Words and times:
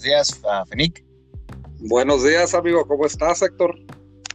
buenos 0.00 0.02
días, 0.02 0.40
Fenic. 0.68 1.04
Buenos 1.80 2.24
días, 2.24 2.54
amigo. 2.54 2.86
¿Cómo 2.86 3.04
estás, 3.04 3.42
Héctor? 3.42 3.78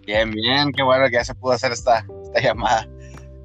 Bien, 0.05 0.29
bien. 0.29 0.71
Qué 0.71 0.84
bueno 0.84 1.05
que 1.05 1.13
ya 1.13 1.25
se 1.25 1.34
pudo 1.34 1.54
hacer 1.54 1.71
esta, 1.71 2.05
esta 2.23 2.41
llamada. 2.41 2.88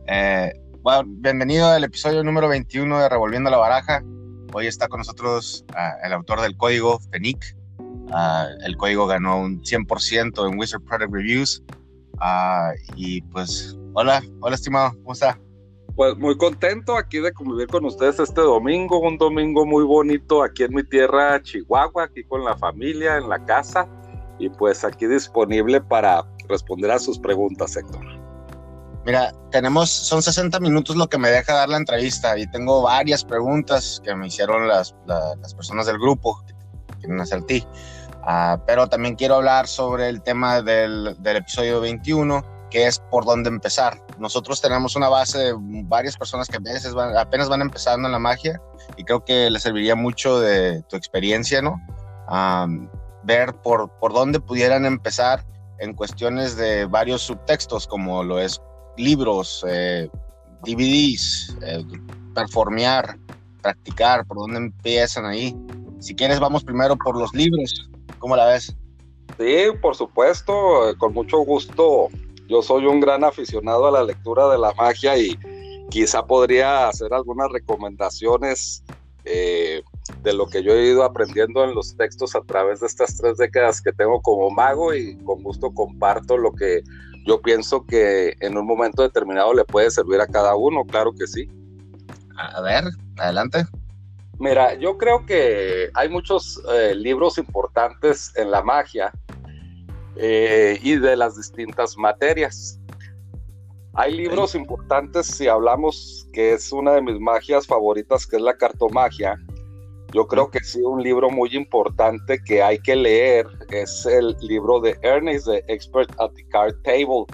Eh, 0.07 0.53
bueno, 0.83 1.05
bienvenido 1.07 1.69
al 1.69 1.85
episodio 1.85 2.23
número 2.23 2.49
21 2.49 2.99
de 2.99 3.09
Revolviendo 3.09 3.49
la 3.49 3.57
Baraja. 3.57 4.03
Hoy 4.53 4.67
está 4.67 4.89
con 4.89 4.99
nosotros 4.99 5.65
uh, 5.71 6.07
el 6.07 6.13
autor 6.13 6.43
del 6.43 6.57
código, 6.57 7.01
Fenic. 7.11 7.57
Uh, 7.79 8.67
el 8.67 8.77
código 8.77 9.07
ganó 9.07 9.41
un 9.41 9.63
100% 9.63 10.51
en 10.51 10.59
Wizard 10.59 10.83
Product 10.83 11.13
Reviews. 11.13 11.63
y 12.97 13.23
pues, 13.23 13.79
hola, 13.95 14.23
hola, 14.41 14.57
estimado. 14.57 14.93
¿Cómo 14.93 15.13
está? 15.13 15.39
Pues 16.01 16.17
muy 16.17 16.35
contento 16.39 16.97
aquí 16.97 17.19
de 17.19 17.31
convivir 17.31 17.67
con 17.67 17.85
ustedes 17.85 18.19
este 18.21 18.41
domingo, 18.41 19.01
un 19.01 19.19
domingo 19.19 19.67
muy 19.67 19.85
bonito 19.85 20.43
aquí 20.43 20.63
en 20.63 20.73
mi 20.73 20.83
tierra, 20.83 21.43
Chihuahua, 21.43 22.05
aquí 22.05 22.25
con 22.25 22.43
la 22.43 22.57
familia, 22.57 23.19
en 23.19 23.29
la 23.29 23.45
casa, 23.45 23.87
y 24.39 24.49
pues 24.49 24.83
aquí 24.83 25.07
disponible 25.07 25.79
para 25.79 26.25
responder 26.49 26.91
a 26.91 26.99
sus 26.99 27.19
preguntas, 27.19 27.77
Héctor. 27.77 28.01
Mira, 29.05 29.35
tenemos, 29.51 29.91
son 29.91 30.23
60 30.23 30.59
minutos 30.61 30.97
lo 30.97 31.07
que 31.07 31.19
me 31.19 31.29
deja 31.29 31.53
dar 31.53 31.69
la 31.69 31.77
entrevista 31.77 32.39
y 32.39 32.51
tengo 32.51 32.81
varias 32.81 33.23
preguntas 33.23 34.01
que 34.03 34.15
me 34.15 34.29
hicieron 34.29 34.69
las, 34.69 34.97
las 35.07 35.55
personas 35.55 35.85
del 35.85 35.99
grupo 35.99 36.43
que 36.47 36.55
quieren 37.01 37.21
hacer 37.21 37.43
ti. 37.43 37.63
Uh, 38.23 38.59
pero 38.67 38.89
también 38.89 39.17
quiero 39.17 39.35
hablar 39.35 39.67
sobre 39.67 40.09
el 40.09 40.23
tema 40.23 40.63
del, 40.63 41.15
del 41.19 41.37
episodio 41.37 41.83
21 41.83 42.60
que 42.71 42.87
es 42.87 42.99
por 43.11 43.25
dónde 43.25 43.49
empezar. 43.49 44.05
Nosotros 44.19 44.61
tenemos 44.61 44.97
una 44.97 45.09
base 45.09 45.39
de 45.39 45.55
varias 45.57 46.17
personas 46.17 46.49
que 46.49 46.57
a 46.57 46.61
veces 46.61 46.95
van, 46.95 47.17
apenas 47.17 47.49
van 47.49 47.63
empezando 47.63 48.07
en 48.09 48.13
la 48.13 48.19
magia 48.19 48.61
y 48.97 49.05
creo 49.05 49.25
que 49.25 49.51
les 49.51 49.63
serviría 49.63 49.95
mucho 49.95 50.41
de 50.41 50.83
tu 50.89 50.97
experiencia, 50.97 51.61
¿no? 51.61 51.81
Ver 53.25 53.55
por, 53.63 53.91
por 53.99 54.13
dónde 54.13 54.41
pudieran 54.41 54.87
empezar 54.87 55.45
en 55.79 55.95
cuestiones 55.95 56.57
de 56.57 56.87
varios 56.87 57.23
subtextos, 57.23 57.87
como 57.87 58.23
lo 58.23 58.39
es 58.39 58.61
libros, 58.97 59.65
eh, 59.69 60.09
DVDs, 60.63 61.57
eh, 61.63 61.85
performear, 62.35 63.19
practicar, 63.63 64.27
por 64.27 64.39
dónde 64.39 64.59
empiezan 64.59 65.25
ahí. 65.25 65.57
Si 65.99 66.15
quieres, 66.15 66.39
vamos 66.39 66.65
primero 66.65 66.97
por 66.97 67.19
los 67.19 67.35
libros. 67.35 67.91
¿Cómo 68.19 68.37
la 68.37 68.47
ves? 68.47 68.77
Sí, 69.39 69.67
por 69.81 69.97
supuesto, 69.97 70.53
con 70.99 71.15
mucho 71.15 71.39
gusto 71.39 72.09
yo 72.51 72.63
soy 72.63 72.85
un 72.85 72.99
gran 72.99 73.23
aficionado 73.23 73.87
a 73.87 73.93
la 73.93 74.03
lectura 74.03 74.49
de 74.49 74.59
la 74.59 74.73
magia 74.73 75.17
y 75.17 75.39
quizá 75.89 76.27
podría 76.27 76.89
hacer 76.89 77.15
algunas 77.15 77.49
recomendaciones 77.51 78.83
eh, 79.25 79.83
de 80.23 80.33
lo 80.33 80.47
que 80.47 80.65
yo 80.65 80.73
he 80.73 80.87
ido 80.87 81.05
aprendiendo 81.05 81.63
en 81.63 81.77
los 81.77 81.97
textos 81.97 82.35
a 82.35 82.41
través 82.41 82.81
de 82.81 82.89
estas 82.89 83.17
tres 83.17 83.37
décadas 83.37 83.81
que 83.81 83.93
tengo 83.93 84.21
como 84.21 84.51
mago 84.51 84.93
y 84.93 85.17
con 85.19 85.45
gusto 85.45 85.71
comparto 85.73 86.37
lo 86.37 86.53
que 86.53 86.83
yo 87.25 87.41
pienso 87.41 87.87
que 87.87 88.35
en 88.41 88.59
un 88.59 88.67
momento 88.67 89.03
determinado 89.03 89.55
le 89.55 89.65
puede 89.65 89.91
servir 89.93 90.21
a 90.21 90.27
cada 90.27 90.57
uno, 90.57 90.85
claro 90.85 91.13
que 91.13 91.29
sí. 91.29 91.49
A 92.37 92.61
ver, 92.63 92.85
adelante. 93.19 93.65
Mira, 94.39 94.75
yo 94.75 94.99
creo 94.99 95.25
que 95.25 95.91
hay 95.95 96.09
muchos 96.09 96.61
eh, 96.73 96.95
libros 96.97 97.39
importantes 97.39 98.33
en 98.37 98.51
la 98.51 98.63
magia 98.63 99.13
eh, 100.17 100.79
y 100.83 100.97
de 100.97 101.17
las 101.17 101.37
distintas 101.37 101.97
materias. 101.97 102.81
Hay 103.95 104.17
libros 104.17 104.55
importantes 104.55 105.27
si 105.27 105.49
hablamos 105.49 106.27
que 106.33 106.53
es 106.53 106.73
una 106.73 106.93
de 106.93 107.03
mis 107.03 107.19
magias 107.21 107.67
favoritas, 107.67 108.27
que 108.27 108.37
es 108.37 108.43
la 108.43 108.57
cartomagia. 108.57 109.37
Yo 110.13 110.27
creo 110.27 110.51
que 110.51 110.61
sí, 110.61 110.81
un 110.81 111.03
libro 111.03 111.31
muy 111.31 111.51
importante 111.57 112.41
que 112.45 112.63
hay 112.63 112.79
que 112.79 112.97
leer 112.97 113.47
es 113.71 114.07
el 114.07 114.37
libro 114.41 114.81
de 114.81 114.97
Ernest, 115.03 115.47
de 115.47 115.65
Expert 115.69 116.11
at 116.19 116.31
the 116.35 116.47
Card 116.49 116.75
Table. 116.83 117.27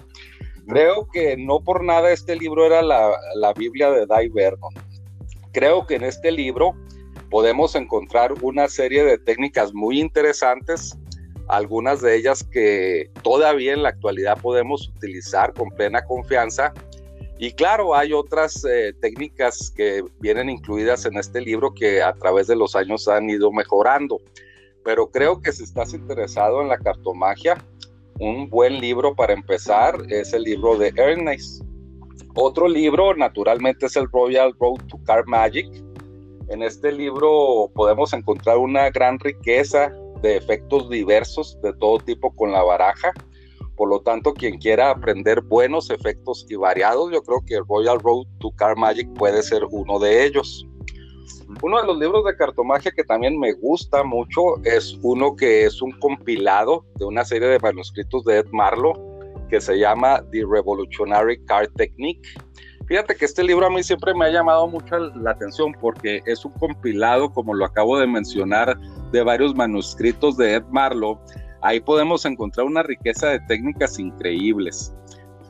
Creo 0.67 1.07
que 1.11 1.37
no 1.37 1.59
por 1.59 1.83
nada 1.83 2.11
este 2.11 2.35
libro 2.35 2.65
era 2.65 2.81
la, 2.81 3.15
la 3.35 3.53
Biblia 3.53 3.89
de 3.91 4.05
Dai 4.05 4.29
Vernon. 4.29 4.73
Creo 5.53 5.85
que 5.87 5.95
en 5.95 6.03
este 6.03 6.31
libro 6.31 6.75
podemos 7.29 7.75
encontrar 7.75 8.33
una 8.41 8.67
serie 8.67 9.03
de 9.03 9.17
técnicas 9.17 9.73
muy 9.73 9.99
interesantes 9.99 10.97
algunas 11.47 12.01
de 12.01 12.15
ellas 12.15 12.43
que 12.43 13.09
todavía 13.23 13.73
en 13.73 13.83
la 13.83 13.89
actualidad 13.89 14.39
podemos 14.41 14.89
utilizar 14.89 15.53
con 15.53 15.69
plena 15.69 16.03
confianza. 16.03 16.73
Y 17.39 17.51
claro, 17.51 17.95
hay 17.95 18.13
otras 18.13 18.65
eh, 18.65 18.93
técnicas 18.99 19.71
que 19.71 20.03
vienen 20.19 20.49
incluidas 20.49 21.05
en 21.05 21.17
este 21.17 21.41
libro 21.41 21.73
que 21.73 22.01
a 22.01 22.13
través 22.13 22.47
de 22.47 22.55
los 22.55 22.75
años 22.75 23.07
han 23.07 23.29
ido 23.29 23.51
mejorando. 23.51 24.19
Pero 24.83 25.09
creo 25.09 25.41
que 25.41 25.51
si 25.51 25.63
estás 25.63 25.93
interesado 25.93 26.61
en 26.61 26.69
la 26.69 26.79
cartomagia, 26.79 27.57
un 28.19 28.49
buen 28.49 28.79
libro 28.79 29.15
para 29.15 29.33
empezar 29.33 29.95
es 30.09 30.33
el 30.33 30.43
libro 30.43 30.77
de 30.77 30.91
Ernest. 30.95 31.63
Otro 32.33 32.67
libro, 32.67 33.15
naturalmente, 33.15 33.85
es 33.85 33.95
el 33.95 34.09
Royal 34.11 34.53
Road 34.59 34.85
to 34.87 34.99
Card 35.05 35.27
Magic. 35.27 35.67
En 36.49 36.63
este 36.63 36.91
libro 36.91 37.69
podemos 37.75 38.13
encontrar 38.13 38.57
una 38.57 38.89
gran 38.89 39.19
riqueza 39.19 39.91
de 40.21 40.37
efectos 40.37 40.89
diversos 40.89 41.57
de 41.61 41.73
todo 41.73 41.99
tipo 41.99 42.35
con 42.35 42.51
la 42.51 42.63
baraja. 42.63 43.13
Por 43.75 43.89
lo 43.89 44.01
tanto, 44.01 44.33
quien 44.33 44.57
quiera 44.57 44.89
aprender 44.89 45.41
buenos 45.41 45.89
efectos 45.89 46.45
y 46.49 46.55
variados, 46.55 47.11
yo 47.11 47.21
creo 47.21 47.43
que 47.45 47.59
Royal 47.67 47.99
Road 47.99 48.25
to 48.39 48.51
Card 48.55 48.77
Magic 48.77 49.07
puede 49.13 49.43
ser 49.43 49.63
uno 49.69 49.99
de 49.99 50.25
ellos. 50.25 50.65
Uno 51.61 51.79
de 51.79 51.87
los 51.87 51.97
libros 51.97 52.25
de 52.25 52.35
cartomagia 52.35 52.91
que 52.91 53.03
también 53.03 53.39
me 53.39 53.53
gusta 53.53 54.03
mucho 54.03 54.57
es 54.63 54.97
uno 55.01 55.35
que 55.35 55.65
es 55.65 55.81
un 55.81 55.91
compilado 55.99 56.85
de 56.95 57.05
una 57.05 57.23
serie 57.23 57.47
de 57.47 57.59
manuscritos 57.59 58.23
de 58.25 58.39
Ed 58.39 58.47
Marlowe 58.51 58.99
que 59.49 59.61
se 59.61 59.77
llama 59.77 60.23
The 60.31 60.43
Revolutionary 60.49 61.43
Card 61.45 61.69
Technique 61.75 62.27
Fíjate 62.87 63.15
que 63.15 63.25
este 63.25 63.43
libro 63.43 63.65
a 63.65 63.69
mí 63.69 63.83
siempre 63.83 64.13
me 64.13 64.25
ha 64.25 64.29
llamado 64.29 64.65
mucho 64.67 64.97
la 64.97 65.31
atención 65.31 65.73
porque 65.79 66.21
es 66.25 66.45
un 66.45 66.53
compilado, 66.53 67.29
como 67.33 67.53
lo 67.53 67.65
acabo 67.65 67.99
de 67.99 68.07
mencionar, 68.07 68.79
de 69.11 69.23
varios 69.23 69.53
manuscritos 69.53 70.37
de 70.37 70.55
Ed 70.55 70.63
Marlowe. 70.71 71.19
Ahí 71.61 71.81
podemos 71.81 72.23
encontrar 72.23 72.65
una 72.65 72.83
riqueza 72.83 73.27
de 73.27 73.41
técnicas 73.41 73.99
increíbles. 73.99 74.93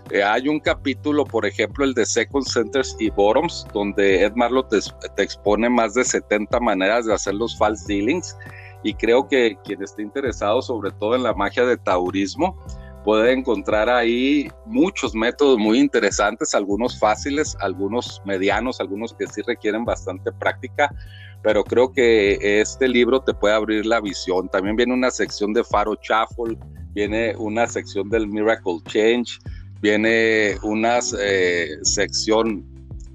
Eh, 0.10 0.24
hay 0.24 0.48
un 0.48 0.60
capítulo, 0.60 1.26
por 1.26 1.46
ejemplo, 1.46 1.86
el 1.86 1.94
de 1.94 2.08
Second 2.08 2.46
Centers 2.46 2.96
y 3.00 3.12
Bottoms, 3.12 3.68
donde 3.72 4.24
Ed 4.24 4.34
Marlowe 4.36 4.68
te, 4.70 4.80
te 5.16 5.22
expone 5.22 5.70
más 5.70 5.94
de 5.94 6.06
70 6.06 6.60
maneras 6.60 7.06
de 7.06 7.14
hacer 7.14 7.36
los 7.36 7.56
false 7.56 7.86
dealings. 7.88 8.36
Y 8.82 8.96
creo 8.96 9.28
que 9.28 9.58
quien 9.64 9.84
esté 9.84 10.02
interesado, 10.02 10.64
sobre 10.64 10.90
todo 10.92 11.16
en 11.16 11.24
la 11.24 11.34
magia 11.34 11.66
de 11.66 11.78
taurismo, 11.78 12.58
puede 13.08 13.32
encontrar 13.32 13.88
ahí 13.88 14.50
muchos 14.66 15.16
métodos 15.16 15.58
muy 15.58 15.80
interesantes, 15.80 16.54
algunos 16.54 17.00
fáciles, 17.00 17.56
algunos 17.62 18.22
medianos, 18.26 18.82
algunos 18.82 19.14
que 19.14 19.26
sí 19.28 19.42
requieren 19.48 19.86
bastante 19.86 20.30
práctica, 20.34 20.94
pero 21.42 21.64
creo 21.64 21.94
que 21.94 22.38
este 22.60 22.86
libro 22.90 23.22
te 23.22 23.34
puede 23.34 23.56
abrir 23.56 23.86
la 23.86 24.02
visión. 24.02 24.50
También 24.50 24.76
viene 24.76 24.94
una 24.94 25.10
sección 25.10 25.54
de 25.54 25.64
Faro 25.64 25.98
Shuffle, 26.02 26.58
viene 26.92 27.34
una 27.38 27.66
sección 27.66 28.10
del 28.10 28.28
Miracle 28.28 28.80
Change, 28.88 29.40
viene 29.80 30.58
una 30.64 31.00
eh, 31.18 31.78
sección 31.84 32.66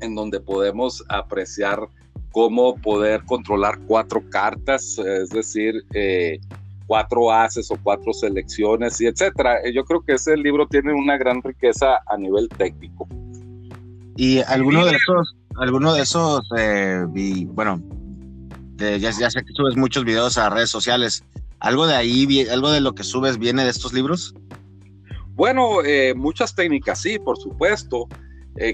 en 0.00 0.14
donde 0.14 0.40
podemos 0.40 1.04
apreciar 1.10 1.86
cómo 2.30 2.76
poder 2.76 3.22
controlar 3.24 3.78
cuatro 3.86 4.22
cartas, 4.30 4.96
es 4.96 5.28
decir, 5.28 5.84
eh, 5.92 6.40
cuatro 6.92 7.32
haces 7.32 7.70
o 7.70 7.78
cuatro 7.82 8.12
selecciones 8.12 9.00
y 9.00 9.06
etcétera. 9.06 9.62
Eh, 9.64 9.72
yo 9.72 9.82
creo 9.82 10.02
que 10.02 10.12
ese 10.12 10.36
libro 10.36 10.66
tiene 10.66 10.92
una 10.92 11.16
gran 11.16 11.42
riqueza 11.42 12.00
a 12.06 12.18
nivel 12.18 12.50
técnico. 12.50 13.08
Y 14.18 14.40
alguno 14.40 14.84
de 14.84 14.96
esos, 14.96 15.34
alguno 15.56 15.94
de 15.94 16.02
esos, 16.02 16.46
eh, 16.58 17.02
bueno, 17.46 17.80
ya, 18.76 19.10
sé 19.10 19.42
que 19.42 19.54
subes 19.54 19.74
muchos 19.74 20.04
videos 20.04 20.36
a 20.36 20.50
redes 20.50 20.68
sociales. 20.68 21.24
¿Algo 21.60 21.86
de 21.86 21.94
ahí, 21.94 22.46
algo 22.50 22.70
de 22.70 22.82
lo 22.82 22.94
que 22.94 23.04
subes 23.04 23.38
viene 23.38 23.64
de 23.64 23.70
estos 23.70 23.94
libros? 23.94 24.34
Bueno, 25.28 25.82
eh, 25.86 26.12
muchas 26.14 26.54
técnicas, 26.54 27.00
sí, 27.00 27.18
por 27.18 27.38
supuesto. 27.38 28.06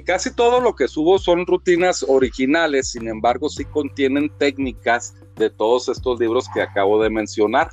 casi 0.04 0.34
todo 0.34 0.60
lo 0.60 0.74
que 0.74 0.88
subo 0.88 1.20
son 1.20 1.46
rutinas 1.46 2.04
originales, 2.08 2.88
sin 2.88 3.06
embargo, 3.06 3.48
sí 3.48 3.64
contienen 3.64 4.28
técnicas 4.38 5.14
de 5.36 5.50
todos 5.50 5.88
estos 5.88 6.18
libros 6.18 6.48
que 6.52 6.62
acabo 6.62 7.00
de 7.00 7.10
mencionar. 7.10 7.70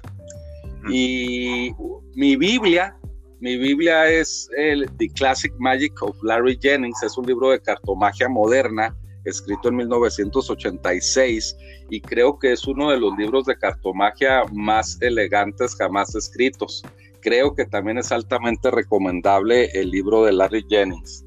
Y 0.90 1.72
mi 2.16 2.36
Biblia, 2.36 2.96
mi 3.40 3.58
Biblia 3.58 4.08
es 4.10 4.50
el 4.58 4.90
The 4.98 5.10
Classic 5.10 5.54
Magic 5.58 6.02
of 6.02 6.16
Larry 6.24 6.58
Jennings, 6.62 7.02
es 7.04 7.18
un 7.18 7.26
libro 7.26 7.50
de 7.50 7.60
cartomagia 7.60 8.30
moderna 8.30 8.96
escrito 9.26 9.70
en 9.70 9.78
1986 9.78 11.58
y 11.90 12.00
creo 12.02 12.38
que 12.38 12.54
es 12.54 12.66
uno 12.68 12.92
de 12.92 13.00
los 13.00 13.18
libros 13.18 13.46
de 13.46 13.58
cartomagia 13.58 14.44
más 14.54 15.02
elegantes 15.02 15.76
jamás 15.76 16.16
escritos. 16.16 16.84
Creo 17.22 17.56
que 17.56 17.66
también 17.66 17.98
es 17.98 18.12
altamente 18.12 18.70
recomendable 18.70 19.72
el 19.74 19.90
libro 19.90 20.24
de 20.24 20.34
Larry 20.34 20.64
Jennings. 20.70 21.26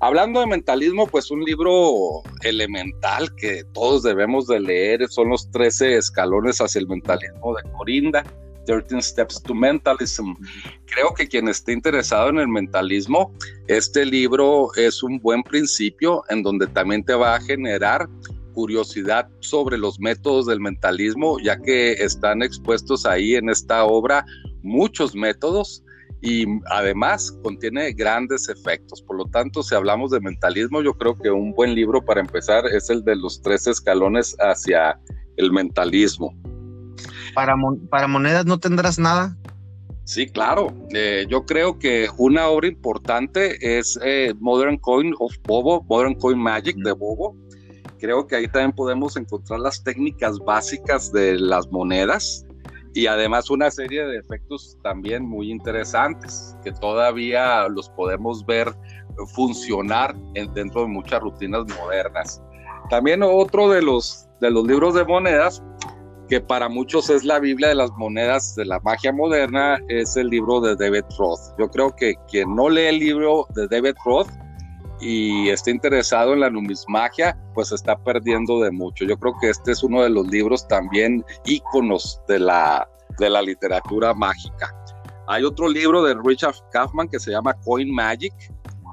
Hablando 0.00 0.40
de 0.40 0.46
mentalismo, 0.46 1.06
pues 1.06 1.30
un 1.30 1.42
libro 1.42 2.22
elemental 2.42 3.34
que 3.36 3.62
todos 3.72 4.02
debemos 4.02 4.46
de 4.46 4.60
leer 4.60 5.08
son 5.08 5.30
los 5.30 5.50
13 5.50 5.96
escalones 5.96 6.60
hacia 6.60 6.80
el 6.80 6.88
mentalismo 6.88 7.54
de 7.54 7.62
Corinda, 7.70 8.24
13 8.66 9.00
Steps 9.00 9.42
to 9.42 9.54
Mentalism. 9.54 10.34
Creo 10.86 11.14
que 11.14 11.26
quien 11.26 11.48
esté 11.48 11.72
interesado 11.72 12.28
en 12.28 12.38
el 12.38 12.48
mentalismo, 12.48 13.32
este 13.68 14.04
libro 14.04 14.68
es 14.76 15.02
un 15.02 15.18
buen 15.20 15.42
principio 15.42 16.22
en 16.28 16.42
donde 16.42 16.66
también 16.66 17.04
te 17.04 17.14
va 17.14 17.36
a 17.36 17.40
generar 17.40 18.08
curiosidad 18.52 19.28
sobre 19.40 19.76
los 19.76 20.00
métodos 20.00 20.46
del 20.46 20.60
mentalismo, 20.60 21.38
ya 21.40 21.60
que 21.60 21.92
están 21.92 22.42
expuestos 22.42 23.04
ahí 23.04 23.34
en 23.34 23.50
esta 23.50 23.84
obra 23.84 24.24
muchos 24.62 25.14
métodos 25.14 25.82
y 26.22 26.44
además 26.70 27.30
contiene 27.42 27.92
grandes 27.92 28.48
efectos. 28.48 29.02
Por 29.02 29.16
lo 29.16 29.26
tanto, 29.26 29.62
si 29.62 29.74
hablamos 29.74 30.10
de 30.10 30.20
mentalismo, 30.20 30.82
yo 30.82 30.94
creo 30.94 31.16
que 31.18 31.30
un 31.30 31.52
buen 31.52 31.74
libro 31.74 32.04
para 32.04 32.20
empezar 32.20 32.66
es 32.66 32.90
el 32.90 33.04
de 33.04 33.16
los 33.16 33.40
tres 33.42 33.66
escalones 33.66 34.34
hacia 34.40 34.98
el 35.36 35.52
mentalismo. 35.52 36.34
¿Para, 37.36 37.54
para 37.88 38.08
monedas 38.08 38.46
no 38.46 38.58
tendrás 38.58 38.98
nada? 38.98 39.36
Sí, 40.02 40.26
claro. 40.26 40.74
Eh, 40.92 41.26
yo 41.28 41.46
creo 41.46 41.78
que 41.78 42.08
una 42.16 42.48
obra 42.48 42.66
importante 42.66 43.78
es 43.78 43.96
eh, 44.02 44.34
Modern 44.40 44.78
Coin 44.78 45.14
of 45.20 45.32
Bobo, 45.44 45.84
Modern 45.88 46.14
Coin 46.14 46.38
Magic 46.38 46.76
de 46.78 46.90
Bobo 46.90 47.36
creo 47.98 48.26
que 48.26 48.36
ahí 48.36 48.48
también 48.48 48.72
podemos 48.72 49.16
encontrar 49.16 49.60
las 49.60 49.82
técnicas 49.82 50.38
básicas 50.38 51.12
de 51.12 51.38
las 51.38 51.70
monedas 51.70 52.46
y 52.94 53.06
además 53.06 53.50
una 53.50 53.70
serie 53.70 54.06
de 54.06 54.18
efectos 54.18 54.78
también 54.82 55.24
muy 55.24 55.50
interesantes 55.50 56.56
que 56.64 56.72
todavía 56.72 57.68
los 57.68 57.88
podemos 57.90 58.44
ver 58.46 58.72
funcionar 59.34 60.14
dentro 60.54 60.82
de 60.82 60.88
muchas 60.88 61.20
rutinas 61.20 61.64
modernas. 61.78 62.42
También 62.90 63.22
otro 63.22 63.68
de 63.68 63.82
los, 63.82 64.26
de 64.40 64.50
los 64.50 64.66
libros 64.66 64.94
de 64.94 65.04
monedas 65.04 65.62
que 66.28 66.40
para 66.40 66.68
muchos 66.68 67.10
es 67.10 67.24
la 67.24 67.38
Biblia 67.38 67.68
de 67.68 67.74
las 67.74 67.90
monedas 67.92 68.54
de 68.56 68.64
la 68.64 68.80
magia 68.80 69.12
moderna, 69.12 69.78
es 69.88 70.16
el 70.16 70.28
libro 70.28 70.60
de 70.60 70.76
David 70.76 71.04
Roth. 71.18 71.40
Yo 71.58 71.68
creo 71.68 71.94
que 71.94 72.14
quien 72.28 72.54
no 72.54 72.68
lee 72.68 72.86
el 72.86 72.98
libro 72.98 73.46
de 73.54 73.68
David 73.68 73.94
Roth 74.04 74.28
y 75.00 75.48
esté 75.50 75.70
interesado 75.70 76.32
en 76.32 76.40
la 76.40 76.50
numismagia, 76.50 77.38
pues 77.54 77.72
está 77.72 77.96
perdiendo 77.96 78.60
de 78.60 78.70
mucho. 78.70 79.04
Yo 79.04 79.18
creo 79.18 79.34
que 79.40 79.50
este 79.50 79.72
es 79.72 79.82
uno 79.82 80.02
de 80.02 80.10
los 80.10 80.26
libros 80.26 80.66
también 80.66 81.24
íconos 81.44 82.20
de 82.26 82.40
la, 82.40 82.88
de 83.18 83.30
la 83.30 83.42
literatura 83.42 84.14
mágica. 84.14 84.74
Hay 85.28 85.42
otro 85.44 85.68
libro 85.68 86.02
de 86.04 86.14
Richard 86.24 86.54
Kaufman 86.70 87.08
que 87.08 87.18
se 87.18 87.32
llama 87.32 87.54
Coin 87.64 87.92
Magic, 87.92 88.32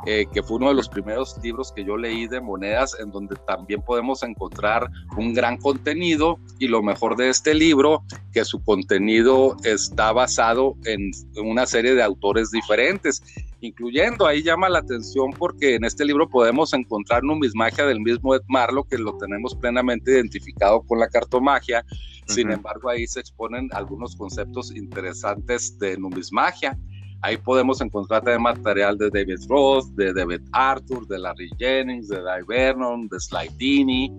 eh, 0.05 0.25
que 0.31 0.43
fue 0.43 0.57
uno 0.57 0.69
de 0.69 0.75
los 0.75 0.89
primeros 0.89 1.37
libros 1.41 1.71
que 1.71 1.83
yo 1.83 1.97
leí 1.97 2.27
de 2.27 2.41
monedas, 2.41 2.97
en 2.99 3.11
donde 3.11 3.35
también 3.47 3.81
podemos 3.81 4.23
encontrar 4.23 4.89
un 5.17 5.33
gran 5.33 5.57
contenido 5.57 6.39
y 6.59 6.67
lo 6.67 6.81
mejor 6.81 7.15
de 7.15 7.29
este 7.29 7.53
libro, 7.53 8.03
que 8.31 8.45
su 8.45 8.63
contenido 8.63 9.55
está 9.63 10.11
basado 10.11 10.75
en 10.85 11.11
una 11.35 11.65
serie 11.65 11.95
de 11.95 12.03
autores 12.03 12.51
diferentes 12.51 13.23
incluyendo, 13.65 14.27
ahí 14.27 14.43
llama 14.43 14.69
la 14.69 14.79
atención 14.79 15.31
porque 15.31 15.75
en 15.75 15.85
este 15.85 16.05
libro 16.05 16.29
podemos 16.29 16.73
encontrar 16.73 17.23
numismagia 17.23 17.85
del 17.85 18.01
mismo 18.01 18.35
Ed 18.35 18.41
Marlo, 18.47 18.83
que 18.83 18.97
lo 18.97 19.17
tenemos 19.17 19.55
plenamente 19.55 20.11
identificado 20.11 20.81
con 20.81 20.99
la 20.99 21.07
cartomagia, 21.07 21.85
sin 22.27 22.51
embargo 22.51 22.89
ahí 22.89 23.07
se 23.07 23.19
exponen 23.19 23.69
algunos 23.73 24.15
conceptos 24.15 24.75
interesantes 24.75 25.77
de 25.79 25.97
numismagia. 25.97 26.77
Ahí 27.23 27.37
podemos 27.37 27.79
encontrar 27.79 28.21
también 28.21 28.41
material 28.41 28.97
de 28.97 29.09
David 29.09 29.39
Roth, 29.47 29.85
de 29.95 30.13
David 30.13 30.41
Arthur, 30.51 31.07
de 31.07 31.19
Larry 31.19 31.49
Jennings, 31.57 32.09
de 32.09 32.21
Dai 32.21 32.41
Vernon, 32.45 33.07
de 33.07 33.17
Slidini. 33.17 34.11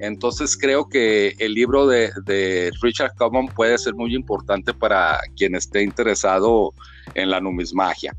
Entonces 0.00 0.56
creo 0.56 0.88
que 0.88 1.34
el 1.38 1.54
libro 1.54 1.86
de, 1.86 2.10
de 2.24 2.72
Richard 2.82 3.14
Common 3.16 3.46
puede 3.46 3.78
ser 3.78 3.94
muy 3.94 4.12
importante 4.12 4.74
para 4.74 5.20
quien 5.36 5.54
esté 5.54 5.84
interesado 5.84 6.74
en 7.14 7.30
la 7.30 7.40
numismagia. 7.40 8.12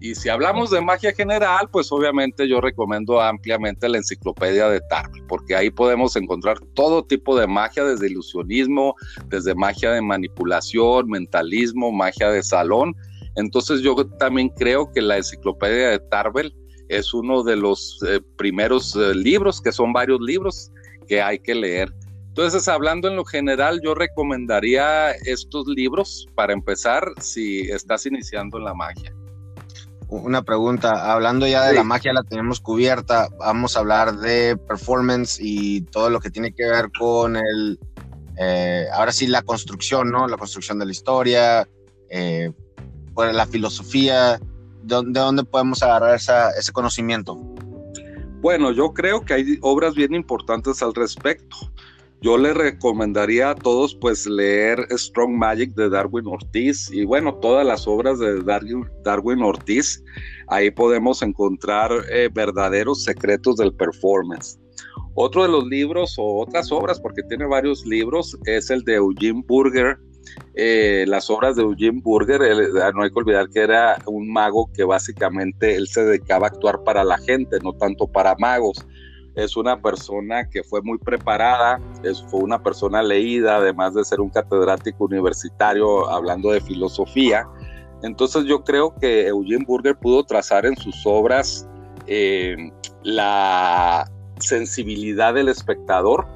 Y 0.00 0.14
si 0.14 0.28
hablamos 0.28 0.70
de 0.70 0.80
magia 0.80 1.12
general, 1.12 1.68
pues 1.72 1.90
obviamente 1.90 2.46
yo 2.46 2.60
recomiendo 2.60 3.20
ampliamente 3.20 3.88
la 3.88 3.98
enciclopedia 3.98 4.68
de 4.68 4.80
Tarbell, 4.82 5.24
porque 5.26 5.56
ahí 5.56 5.70
podemos 5.70 6.14
encontrar 6.14 6.60
todo 6.74 7.04
tipo 7.04 7.36
de 7.36 7.48
magia, 7.48 7.84
desde 7.84 8.06
ilusionismo, 8.06 8.94
desde 9.26 9.56
magia 9.56 9.90
de 9.90 10.00
manipulación, 10.00 11.08
mentalismo, 11.08 11.90
magia 11.90 12.30
de 12.30 12.44
salón. 12.44 12.94
Entonces 13.38 13.80
yo 13.80 13.94
también 14.18 14.50
creo 14.50 14.90
que 14.92 15.00
la 15.00 15.16
enciclopedia 15.16 15.90
de 15.90 15.98
Tarbell 15.98 16.54
es 16.88 17.14
uno 17.14 17.42
de 17.42 17.56
los 17.56 17.98
eh, 18.06 18.20
primeros 18.36 18.96
eh, 18.96 19.14
libros, 19.14 19.60
que 19.60 19.72
son 19.72 19.92
varios 19.92 20.20
libros 20.20 20.70
que 21.06 21.22
hay 21.22 21.38
que 21.38 21.54
leer. 21.54 21.92
Entonces, 22.28 22.68
hablando 22.68 23.08
en 23.08 23.16
lo 23.16 23.24
general, 23.24 23.80
yo 23.82 23.94
recomendaría 23.94 25.10
estos 25.24 25.66
libros 25.66 26.26
para 26.34 26.52
empezar 26.52 27.12
si 27.20 27.60
estás 27.62 28.06
iniciando 28.06 28.58
en 28.58 28.64
la 28.64 28.74
magia 28.74 29.12
una 30.08 30.42
pregunta. 30.42 31.12
Hablando 31.12 31.46
ya 31.46 31.66
de 31.66 31.74
la 31.74 31.84
magia, 31.84 32.12
la 32.12 32.22
tenemos 32.22 32.60
cubierta. 32.60 33.28
Vamos 33.38 33.76
a 33.76 33.80
hablar 33.80 34.16
de 34.16 34.56
performance 34.56 35.38
y 35.40 35.82
todo 35.82 36.10
lo 36.10 36.20
que 36.20 36.30
tiene 36.30 36.52
que 36.52 36.64
ver 36.64 36.90
con 36.98 37.36
el. 37.36 37.78
Eh, 38.38 38.86
ahora 38.94 39.12
sí, 39.12 39.26
la 39.26 39.42
construcción, 39.42 40.10
¿no? 40.10 40.26
La 40.26 40.36
construcción 40.36 40.78
de 40.78 40.86
la 40.86 40.92
historia, 40.92 41.68
la 43.18 43.46
filosofía. 43.46 44.40
¿De, 44.82 45.02
dónde 45.04 45.44
podemos 45.44 45.82
agarrar 45.82 46.14
ese 46.16 46.72
conocimiento? 46.72 47.36
Bueno, 48.40 48.70
yo 48.70 48.92
creo 48.94 49.24
que 49.24 49.34
hay 49.34 49.58
obras 49.62 49.94
bien 49.94 50.14
importantes 50.14 50.82
al 50.82 50.94
respecto. 50.94 51.56
Yo 52.20 52.36
le 52.36 52.52
recomendaría 52.52 53.50
a 53.50 53.54
todos 53.54 53.94
pues 53.94 54.26
leer 54.26 54.86
Strong 54.90 55.36
Magic 55.36 55.74
de 55.74 55.88
Darwin 55.88 56.26
Ortiz 56.26 56.90
y 56.90 57.04
bueno, 57.04 57.34
todas 57.34 57.64
las 57.64 57.86
obras 57.86 58.18
de 58.18 58.42
Darwin, 58.42 59.42
Ortiz. 59.42 60.02
Ahí 60.48 60.70
podemos 60.70 61.22
encontrar 61.22 61.92
eh, 62.10 62.28
verdaderos 62.32 63.04
secretos 63.04 63.56
del 63.56 63.72
performance. 63.72 64.58
Otro 65.14 65.42
de 65.42 65.48
los 65.48 65.66
libros 65.66 66.14
o 66.18 66.40
otras 66.40 66.72
obras, 66.72 67.00
porque 67.00 67.22
tiene 67.24 67.46
varios 67.46 67.84
libros, 67.86 68.36
es 68.46 68.70
el 68.70 68.82
de 68.82 68.94
Eugene 68.94 69.44
Burger. 69.46 69.98
Eh, 70.54 71.04
las 71.08 71.30
obras 71.30 71.56
de 71.56 71.62
Eugene 71.62 72.00
Burger, 72.02 72.40
ah, 72.82 72.90
no 72.94 73.02
hay 73.02 73.10
que 73.10 73.18
olvidar 73.18 73.48
que 73.48 73.60
era 73.60 73.98
un 74.06 74.32
mago 74.32 74.70
que 74.72 74.84
básicamente 74.84 75.76
él 75.76 75.86
se 75.88 76.04
dedicaba 76.04 76.46
a 76.46 76.50
actuar 76.50 76.82
para 76.84 77.04
la 77.04 77.18
gente, 77.18 77.58
no 77.62 77.72
tanto 77.72 78.06
para 78.06 78.34
magos 78.36 78.86
es 79.38 79.56
una 79.56 79.80
persona 79.80 80.48
que 80.50 80.64
fue 80.64 80.82
muy 80.82 80.98
preparada, 80.98 81.80
es, 82.02 82.20
fue 82.28 82.40
una 82.40 82.60
persona 82.60 83.02
leída, 83.02 83.56
además 83.58 83.94
de 83.94 84.04
ser 84.04 84.20
un 84.20 84.30
catedrático 84.30 85.04
universitario 85.04 86.10
hablando 86.10 86.50
de 86.50 86.60
filosofía. 86.60 87.46
Entonces 88.02 88.46
yo 88.46 88.64
creo 88.64 88.96
que 88.96 89.28
Eugene 89.28 89.64
Burger 89.64 89.96
pudo 89.96 90.24
trazar 90.24 90.66
en 90.66 90.76
sus 90.76 91.06
obras 91.06 91.68
eh, 92.08 92.72
la 93.04 94.10
sensibilidad 94.40 95.34
del 95.34 95.48
espectador 95.48 96.26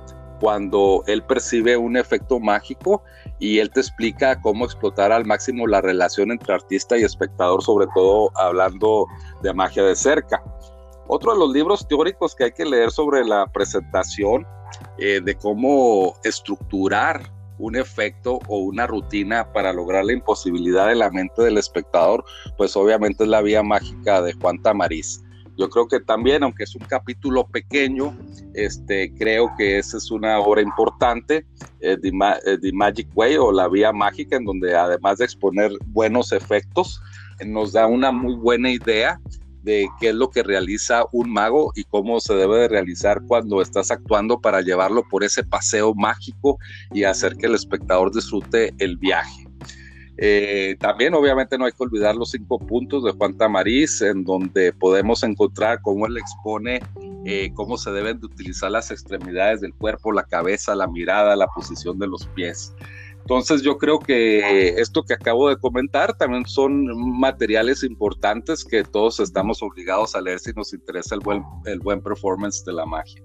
cuando 0.41 1.03
él 1.09 1.25
percibe 1.25 1.77
un 1.77 1.97
efecto 1.97 2.39
mágico 2.39 3.03
y 3.43 3.59
él 3.59 3.71
te 3.71 3.81
explica 3.81 4.41
cómo 4.41 4.65
explotar 4.65 5.11
al 5.11 5.25
máximo 5.25 5.67
la 5.67 5.81
relación 5.81 6.31
entre 6.31 6.55
artista 6.55 6.97
y 6.97 7.03
espectador, 7.03 7.61
sobre 7.61 7.89
todo 7.93 8.31
hablando 8.37 9.09
de 9.43 9.53
magia 9.53 9.83
de 9.83 9.97
cerca. 9.97 10.41
Otro 11.09 11.33
de 11.33 11.41
los 11.41 11.53
libros 11.53 11.89
teóricos 11.89 12.37
que 12.37 12.45
hay 12.45 12.53
que 12.53 12.65
leer 12.65 12.93
sobre 12.93 13.25
la 13.25 13.49
presentación 13.49 14.47
eh, 14.97 15.21
de 15.21 15.35
cómo 15.35 16.15
estructurar 16.23 17.33
un 17.59 17.75
efecto 17.75 18.39
o 18.47 18.59
una 18.59 18.87
rutina 18.87 19.53
para 19.53 19.73
lograr 19.73 20.05
la 20.05 20.13
imposibilidad 20.13 20.87
de 20.87 20.95
la 20.95 21.11
mente 21.11 21.43
del 21.43 21.59
espectador, 21.59 22.25
pues 22.57 22.77
obviamente 22.77 23.25
es 23.25 23.29
la 23.29 23.43
vía 23.43 23.65
mágica 23.65 24.23
de 24.23 24.35
Juan 24.35 24.63
Tamariz. 24.63 25.21
Yo 25.57 25.69
creo 25.69 25.87
que 25.87 26.01
también, 26.01 26.43
aunque 26.43 26.65
es 26.65 26.75
un 26.75 26.85
capítulo 26.87 27.47
pequeño, 27.47 28.17
este, 28.55 29.13
creo 29.15 29.53
que 29.57 29.79
esa 29.79 29.99
es 29.99 30.11
una 30.11 30.39
obra 30.39 30.63
importante, 30.63 31.47
eh, 31.81 31.99
eh, 32.03 32.59
The, 32.61 32.73
Magic 32.73 33.09
Way 33.15 33.37
o 33.37 33.53
la 33.53 33.69
vía 33.69 33.93
mágica, 33.93 34.37
en 34.37 34.45
donde 34.45 34.75
además 34.75 35.19
de 35.19 35.27
exponer 35.27 35.73
buenos 35.87 36.33
efectos, 36.33 37.01
nos 37.45 37.73
da 37.73 37.87
una 37.87 38.13
muy 38.13 38.35
buena 38.35 38.71
idea 38.71 39.21
de 39.63 39.89
qué 40.01 40.09
es 40.09 40.15
lo 40.15 40.31
que 40.31 40.43
realiza 40.43 41.05
un 41.13 41.31
mago 41.31 41.73
y 41.77 41.85
cómo 41.85 42.21
se 42.21 42.35
debe 42.35 42.59
de 42.59 42.69
realizar 42.69 43.23
cuando 43.27 43.63
estás 43.63 43.91
actuando 43.91 44.41
para 44.41 44.61
llevarlo 44.61 45.05
por 45.09 45.23
ese 45.23 45.45
paseo 45.45 45.95
mágico 45.95 46.59
y 46.93 47.05
hacer 47.05 47.37
que 47.37 47.47
el 47.47 47.55
espectador 47.55 48.13
disfrute 48.13 48.75
el 48.79 48.97
viaje. 48.97 49.47
Eh, 50.19 50.77
también 50.79 51.15
obviamente 51.15 51.57
no 51.57 51.65
hay 51.65 51.73
que 51.73 51.83
olvidar 51.83 52.15
los 52.15 52.31
cinco 52.31 52.59
puntos 52.59 53.03
de 53.05 53.13
Juan 53.13 53.37
Tamariz, 53.37 54.03
en 54.03 54.25
donde 54.25 54.73
podemos 54.73 55.23
encontrar 55.23 55.81
cómo 55.81 56.07
él 56.07 56.19
expone 56.19 56.81
eh, 57.25 57.53
cómo 57.55 57.79
se 57.79 57.93
deben 57.93 58.19
de 58.19 58.27
utilizar 58.27 58.71
las 58.71 58.91
extremidades 58.91 59.61
del 59.61 59.73
cuerpo, 59.75 60.13
la 60.13 60.25
cabeza, 60.25 60.75
la 60.75 60.89
mirada, 60.89 61.37
la 61.37 61.47
posición 61.47 61.99
de 61.99 62.09
los 62.09 62.27
pies. 62.27 62.75
Entonces 63.21 63.63
yo 63.63 63.79
creo 63.79 64.01
que 64.01 64.81
esto 64.81 65.05
que 65.05 65.15
acabo 65.15 65.49
de 65.49 65.57
comentar 65.57 66.17
también 66.17 66.45
son 66.45 66.85
materiales 67.21 67.85
importantes 67.85 68.65
que 68.65 68.83
todos 68.83 69.21
estamos 69.21 69.63
obligados 69.63 70.17
a 70.17 70.21
leer 70.21 70.41
si 70.41 70.53
nos 70.53 70.73
interesa 70.73 71.15
el 71.15 71.21
buen, 71.21 71.45
el 71.67 71.79
buen 71.79 72.03
performance 72.03 72.65
de 72.65 72.73
la 72.73 72.85
magia. 72.85 73.23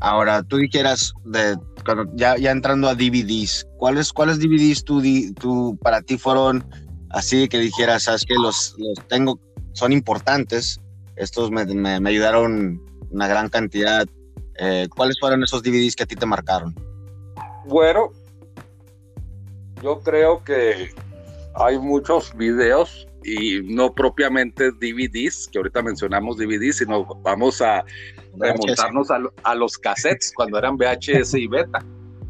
Ahora, 0.00 0.42
tú 0.42 0.56
dijeras, 0.56 1.12
de, 1.24 1.56
ya, 2.14 2.34
entrando 2.34 2.88
a 2.88 2.94
DVDs, 2.94 3.66
¿cuáles, 3.76 4.12
cuáles 4.12 4.38
DVDs 4.38 4.84
tú, 4.84 5.02
tú, 5.34 5.78
para 5.82 6.02
ti 6.02 6.18
fueron 6.18 6.64
así 7.10 7.48
que 7.48 7.58
dijeras, 7.58 8.04
sabes 8.04 8.24
que 8.24 8.34
los, 8.34 8.74
los 8.78 9.06
tengo, 9.08 9.40
son 9.72 9.92
importantes, 9.92 10.80
estos 11.16 11.50
me, 11.50 11.64
me, 11.66 12.10
ayudaron 12.10 12.80
una 13.10 13.26
gran 13.26 13.48
cantidad. 13.48 14.06
Eh, 14.58 14.88
¿Cuáles 14.94 15.18
fueron 15.18 15.42
esos 15.42 15.62
DVDs 15.62 15.96
que 15.96 16.04
a 16.04 16.06
ti 16.06 16.16
te 16.16 16.26
marcaron? 16.26 16.74
Bueno, 17.66 18.12
yo 19.82 20.00
creo 20.00 20.42
que 20.44 20.90
hay 21.54 21.78
muchos 21.78 22.36
videos 22.36 23.07
y 23.24 23.60
no 23.62 23.94
propiamente 23.94 24.70
DVDs, 24.70 25.48
que 25.50 25.58
ahorita 25.58 25.82
mencionamos 25.82 26.36
DVDs, 26.36 26.78
sino 26.78 27.04
vamos 27.22 27.60
a 27.60 27.84
remontarnos 28.36 29.08
a, 29.10 29.54
los 29.54 29.78
cassettes 29.78 30.32
cuando 30.34 30.58
eran 30.58 30.76
VHS 30.76 31.34
y 31.34 31.46
beta. 31.46 31.84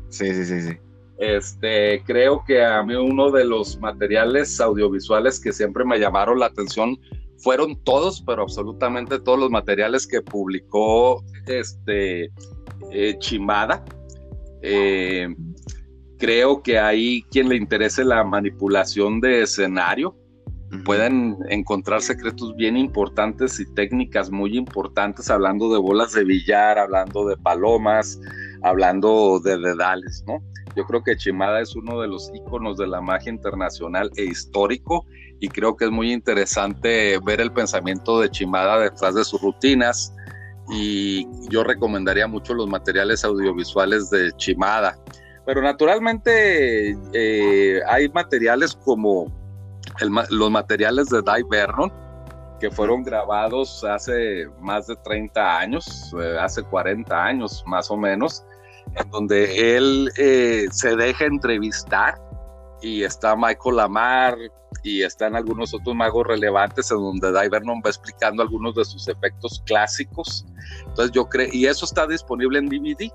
Sí, 0.08 0.32
sí, 0.34 0.44
sí, 0.44 0.60
sí. 0.62 0.76
Este, 1.18 2.02
creo 2.04 2.44
que 2.46 2.64
a 2.64 2.82
mí 2.82 2.94
uno 2.94 3.30
de 3.30 3.44
los 3.44 3.78
materiales 3.80 4.60
audiovisuales 4.60 5.40
que 5.40 5.52
siempre 5.52 5.84
me 5.84 5.98
llamaron 5.98 6.38
la 6.38 6.46
atención 6.46 6.98
fueron 7.38 7.76
todos, 7.82 8.22
pero 8.22 8.42
absolutamente 8.42 9.18
todos 9.18 9.38
los 9.38 9.50
materiales 9.50 10.06
que 10.06 10.22
publicó 10.22 11.24
este 11.46 12.30
eh, 12.92 13.16
Chimada. 13.18 13.84
Eh, 14.62 15.28
creo 16.18 16.62
que 16.62 16.78
ahí 16.78 17.22
quien 17.30 17.48
le 17.48 17.56
interese 17.56 18.04
la 18.04 18.24
manipulación 18.24 19.20
de 19.20 19.42
escenario 19.42 20.16
pueden 20.84 21.38
encontrar 21.48 22.02
secretos 22.02 22.54
bien 22.56 22.76
importantes 22.76 23.58
y 23.58 23.66
técnicas 23.74 24.30
muy 24.30 24.56
importantes 24.56 25.30
hablando 25.30 25.72
de 25.72 25.78
bolas 25.78 26.12
de 26.12 26.24
billar, 26.24 26.78
hablando 26.78 27.26
de 27.26 27.36
palomas, 27.36 28.20
hablando 28.62 29.40
de 29.40 29.58
dedales, 29.58 30.24
¿no? 30.26 30.42
Yo 30.76 30.84
creo 30.84 31.02
que 31.02 31.16
Chimada 31.16 31.60
es 31.60 31.74
uno 31.74 32.00
de 32.00 32.08
los 32.08 32.30
íconos 32.34 32.76
de 32.76 32.86
la 32.86 33.00
magia 33.00 33.32
internacional 33.32 34.10
e 34.16 34.24
histórico 34.24 35.06
y 35.40 35.48
creo 35.48 35.76
que 35.76 35.86
es 35.86 35.90
muy 35.90 36.12
interesante 36.12 37.18
ver 37.24 37.40
el 37.40 37.52
pensamiento 37.52 38.20
de 38.20 38.30
Chimada 38.30 38.78
detrás 38.78 39.14
de 39.14 39.24
sus 39.24 39.40
rutinas 39.40 40.14
y 40.70 41.26
yo 41.48 41.64
recomendaría 41.64 42.26
mucho 42.26 42.54
los 42.54 42.68
materiales 42.68 43.24
audiovisuales 43.24 44.10
de 44.10 44.32
Chimada. 44.36 44.98
Pero 45.46 45.62
naturalmente 45.62 46.94
eh, 47.14 47.80
hay 47.88 48.08
materiales 48.10 48.76
como 48.76 49.32
los 50.30 50.50
materiales 50.50 51.08
de 51.08 51.22
Dai 51.22 51.42
Vernon, 51.42 51.92
que 52.60 52.70
fueron 52.70 53.02
grabados 53.02 53.84
hace 53.84 54.46
más 54.60 54.86
de 54.86 54.96
30 54.96 55.58
años, 55.58 56.14
eh, 56.20 56.36
hace 56.40 56.62
40 56.62 57.24
años 57.24 57.62
más 57.66 57.90
o 57.90 57.96
menos, 57.96 58.44
en 58.96 59.10
donde 59.10 59.76
él 59.76 60.10
eh, 60.16 60.66
se 60.70 60.96
deja 60.96 61.26
entrevistar 61.26 62.20
y 62.80 63.02
está 63.02 63.36
Michael 63.36 63.76
Lamar 63.76 64.36
y 64.82 65.02
están 65.02 65.36
algunos 65.36 65.74
otros 65.74 65.94
magos 65.94 66.26
relevantes 66.26 66.90
en 66.90 66.98
donde 66.98 67.32
Dai 67.32 67.48
Vernon 67.48 67.82
va 67.84 67.90
explicando 67.90 68.42
algunos 68.42 68.74
de 68.74 68.84
sus 68.84 69.08
efectos 69.08 69.62
clásicos. 69.66 70.44
Entonces 70.86 71.12
yo 71.12 71.28
creo, 71.28 71.48
y 71.52 71.66
eso 71.66 71.84
está 71.84 72.06
disponible 72.06 72.58
en 72.58 72.66
DVD. 72.66 73.10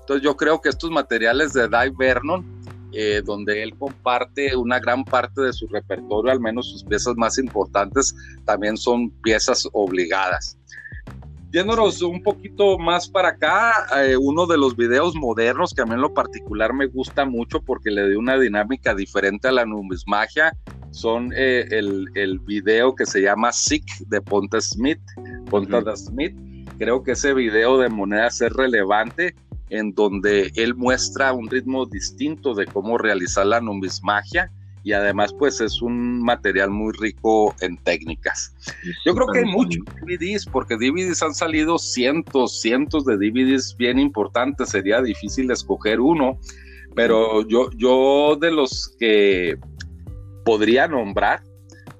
Entonces 0.00 0.22
yo 0.22 0.36
creo 0.36 0.60
que 0.60 0.68
estos 0.68 0.90
materiales 0.90 1.52
de 1.52 1.68
Dai 1.68 1.90
Vernon, 1.90 2.57
eh, 3.00 3.22
donde 3.24 3.62
él 3.62 3.78
comparte 3.78 4.56
una 4.56 4.80
gran 4.80 5.04
parte 5.04 5.40
de 5.42 5.52
su 5.52 5.68
repertorio, 5.68 6.32
al 6.32 6.40
menos 6.40 6.68
sus 6.68 6.82
piezas 6.82 7.14
más 7.16 7.38
importantes, 7.38 8.12
también 8.44 8.76
son 8.76 9.10
piezas 9.22 9.68
obligadas. 9.72 10.58
Yéndonos 11.52 12.02
un 12.02 12.20
poquito 12.24 12.76
más 12.76 13.08
para 13.08 13.28
acá, 13.28 13.86
eh, 14.02 14.16
uno 14.16 14.48
de 14.48 14.58
los 14.58 14.76
videos 14.76 15.14
modernos 15.14 15.72
que 15.72 15.82
a 15.82 15.84
mí 15.84 15.92
en 15.92 16.00
lo 16.00 16.12
particular 16.12 16.72
me 16.72 16.86
gusta 16.86 17.24
mucho 17.24 17.60
porque 17.60 17.92
le 17.92 18.08
dio 18.08 18.18
una 18.18 18.36
dinámica 18.36 18.96
diferente 18.96 19.46
a 19.46 19.52
la 19.52 19.64
numismagia, 19.64 20.52
son 20.90 21.32
eh, 21.36 21.68
el, 21.70 22.08
el, 22.16 22.40
video 22.40 22.96
que 22.96 23.06
se 23.06 23.22
llama 23.22 23.52
Sick 23.52 23.86
de 24.08 24.20
Ponte 24.20 24.60
Smith, 24.60 24.98
Ponte 25.48 25.96
Smith. 25.96 26.36
Creo 26.78 27.04
que 27.04 27.12
ese 27.12 27.32
video 27.32 27.78
de 27.78 27.90
monedas 27.90 28.40
es 28.40 28.52
relevante 28.52 29.36
en 29.70 29.92
donde 29.94 30.52
él 30.54 30.74
muestra 30.74 31.32
un 31.32 31.48
ritmo 31.48 31.86
distinto 31.86 32.54
de 32.54 32.66
cómo 32.66 32.98
realizar 32.98 33.46
la 33.46 33.60
numismagia 33.60 34.50
y 34.84 34.92
además 34.92 35.34
pues 35.38 35.60
es 35.60 35.82
un 35.82 36.22
material 36.22 36.70
muy 36.70 36.92
rico 36.98 37.54
en 37.60 37.76
técnicas. 37.78 38.54
Yo 39.04 39.14
creo 39.14 39.26
que 39.26 39.40
hay 39.40 39.44
muchos 39.44 39.84
DVDs 40.00 40.46
porque 40.46 40.76
DVDs 40.76 41.22
han 41.22 41.34
salido 41.34 41.78
cientos, 41.78 42.60
cientos 42.60 43.04
de 43.04 43.16
DVDs 43.16 43.76
bien 43.76 43.98
importantes, 43.98 44.70
sería 44.70 45.02
difícil 45.02 45.50
escoger 45.50 46.00
uno, 46.00 46.38
pero 46.94 47.46
yo, 47.46 47.70
yo 47.76 48.36
de 48.40 48.50
los 48.50 48.96
que 48.98 49.58
podría 50.44 50.88
nombrar, 50.88 51.42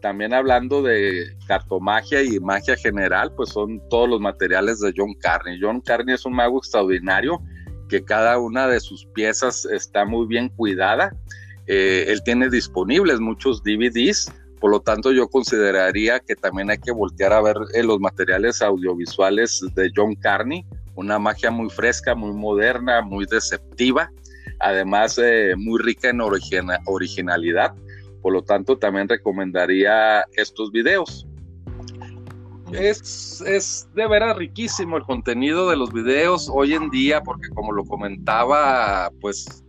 también 0.01 0.33
hablando 0.33 0.81
de 0.81 1.37
cartomagia 1.47 2.23
y 2.23 2.41
magia 2.41 2.77
general, 2.77 3.33
pues 3.37 3.51
son 3.51 3.83
todos 3.91 4.09
los 4.09 4.21
materiales 4.21 4.81
de 4.81 4.95
John 4.97 5.13
Carney. 5.15 5.59
John 5.61 5.81
Carney 5.81 6.15
es 6.15 6.25
un 6.25 6.35
mago 6.35 6.59
extraordinario 6.59 7.43
que 7.89 8.05
cada 8.05 8.39
una 8.39 8.69
de 8.69 8.81
sus 8.81 9.07
piezas 9.07 9.65
está 9.67 10.05
muy 10.05 10.27
bien 10.27 10.49
cuidada. 10.49 11.15
Eh, 11.67 12.07
él 12.09 12.23
tiene 12.23 12.49
disponibles 12.49 13.21
muchos 13.21 13.63
DVDs, 13.63 14.33
por 14.61 14.71
lo 14.71 14.81
tanto 14.81 15.13
yo 15.13 15.29
consideraría 15.29 16.21
que 16.21 16.35
también 16.35 16.71
hay 16.71 16.79
que 16.79 16.91
voltear 16.91 17.33
a 17.33 17.43
ver 17.43 17.57
eh, 17.75 17.83
los 17.83 18.01
materiales 18.01 18.63
audiovisuales 18.63 19.63
de 19.75 19.91
John 19.95 20.15
Carney, 20.17 20.65
una 20.95 21.19
magia 21.19 21.51
muy 21.51 21.71
fresca, 21.71 22.15
muy 22.15 22.33
moderna, 22.33 23.03
muy 23.03 23.27
deceptiva, 23.27 24.11
además 24.61 25.19
eh, 25.23 25.55
muy 25.57 25.81
rica 25.81 26.11
en 26.11 26.21
originalidad. 26.21 27.75
Por 28.23 28.33
lo 28.33 28.43
tanto, 28.43 28.77
también 28.77 29.09
recomendaría 29.09 30.25
estos 30.33 30.73
videos. 30.73 31.28
Es, 32.73 33.41
es 33.47 33.89
de 33.95 34.07
veras 34.07 34.37
riquísimo 34.37 34.97
el 34.97 35.03
contenido 35.05 35.71
de 35.71 35.77
los 35.77 35.93
videos 35.93 36.51
hoy 36.53 36.75
en 36.75 36.91
día, 36.91 37.23
porque 37.23 37.49
como 37.51 37.73
lo 37.73 37.85
comentaba, 37.85 39.11
pues, 39.21 39.65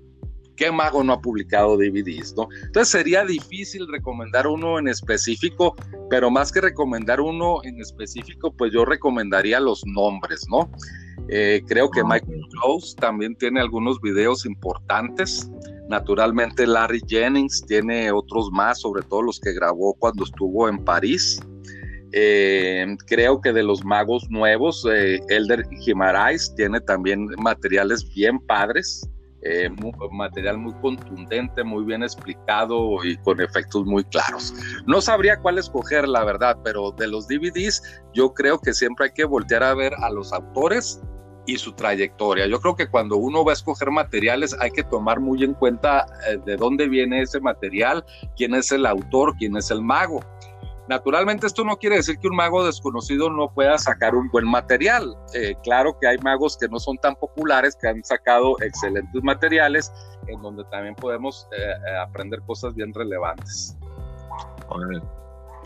¿qué 0.56 0.72
mago 0.72 1.04
no 1.04 1.14
ha 1.14 1.22
publicado 1.22 1.78
DVDs, 1.78 2.36
no? 2.36 2.50
Entonces 2.66 2.90
sería 2.90 3.24
difícil 3.24 3.88
recomendar 3.90 4.48
uno 4.48 4.78
en 4.78 4.90
específico, 4.90 5.76
pero 6.10 6.30
más 6.30 6.52
que 6.52 6.62
recomendar 6.62 7.22
uno 7.22 7.60
en 7.64 7.80
específico, 7.80 8.52
pues 8.52 8.74
yo 8.74 8.84
recomendaría 8.84 9.60
los 9.60 9.86
nombres, 9.86 10.46
¿no? 10.50 10.70
Eh, 11.30 11.62
creo 11.68 11.90
que 11.90 12.02
ah, 12.02 12.06
Michael 12.06 12.42
Close 12.52 12.96
también 12.96 13.36
tiene 13.36 13.62
algunos 13.62 14.02
videos 14.02 14.46
importantes. 14.46 15.50
Naturalmente 15.88 16.68
Larry 16.68 17.02
Jennings 17.08 17.64
tiene 17.66 18.12
otros 18.12 18.50
más, 18.52 18.82
sobre 18.82 19.04
todo 19.04 19.22
los 19.22 19.40
que 19.40 19.54
grabó 19.54 19.94
cuando 19.94 20.24
estuvo 20.24 20.68
en 20.68 20.84
París. 20.84 21.40
Eh, 22.12 22.98
creo 23.06 23.40
que 23.40 23.54
de 23.54 23.64
los 23.64 23.86
magos 23.86 24.30
nuevos, 24.30 24.86
eh, 24.92 25.20
Elder 25.30 25.64
Gimarais 25.82 26.54
tiene 26.56 26.82
también 26.82 27.28
materiales 27.38 28.12
bien 28.16 28.40
padres, 28.40 29.08
eh, 29.44 29.70
material 30.12 30.58
muy 30.58 30.74
contundente, 30.82 31.64
muy 31.64 31.86
bien 31.86 32.02
explicado 32.02 33.04
y 33.04 33.16
con 33.18 33.40
efectos 33.40 33.86
muy 33.86 34.04
claros. 34.06 34.54
No 34.88 35.02
sabría 35.02 35.40
cuál 35.40 35.60
escoger, 35.60 36.08
la 36.08 36.24
verdad, 36.26 36.58
pero 36.64 36.92
de 36.92 37.08
los 37.08 37.28
DVDs 37.28 37.82
yo 38.14 38.34
creo 38.34 38.60
que 38.60 38.74
siempre 38.74 39.08
hay 39.08 39.12
que 39.14 39.26
voltear 39.26 39.64
a 39.64 39.76
ver 39.76 39.94
a 40.00 40.10
los 40.10 40.34
autores 40.34 41.02
y 41.46 41.58
su 41.58 41.74
trayectoria. 41.74 42.48
Yo 42.48 42.60
creo 42.60 42.76
que 42.76 42.90
cuando 42.90 43.18
uno 43.18 43.46
va 43.46 43.52
a 43.52 43.54
escoger 43.54 43.92
materiales 43.92 44.56
hay 44.60 44.72
que 44.72 44.84
tomar 44.84 45.20
muy 45.20 45.44
en 45.44 45.54
cuenta 45.54 46.06
de 46.46 46.58
dónde 46.58 46.88
viene 46.88 47.22
ese 47.22 47.40
material, 47.40 48.04
quién 48.36 48.54
es 48.54 48.72
el 48.72 48.86
autor, 48.86 49.36
quién 49.38 49.56
es 49.58 49.72
el 49.72 49.82
mago 49.82 50.20
Naturalmente 50.90 51.46
esto 51.46 51.64
no 51.64 51.78
quiere 51.78 51.98
decir 51.98 52.18
que 52.18 52.28
un 52.28 52.36
mago 52.36 52.66
desconocido 52.66 53.30
no 53.30 53.54
pueda 53.54 53.78
sacar 53.78 54.16
un 54.16 54.28
buen 54.32 54.48
material. 54.48 55.16
Eh, 55.36 55.54
claro 55.62 55.96
que 56.02 56.08
hay 56.08 56.18
magos 56.18 56.58
que 56.58 56.68
no 56.68 56.80
son 56.80 56.98
tan 56.98 57.16
populares, 57.16 57.78
que 57.80 57.90
han 57.90 58.04
sacado 58.04 58.56
excelentes 58.60 59.24
materiales, 59.24 59.94
en 60.26 60.42
donde 60.42 60.64
también 60.72 60.96
podemos 60.96 61.48
eh, 61.56 61.62
eh, 61.62 61.98
aprender 62.02 62.42
cosas 62.42 62.74
bien 62.74 62.92
relevantes. 62.92 63.78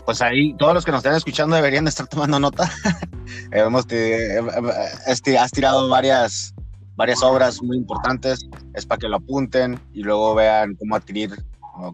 Pues 0.04 0.20
ahí 0.20 0.54
todos 0.58 0.74
los 0.74 0.84
que 0.84 0.90
nos 0.90 0.98
están 0.98 1.16
escuchando 1.16 1.56
deberían 1.56 1.88
estar 1.88 2.06
tomando 2.06 2.38
nota. 2.38 2.70
Hemos 3.50 3.86
has 3.88 5.50
tirado 5.52 5.88
varias, 5.88 6.54
varias 6.96 7.22
obras 7.22 7.62
muy 7.62 7.78
importantes, 7.78 8.46
es 8.74 8.84
para 8.84 8.98
que 8.98 9.08
lo 9.08 9.16
apunten 9.16 9.80
y 9.94 10.02
luego 10.02 10.34
vean 10.34 10.74
cómo 10.74 10.96
adquirir 10.96 11.30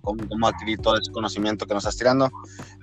cómo, 0.02 0.46
adquirir 0.46 0.78
todo 0.78 0.96
ese 0.98 1.10
conocimiento 1.12 1.66
que 1.66 1.74
nos 1.74 1.84
estás 1.84 1.96
tirando. 1.96 2.30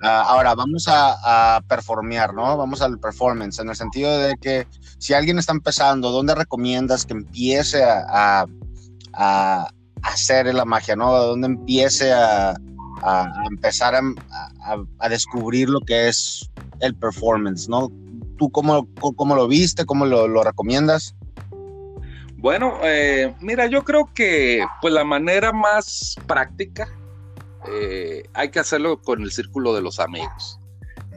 Ah, 0.02 0.24
ahora, 0.28 0.54
vamos 0.54 0.88
a, 0.88 1.56
a, 1.56 1.60
performear, 1.62 2.34
¿no? 2.34 2.56
Vamos 2.56 2.82
al 2.82 2.98
performance, 2.98 3.58
en 3.58 3.68
el 3.68 3.76
sentido 3.76 4.18
de 4.18 4.36
que 4.36 4.66
si 4.98 5.14
alguien 5.14 5.38
está 5.38 5.52
empezando, 5.52 6.10
¿dónde 6.10 6.34
recomiendas 6.34 7.06
que 7.06 7.14
empiece 7.14 7.82
a, 7.84 8.46
hacer 10.02 10.54
la 10.54 10.64
magia, 10.64 10.94
¿no? 10.94 11.20
De 11.20 11.26
dónde 11.26 11.46
empiece 11.48 12.12
a, 12.12 12.54
empezar 13.50 13.94
a, 13.94 15.08
descubrir 15.08 15.68
lo 15.68 15.80
que 15.80 16.08
es 16.08 16.48
el 16.80 16.94
performance, 16.94 17.68
¿no? 17.68 17.90
¿Tú 18.36 18.50
cómo, 18.50 18.88
cómo 18.94 19.34
lo 19.34 19.48
viste? 19.48 19.84
¿Cómo 19.84 20.06
lo, 20.06 20.42
recomiendas? 20.44 21.14
Bueno, 22.38 22.78
eh, 22.84 23.34
mira, 23.40 23.66
yo 23.66 23.82
creo 23.82 24.08
que 24.14 24.64
pues 24.80 24.94
la 24.94 25.02
manera 25.02 25.52
más 25.52 26.14
práctica 26.28 26.88
eh, 27.68 28.22
hay 28.32 28.50
que 28.50 28.60
hacerlo 28.60 29.02
con 29.02 29.22
el 29.22 29.32
círculo 29.32 29.74
de 29.74 29.82
los 29.82 29.98
amigos 29.98 30.60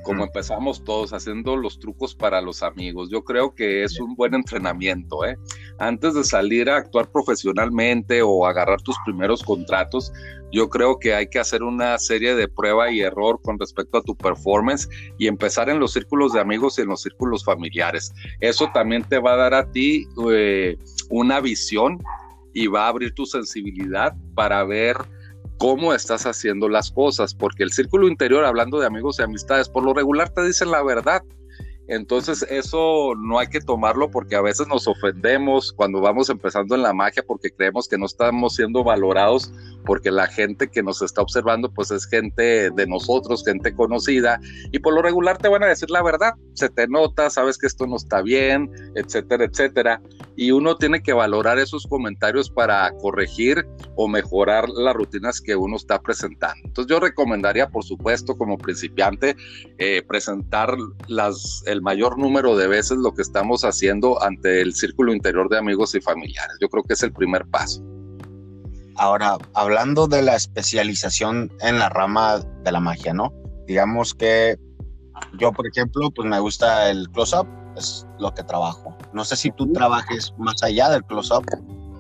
como 0.01 0.23
empezamos 0.23 0.83
todos 0.83 1.13
haciendo 1.13 1.55
los 1.55 1.79
trucos 1.79 2.15
para 2.15 2.41
los 2.41 2.63
amigos. 2.63 3.09
Yo 3.09 3.23
creo 3.23 3.53
que 3.53 3.83
es 3.83 3.99
un 3.99 4.15
buen 4.15 4.33
entrenamiento. 4.33 5.25
¿eh? 5.25 5.37
Antes 5.79 6.13
de 6.13 6.23
salir 6.23 6.69
a 6.69 6.77
actuar 6.77 7.11
profesionalmente 7.11 8.21
o 8.21 8.45
agarrar 8.45 8.81
tus 8.81 8.95
primeros 9.05 9.43
contratos, 9.43 10.11
yo 10.51 10.69
creo 10.69 10.99
que 10.99 11.13
hay 11.13 11.27
que 11.27 11.39
hacer 11.39 11.63
una 11.63 11.97
serie 11.97 12.35
de 12.35 12.47
prueba 12.47 12.91
y 12.91 13.01
error 13.01 13.39
con 13.41 13.57
respecto 13.57 13.97
a 13.97 14.03
tu 14.03 14.15
performance 14.15 14.89
y 15.17 15.27
empezar 15.27 15.69
en 15.69 15.79
los 15.79 15.93
círculos 15.93 16.33
de 16.33 16.41
amigos 16.41 16.77
y 16.77 16.81
en 16.81 16.89
los 16.89 17.01
círculos 17.01 17.45
familiares. 17.45 18.13
Eso 18.41 18.69
también 18.73 19.03
te 19.03 19.19
va 19.19 19.33
a 19.33 19.37
dar 19.37 19.53
a 19.53 19.71
ti 19.71 20.07
eh, 20.31 20.77
una 21.12 21.39
visión 21.39 22.00
y 22.53 22.68
va 22.68 22.86
a 22.86 22.88
abrir 22.89 23.13
tu 23.13 23.25
sensibilidad 23.25 24.15
para 24.34 24.63
ver 24.63 24.98
cómo 25.58 25.94
estás 25.94 26.25
haciendo 26.25 26.68
las 26.68 26.91
cosas, 26.91 27.36
porque 27.36 27.63
el 27.63 27.72
círculo 27.72 28.08
interior, 28.08 28.44
hablando 28.46 28.80
de 28.80 28.88
amigos 28.88 29.20
y 29.20 29.24
amistades, 29.24 29.70
por 29.70 29.84
lo 29.84 29.94
regular 29.94 30.30
te 30.30 30.44
dicen 30.44 30.72
la 30.72 30.82
verdad, 30.82 31.22
entonces 31.91 32.45
eso 32.50 33.15
no 33.17 33.38
hay 33.38 33.48
que 33.48 33.60
tomarlo 33.60 34.10
porque 34.10 34.38
a 34.38 34.41
veces 34.41 34.65
nos 34.65 34.88
ofendemos 34.88 35.74
cuando 35.74 36.00
vamos 36.00 36.29
empezando 36.29 36.74
en 36.74 36.83
la 36.83 36.93
magia 36.93 37.21
porque 37.27 37.51
creemos 37.51 37.89
que 37.89 37.98
no 37.98 38.05
estamos 38.05 38.55
siendo 38.55 38.81
valorados 38.81 39.51
porque 39.86 40.10
la 40.10 40.27
gente 40.27 40.69
que 40.69 40.83
nos 40.83 41.01
está 41.01 41.21
observando 41.21 41.69
pues 41.69 41.91
es 41.91 42.05
gente 42.05 42.71
de 42.71 42.88
nosotros, 42.88 43.43
gente 43.43 43.75
conocida 43.75 44.39
y 44.71 44.79
por 44.79 44.93
lo 44.93 45.01
regular 45.01 45.38
te 45.38 45.50
van 45.50 45.63
a 45.63 45.67
decir 45.67 45.89
la 45.89 46.01
verdad, 46.01 46.36
se 46.53 46.69
te 46.69 46.88
nota, 46.88 47.29
sabes 47.29 47.57
que 47.57 47.67
esto 47.67 47.86
no 47.86 47.98
está 47.98 48.21
bien, 48.21 48.71
etcétera, 48.95 49.43
etcétera. 49.43 50.01
Y 50.38 50.51
uno 50.51 50.77
tiene 50.77 51.03
que 51.03 51.12
valorar 51.12 51.60
esos 51.60 51.86
comentarios 51.88 52.50
para 52.50 52.89
corregir 53.01 53.67
o 53.98 54.07
mejorar 54.07 54.69
las 54.69 54.95
rutinas 54.95 55.41
que 55.41 55.57
uno 55.57 55.75
está 55.75 56.01
presentando. 56.01 56.62
Entonces 56.63 56.89
yo 56.89 57.01
recomendaría 57.01 57.69
por 57.69 57.83
supuesto 57.83 58.38
como 58.38 58.57
principiante 58.57 59.36
eh, 59.77 60.01
presentar 60.07 60.77
las, 61.07 61.63
el 61.65 61.80
mayor 61.81 62.17
número 62.17 62.55
de 62.55 62.67
veces 62.67 62.97
lo 62.97 63.13
que 63.13 63.21
estamos 63.21 63.63
haciendo 63.63 64.21
ante 64.21 64.61
el 64.61 64.73
círculo 64.73 65.13
interior 65.13 65.50
de 65.50 65.57
amigos 65.57 65.95
y 65.95 66.01
familiares. 66.01 66.57
Yo 66.61 66.69
creo 66.69 66.83
que 66.83 66.93
es 66.93 67.03
el 67.03 67.13
primer 67.13 67.45
paso. 67.47 67.83
Ahora, 68.95 69.38
hablando 69.53 70.07
de 70.07 70.21
la 70.21 70.35
especialización 70.35 71.51
en 71.61 71.79
la 71.79 71.89
rama 71.89 72.39
de 72.63 72.71
la 72.71 72.79
magia, 72.79 73.13
¿no? 73.13 73.33
Digamos 73.65 74.13
que 74.13 74.57
yo, 75.39 75.51
por 75.51 75.67
ejemplo, 75.67 76.11
pues 76.11 76.27
me 76.27 76.39
gusta 76.39 76.89
el 76.89 77.09
close-up, 77.09 77.47
es 77.77 78.05
lo 78.19 78.33
que 78.33 78.43
trabajo. 78.43 78.95
No 79.13 79.23
sé 79.23 79.35
si 79.35 79.51
tú 79.51 79.71
trabajes 79.71 80.33
más 80.38 80.61
allá 80.63 80.89
del 80.89 81.03
close-up, 81.05 81.45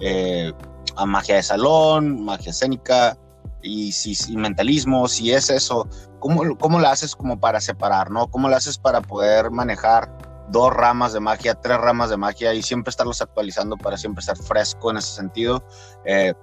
eh, 0.01 0.51
a 0.95 1.05
magia 1.05 1.35
de 1.35 1.43
salón, 1.43 2.23
magia 2.23 2.51
escénica, 2.51 3.17
y 3.63 3.91
si 3.91 4.35
mentalismo, 4.35 5.07
si 5.07 5.31
es 5.31 5.49
eso, 5.49 5.87
¿cómo, 6.19 6.57
¿cómo 6.57 6.79
lo 6.79 6.87
haces 6.87 7.15
como 7.15 7.39
para 7.39 7.61
separar, 7.61 8.11
no? 8.11 8.27
¿Cómo 8.27 8.49
lo 8.49 8.55
haces 8.55 8.77
para 8.77 9.01
poder 9.01 9.51
manejar 9.51 10.17
dos 10.49 10.73
ramas 10.73 11.13
de 11.13 11.19
magia, 11.19 11.55
tres 11.55 11.77
ramas 11.77 12.09
de 12.09 12.17
magia 12.17 12.53
y 12.53 12.61
siempre 12.61 12.89
estarlos 12.89 13.21
actualizando 13.21 13.77
para 13.77 13.97
siempre 13.97 14.23
ser 14.23 14.37
fresco 14.37 14.91
en 14.91 14.97
ese 14.97 15.15
sentido? 15.15 15.63
Eh, 16.05 16.33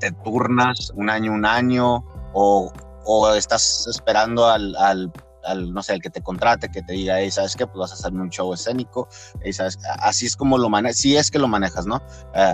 ¿Te 0.00 0.10
turnas 0.24 0.92
un 0.94 1.10
año, 1.10 1.32
un 1.32 1.44
año? 1.44 2.04
¿O, 2.32 2.72
o 3.04 3.32
estás 3.32 3.86
esperando 3.88 4.46
al, 4.46 4.74
al, 4.76 5.12
al, 5.44 5.72
no 5.72 5.82
sé, 5.82 5.94
el 5.94 6.02
que 6.02 6.10
te 6.10 6.22
contrate, 6.22 6.70
que 6.70 6.82
te 6.82 6.92
diga, 6.92 7.20
hey, 7.20 7.30
¿sabes 7.30 7.56
qué? 7.56 7.66
Pues 7.66 7.78
vas 7.78 7.90
a 7.92 7.94
hacerme 7.94 8.22
un 8.22 8.30
show 8.30 8.52
escénico. 8.52 9.08
¿sabes? 9.52 9.78
Así 10.00 10.26
es 10.26 10.36
como 10.36 10.58
lo 10.58 10.68
manejas, 10.68 10.98
si 10.98 11.16
es 11.16 11.30
que 11.30 11.38
lo 11.38 11.48
manejas, 11.48 11.86
¿no? 11.86 12.02
Eh, 12.34 12.52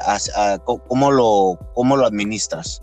¿cómo, 0.65 1.11
lo, 1.11 1.59
¿Cómo 1.75 1.97
lo 1.97 2.07
administras? 2.07 2.83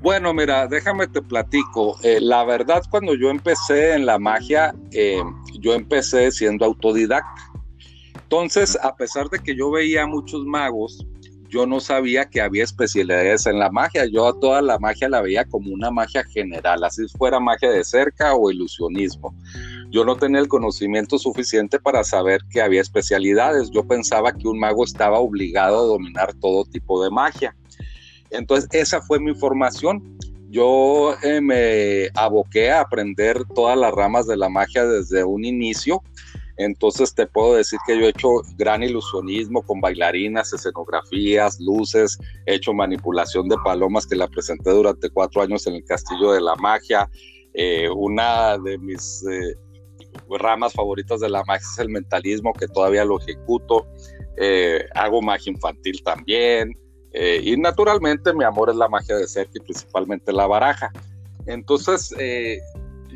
Bueno, 0.00 0.32
mira, 0.34 0.66
déjame 0.66 1.06
te 1.06 1.22
platico. 1.22 1.96
Eh, 2.02 2.20
la 2.20 2.44
verdad, 2.44 2.82
cuando 2.90 3.14
yo 3.14 3.30
empecé 3.30 3.94
en 3.94 4.06
la 4.06 4.18
magia, 4.18 4.74
eh, 4.92 5.22
yo 5.58 5.74
empecé 5.74 6.30
siendo 6.30 6.64
autodidacta. 6.64 7.52
Entonces, 8.14 8.78
a 8.82 8.94
pesar 8.96 9.28
de 9.30 9.38
que 9.38 9.56
yo 9.56 9.70
veía 9.70 10.06
muchos 10.06 10.44
magos, 10.44 11.04
yo 11.48 11.66
no 11.66 11.80
sabía 11.80 12.28
que 12.28 12.40
había 12.40 12.64
especialidades 12.64 13.46
en 13.46 13.58
la 13.58 13.70
magia. 13.70 14.04
Yo 14.06 14.26
a 14.28 14.38
toda 14.38 14.60
la 14.62 14.78
magia 14.78 15.08
la 15.08 15.22
veía 15.22 15.44
como 15.44 15.72
una 15.72 15.90
magia 15.90 16.24
general, 16.24 16.84
así 16.84 17.06
fuera 17.16 17.40
magia 17.40 17.70
de 17.70 17.84
cerca 17.84 18.34
o 18.34 18.50
ilusionismo. 18.50 19.34
Yo 19.90 20.04
no 20.04 20.16
tenía 20.16 20.40
el 20.40 20.48
conocimiento 20.48 21.18
suficiente 21.18 21.78
para 21.78 22.02
saber 22.04 22.40
que 22.50 22.60
había 22.60 22.80
especialidades. 22.80 23.70
Yo 23.70 23.86
pensaba 23.86 24.32
que 24.32 24.48
un 24.48 24.58
mago 24.58 24.84
estaba 24.84 25.18
obligado 25.18 25.78
a 25.78 25.86
dominar 25.86 26.34
todo 26.34 26.64
tipo 26.64 27.02
de 27.02 27.10
magia. 27.10 27.56
Entonces, 28.30 28.68
esa 28.72 29.00
fue 29.02 29.20
mi 29.20 29.34
formación. 29.34 30.18
Yo 30.48 31.14
eh, 31.22 31.40
me 31.40 32.08
aboqué 32.14 32.70
a 32.70 32.80
aprender 32.80 33.42
todas 33.54 33.76
las 33.76 33.92
ramas 33.92 34.26
de 34.26 34.36
la 34.36 34.48
magia 34.48 34.86
desde 34.86 35.24
un 35.24 35.44
inicio. 35.44 36.02
Entonces 36.58 37.14
te 37.14 37.26
puedo 37.26 37.56
decir 37.56 37.78
que 37.86 37.98
yo 37.98 38.06
he 38.06 38.10
hecho 38.10 38.28
gran 38.56 38.82
ilusionismo 38.82 39.62
con 39.62 39.80
bailarinas, 39.80 40.54
escenografías, 40.54 41.60
luces, 41.60 42.16
he 42.46 42.54
hecho 42.54 42.72
manipulación 42.72 43.46
de 43.48 43.56
palomas 43.62 44.06
que 44.06 44.16
la 44.16 44.26
presenté 44.26 44.70
durante 44.70 45.10
cuatro 45.10 45.42
años 45.42 45.66
en 45.66 45.74
el 45.74 45.84
Castillo 45.84 46.32
de 46.32 46.40
la 46.40 46.54
Magia. 46.54 47.10
Eh, 47.52 47.90
una 47.90 48.56
de 48.56 48.78
mis 48.78 49.22
eh, 49.30 49.54
ramas 50.30 50.72
favoritas 50.72 51.20
de 51.20 51.28
la 51.28 51.44
magia 51.44 51.66
es 51.70 51.78
el 51.78 51.90
mentalismo, 51.90 52.54
que 52.54 52.68
todavía 52.68 53.04
lo 53.04 53.20
ejecuto. 53.20 53.86
hago 54.94 55.20
magia 55.20 55.52
infantil 55.52 56.02
también. 56.02 56.72
Eh, 57.18 57.40
y 57.42 57.56
naturalmente 57.56 58.34
mi 58.34 58.44
amor 58.44 58.68
es 58.68 58.76
la 58.76 58.88
magia 58.88 59.16
de 59.16 59.26
cerca 59.26 59.52
y 59.54 59.60
principalmente 59.60 60.32
la 60.32 60.46
baraja. 60.46 60.92
Entonces, 61.46 62.14
eh, 62.18 62.60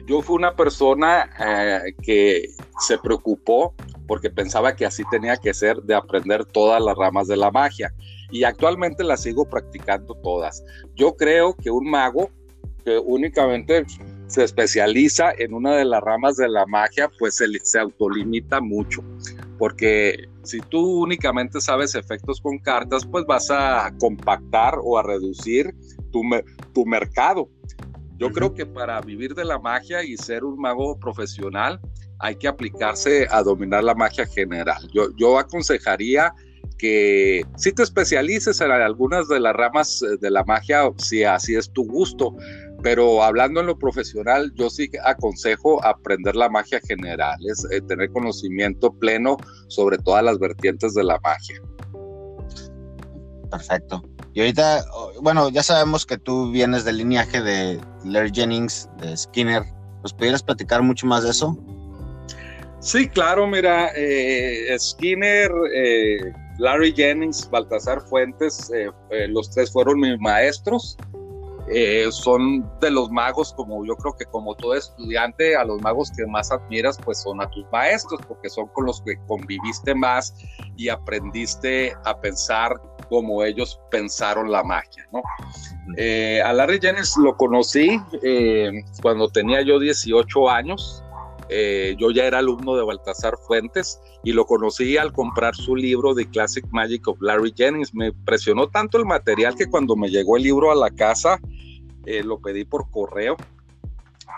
yo 0.06 0.22
fui 0.22 0.36
una 0.36 0.56
persona 0.56 1.28
eh, 1.38 1.92
que 2.02 2.48
se 2.80 2.96
preocupó 2.96 3.74
porque 4.06 4.30
pensaba 4.30 4.74
que 4.74 4.86
así 4.86 5.04
tenía 5.10 5.36
que 5.36 5.52
ser 5.52 5.82
de 5.82 5.94
aprender 5.94 6.46
todas 6.46 6.82
las 6.82 6.96
ramas 6.96 7.28
de 7.28 7.36
la 7.36 7.50
magia. 7.50 7.92
Y 8.30 8.44
actualmente 8.44 9.04
las 9.04 9.22
sigo 9.22 9.44
practicando 9.44 10.14
todas. 10.14 10.64
Yo 10.94 11.14
creo 11.14 11.54
que 11.54 11.70
un 11.70 11.90
mago 11.90 12.30
que 12.86 12.98
únicamente 12.98 13.84
se 14.28 14.44
especializa 14.44 15.32
en 15.36 15.52
una 15.52 15.76
de 15.76 15.84
las 15.84 16.00
ramas 16.02 16.36
de 16.36 16.48
la 16.48 16.64
magia, 16.64 17.10
pues 17.18 17.36
se, 17.36 17.46
se 17.62 17.78
autolimita 17.78 18.62
mucho. 18.62 19.02
Porque 19.60 20.24
si 20.42 20.58
tú 20.58 21.02
únicamente 21.02 21.60
sabes 21.60 21.94
efectos 21.94 22.40
con 22.40 22.58
cartas, 22.60 23.04
pues 23.04 23.26
vas 23.26 23.50
a 23.50 23.92
compactar 24.00 24.76
o 24.82 24.96
a 24.96 25.02
reducir 25.02 25.74
tu, 26.10 26.22
tu 26.72 26.86
mercado. 26.86 27.46
Yo 28.16 28.32
creo 28.32 28.54
que 28.54 28.64
para 28.64 29.02
vivir 29.02 29.34
de 29.34 29.44
la 29.44 29.58
magia 29.58 30.02
y 30.02 30.16
ser 30.16 30.44
un 30.44 30.58
mago 30.58 30.98
profesional 30.98 31.78
hay 32.20 32.36
que 32.36 32.48
aplicarse 32.48 33.26
a 33.30 33.42
dominar 33.42 33.84
la 33.84 33.94
magia 33.94 34.26
general. 34.26 34.88
Yo, 34.94 35.14
yo 35.18 35.38
aconsejaría 35.38 36.32
que 36.78 37.44
si 37.56 37.72
te 37.72 37.82
especialices 37.82 38.62
en 38.62 38.70
algunas 38.70 39.28
de 39.28 39.40
las 39.40 39.54
ramas 39.54 40.02
eh, 40.02 40.16
de 40.18 40.30
la 40.30 40.42
magia, 40.44 40.90
si 40.96 41.22
así 41.22 41.54
es 41.54 41.70
tu 41.70 41.84
gusto, 41.84 42.34
pero 42.82 43.22
hablando 43.22 43.60
en 43.60 43.66
lo 43.66 43.78
profesional, 43.78 44.52
yo 44.54 44.70
sí 44.70 44.90
aconsejo 45.04 45.84
aprender 45.84 46.36
la 46.36 46.48
magia 46.48 46.80
general, 46.86 47.38
es 47.46 47.66
eh, 47.70 47.80
tener 47.82 48.10
conocimiento 48.10 48.92
pleno 48.92 49.36
sobre 49.68 49.98
todas 49.98 50.24
las 50.24 50.38
vertientes 50.38 50.94
de 50.94 51.04
la 51.04 51.18
magia. 51.22 51.60
Perfecto. 53.50 54.02
Y 54.32 54.40
ahorita, 54.40 54.84
bueno, 55.20 55.48
ya 55.50 55.62
sabemos 55.62 56.06
que 56.06 56.16
tú 56.16 56.50
vienes 56.52 56.84
del 56.84 56.98
lineaje 56.98 57.42
de 57.42 57.80
Larry 58.04 58.30
Jennings, 58.32 58.88
de 58.98 59.16
Skinner. 59.16 59.64
¿Nos 60.02 60.14
pudieras 60.14 60.42
platicar 60.42 60.82
mucho 60.82 61.06
más 61.06 61.24
de 61.24 61.30
eso? 61.30 61.58
Sí, 62.78 63.08
claro, 63.08 63.46
mira, 63.46 63.90
eh, 63.96 64.74
Skinner, 64.78 65.50
eh, 65.74 66.32
Larry 66.58 66.92
Jennings, 66.94 67.50
Baltasar 67.50 68.00
Fuentes, 68.02 68.70
los 69.28 69.50
tres 69.50 69.72
fueron 69.72 69.98
mis 70.00 70.18
maestros. 70.20 70.96
Eh, 71.72 72.08
son 72.10 72.68
de 72.80 72.90
los 72.90 73.10
magos, 73.10 73.52
como 73.54 73.86
yo 73.86 73.94
creo 73.96 74.14
que 74.16 74.24
como 74.26 74.56
todo 74.56 74.74
estudiante, 74.74 75.54
a 75.56 75.64
los 75.64 75.80
magos 75.80 76.10
que 76.16 76.26
más 76.26 76.50
admiras, 76.50 76.98
pues 77.04 77.22
son 77.22 77.40
a 77.40 77.48
tus 77.50 77.64
maestros, 77.70 78.20
porque 78.26 78.50
son 78.50 78.66
con 78.68 78.86
los 78.86 79.00
que 79.02 79.16
conviviste 79.28 79.94
más 79.94 80.34
y 80.76 80.88
aprendiste 80.88 81.94
a 82.04 82.20
pensar 82.20 82.74
como 83.08 83.44
ellos 83.44 83.80
pensaron 83.90 84.50
la 84.50 84.64
magia, 84.64 85.06
¿no? 85.12 85.22
Eh, 85.96 86.40
a 86.42 86.52
Larry 86.52 86.78
Jennings 86.80 87.16
lo 87.16 87.36
conocí 87.36 88.00
eh, 88.22 88.70
cuando 89.02 89.28
tenía 89.28 89.62
yo 89.62 89.78
18 89.78 90.50
años, 90.50 91.04
yo 91.98 92.12
ya 92.12 92.26
era 92.26 92.38
alumno 92.38 92.76
de 92.76 92.84
Baltasar 92.84 93.36
Fuentes 93.46 94.00
y 94.22 94.32
lo 94.32 94.44
conocí 94.44 94.96
al 94.96 95.12
comprar 95.12 95.54
su 95.54 95.76
libro 95.76 96.14
The 96.14 96.26
Classic 96.26 96.64
Magic 96.70 97.08
of 97.08 97.20
Larry 97.20 97.52
Jennings. 97.56 97.94
Me 97.94 98.08
impresionó 98.08 98.68
tanto 98.68 98.98
el 98.98 99.06
material 99.06 99.54
que 99.54 99.66
cuando 99.66 99.96
me 99.96 100.08
llegó 100.08 100.36
el 100.36 100.42
libro 100.42 100.70
a 100.70 100.74
la 100.74 100.90
casa, 100.90 101.40
eh, 102.06 102.22
lo 102.22 102.38
pedí 102.40 102.64
por 102.64 102.90
correo. 102.90 103.36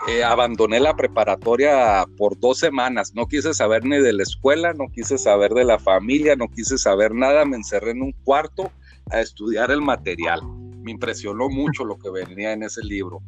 Eh, 0.07 0.23
abandoné 0.23 0.79
la 0.79 0.95
preparatoria 0.95 2.05
por 2.17 2.39
dos 2.39 2.59
semanas. 2.59 3.13
No 3.13 3.27
quise 3.27 3.53
saber 3.53 3.85
ni 3.85 3.97
de 3.97 4.13
la 4.13 4.23
escuela, 4.23 4.73
no 4.73 4.87
quise 4.91 5.17
saber 5.17 5.51
de 5.51 5.63
la 5.63 5.79
familia, 5.79 6.35
no 6.35 6.49
quise 6.49 6.77
saber 6.77 7.13
nada. 7.13 7.45
Me 7.45 7.57
encerré 7.57 7.91
en 7.91 8.01
un 8.01 8.11
cuarto 8.23 8.71
a 9.11 9.21
estudiar 9.21 9.71
el 9.71 9.81
material. 9.81 10.41
Me 10.81 10.91
impresionó 10.91 11.49
mucho 11.49 11.85
lo 11.85 11.97
que 11.97 12.09
venía 12.09 12.51
en 12.53 12.63
ese 12.63 12.83
libro. 12.83 13.21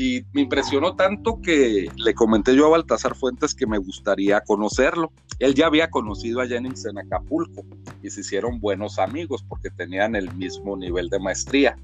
Y 0.00 0.24
me 0.32 0.42
impresionó 0.42 0.94
tanto 0.94 1.40
que 1.42 1.90
le 1.96 2.14
comenté 2.14 2.54
yo 2.54 2.66
a 2.66 2.70
Baltasar 2.70 3.16
Fuentes 3.16 3.52
que 3.52 3.66
me 3.66 3.78
gustaría 3.78 4.40
conocerlo. 4.42 5.12
Él 5.40 5.54
ya 5.54 5.66
había 5.66 5.90
conocido 5.90 6.40
a 6.40 6.46
Jennings 6.46 6.86
en 6.86 6.98
Acapulco 6.98 7.64
y 8.00 8.08
se 8.08 8.20
hicieron 8.20 8.60
buenos 8.60 9.00
amigos 9.00 9.44
porque 9.48 9.70
tenían 9.70 10.14
el 10.14 10.32
mismo 10.36 10.76
nivel 10.76 11.08
de 11.08 11.18
maestría. 11.18 11.76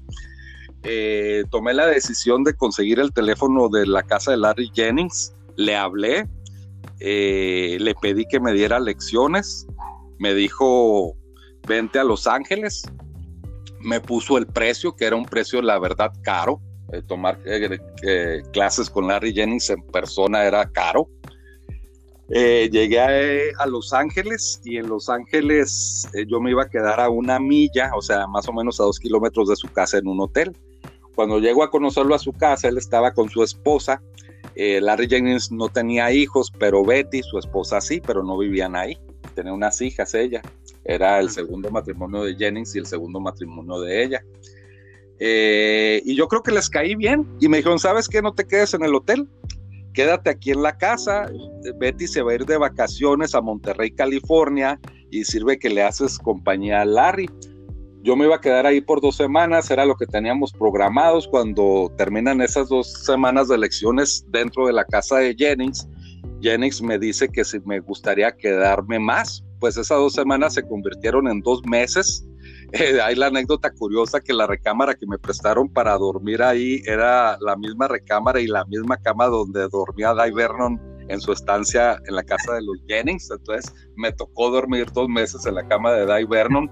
Eh, 0.83 1.43
tomé 1.51 1.73
la 1.73 1.87
decisión 1.87 2.45
de 2.45 2.53
conseguir 2.53 3.01
el 3.01 3.11
teléfono 3.11 3.67
de 3.67 3.85
la 3.85 4.03
casa 4.03 4.31
de 4.31 4.37
Larry 4.37 4.71
Jennings, 4.73 5.33
le 5.57 5.75
hablé, 5.75 6.25
eh, 7.01 7.75
le 7.81 7.95
pedí 7.95 8.25
que 8.27 8.39
me 8.39 8.53
diera 8.53 8.79
lecciones, 8.79 9.67
me 10.19 10.33
dijo, 10.33 11.17
vente 11.67 11.99
a 11.99 12.05
Los 12.05 12.27
Ángeles, 12.27 12.83
me 13.81 13.99
puso 13.99 14.37
el 14.37 14.47
precio, 14.47 14.95
que 14.95 15.03
era 15.03 15.17
un 15.17 15.25
precio, 15.25 15.61
la 15.61 15.79
verdad, 15.79 16.13
caro, 16.21 16.61
eh, 16.91 17.01
tomar 17.07 17.39
eh, 17.45 17.79
eh, 18.03 18.43
clases 18.53 18.89
con 18.89 19.07
Larry 19.07 19.33
Jennings 19.33 19.69
en 19.71 19.81
persona 19.81 20.43
era 20.43 20.69
caro. 20.69 21.09
llegué 22.29 23.53
a, 23.57 23.65
Los 23.65 23.91
Ángeles 23.93 24.61
y 24.63 24.77
en 24.77 24.87
Los 24.87 25.09
Ángeles 25.09 26.07
yo 26.27 26.39
me 26.39 26.51
iba 26.51 26.63
a 26.63 26.69
quedar 26.69 26.99
a 26.99 27.09
una 27.09 27.39
milla, 27.39 27.91
o 27.95 28.01
sea, 28.01 28.27
más 28.27 28.47
o 28.47 28.53
menos 28.53 28.79
a 28.79 28.83
dos 28.83 28.99
kilómetros 28.99 29.49
de 29.49 29.55
su 29.55 29.67
casa 29.71 29.97
en 29.97 30.07
un 30.07 30.19
hotel. 30.21 30.55
Cuando 31.15 31.39
llego 31.39 31.63
a 31.63 31.71
conocerlo 31.71 32.13
a 32.13 32.19
su 32.19 32.33
casa, 32.33 32.67
él 32.67 32.77
estaba 32.77 33.13
con 33.13 33.29
su 33.29 33.41
esposa. 33.41 34.01
Larry 34.55 35.07
Jennings 35.07 35.51
no 35.51 35.69
tenía 35.69 36.11
hijos, 36.11 36.51
pero 36.57 36.83
Betty, 36.83 37.21
su 37.23 37.37
esposa, 37.37 37.81
sí, 37.81 38.01
pero 38.05 38.23
no 38.23 38.37
vivían 38.37 38.75
ahí. 38.75 38.97
Tenía 39.33 39.53
unas 39.53 39.81
hijas 39.81 40.13
ella. 40.13 40.41
Era 40.83 41.19
el 41.19 41.29
segundo 41.29 41.69
matrimonio 41.71 42.23
de 42.23 42.35
Jennings 42.35 42.75
y 42.75 42.79
el 42.79 42.85
segundo 42.85 43.19
matrimonio 43.19 43.81
de 43.81 44.03
ella. 44.03 44.23
Eh, 45.19 46.01
y 46.05 46.15
yo 46.15 46.27
creo 46.27 46.43
que 46.43 46.51
les 46.51 46.69
caí 46.69 46.95
bien 46.95 47.27
y 47.39 47.47
me 47.47 47.57
dijeron, 47.57 47.79
¿sabes 47.79 48.07
qué? 48.07 48.21
No 48.21 48.33
te 48.33 48.45
quedes 48.45 48.73
en 48.73 48.83
el 48.83 48.93
hotel, 48.93 49.27
quédate 49.93 50.29
aquí 50.29 50.51
en 50.51 50.61
la 50.61 50.77
casa. 50.77 51.29
Betty 51.79 52.07
se 52.07 52.21
va 52.21 52.31
a 52.31 52.35
ir 52.35 52.45
de 52.45 52.57
vacaciones 52.57 53.33
a 53.33 53.41
Monterrey, 53.41 53.91
California 53.91 54.79
y 55.11 55.23
sirve 55.23 55.57
que 55.57 55.69
le 55.69 55.83
haces 55.83 56.19
compañía 56.19 56.81
a 56.81 56.85
Larry. 56.85 57.29
Yo 58.03 58.15
me 58.15 58.25
iba 58.25 58.35
a 58.35 58.41
quedar 58.41 58.67
ahí 58.67 58.81
por 58.81 59.01
dos 59.01 59.15
semanas, 59.15 59.71
era 59.71 59.83
lo 59.83 59.95
que 59.95 60.05
teníamos 60.05 60.53
programados 60.53 61.27
cuando 61.27 61.91
terminan 61.97 62.39
esas 62.39 62.69
dos 62.69 62.93
semanas 63.03 63.47
de 63.47 63.55
elecciones 63.55 64.23
dentro 64.29 64.67
de 64.67 64.73
la 64.73 64.85
casa 64.85 65.17
de 65.17 65.33
Jennings. 65.35 65.87
Jennings 66.39 66.83
me 66.83 66.99
dice 66.99 67.27
que 67.29 67.43
si 67.43 67.59
me 67.61 67.79
gustaría 67.79 68.31
quedarme 68.31 68.99
más, 68.99 69.43
pues 69.59 69.77
esas 69.77 69.97
dos 69.97 70.13
semanas 70.13 70.53
se 70.53 70.61
convirtieron 70.61 71.27
en 71.27 71.41
dos 71.41 71.65
meses 71.65 72.27
hay 73.03 73.15
la 73.15 73.27
anécdota 73.27 73.71
curiosa 73.71 74.19
que 74.19 74.33
la 74.33 74.47
recámara 74.47 74.95
que 74.95 75.07
me 75.07 75.17
prestaron 75.17 75.69
para 75.69 75.97
dormir 75.97 76.41
ahí 76.41 76.81
era 76.85 77.37
la 77.39 77.55
misma 77.55 77.87
recámara 77.87 78.39
y 78.39 78.47
la 78.47 78.65
misma 78.65 78.97
cama 78.97 79.27
donde 79.27 79.67
dormía 79.69 80.13
Dai 80.13 80.31
Vernon 80.31 80.79
en 81.07 81.21
su 81.21 81.31
estancia 81.31 82.01
en 82.07 82.15
la 82.15 82.23
casa 82.23 82.55
de 82.55 82.63
los 82.63 82.77
Jennings. 82.87 83.29
Entonces 83.31 83.73
me 83.95 84.11
tocó 84.11 84.49
dormir 84.49 84.87
dos 84.91 85.07
meses 85.07 85.45
en 85.45 85.55
la 85.55 85.67
cama 85.67 85.93
de 85.93 86.05
Dai 86.05 86.25
Vernon. 86.25 86.69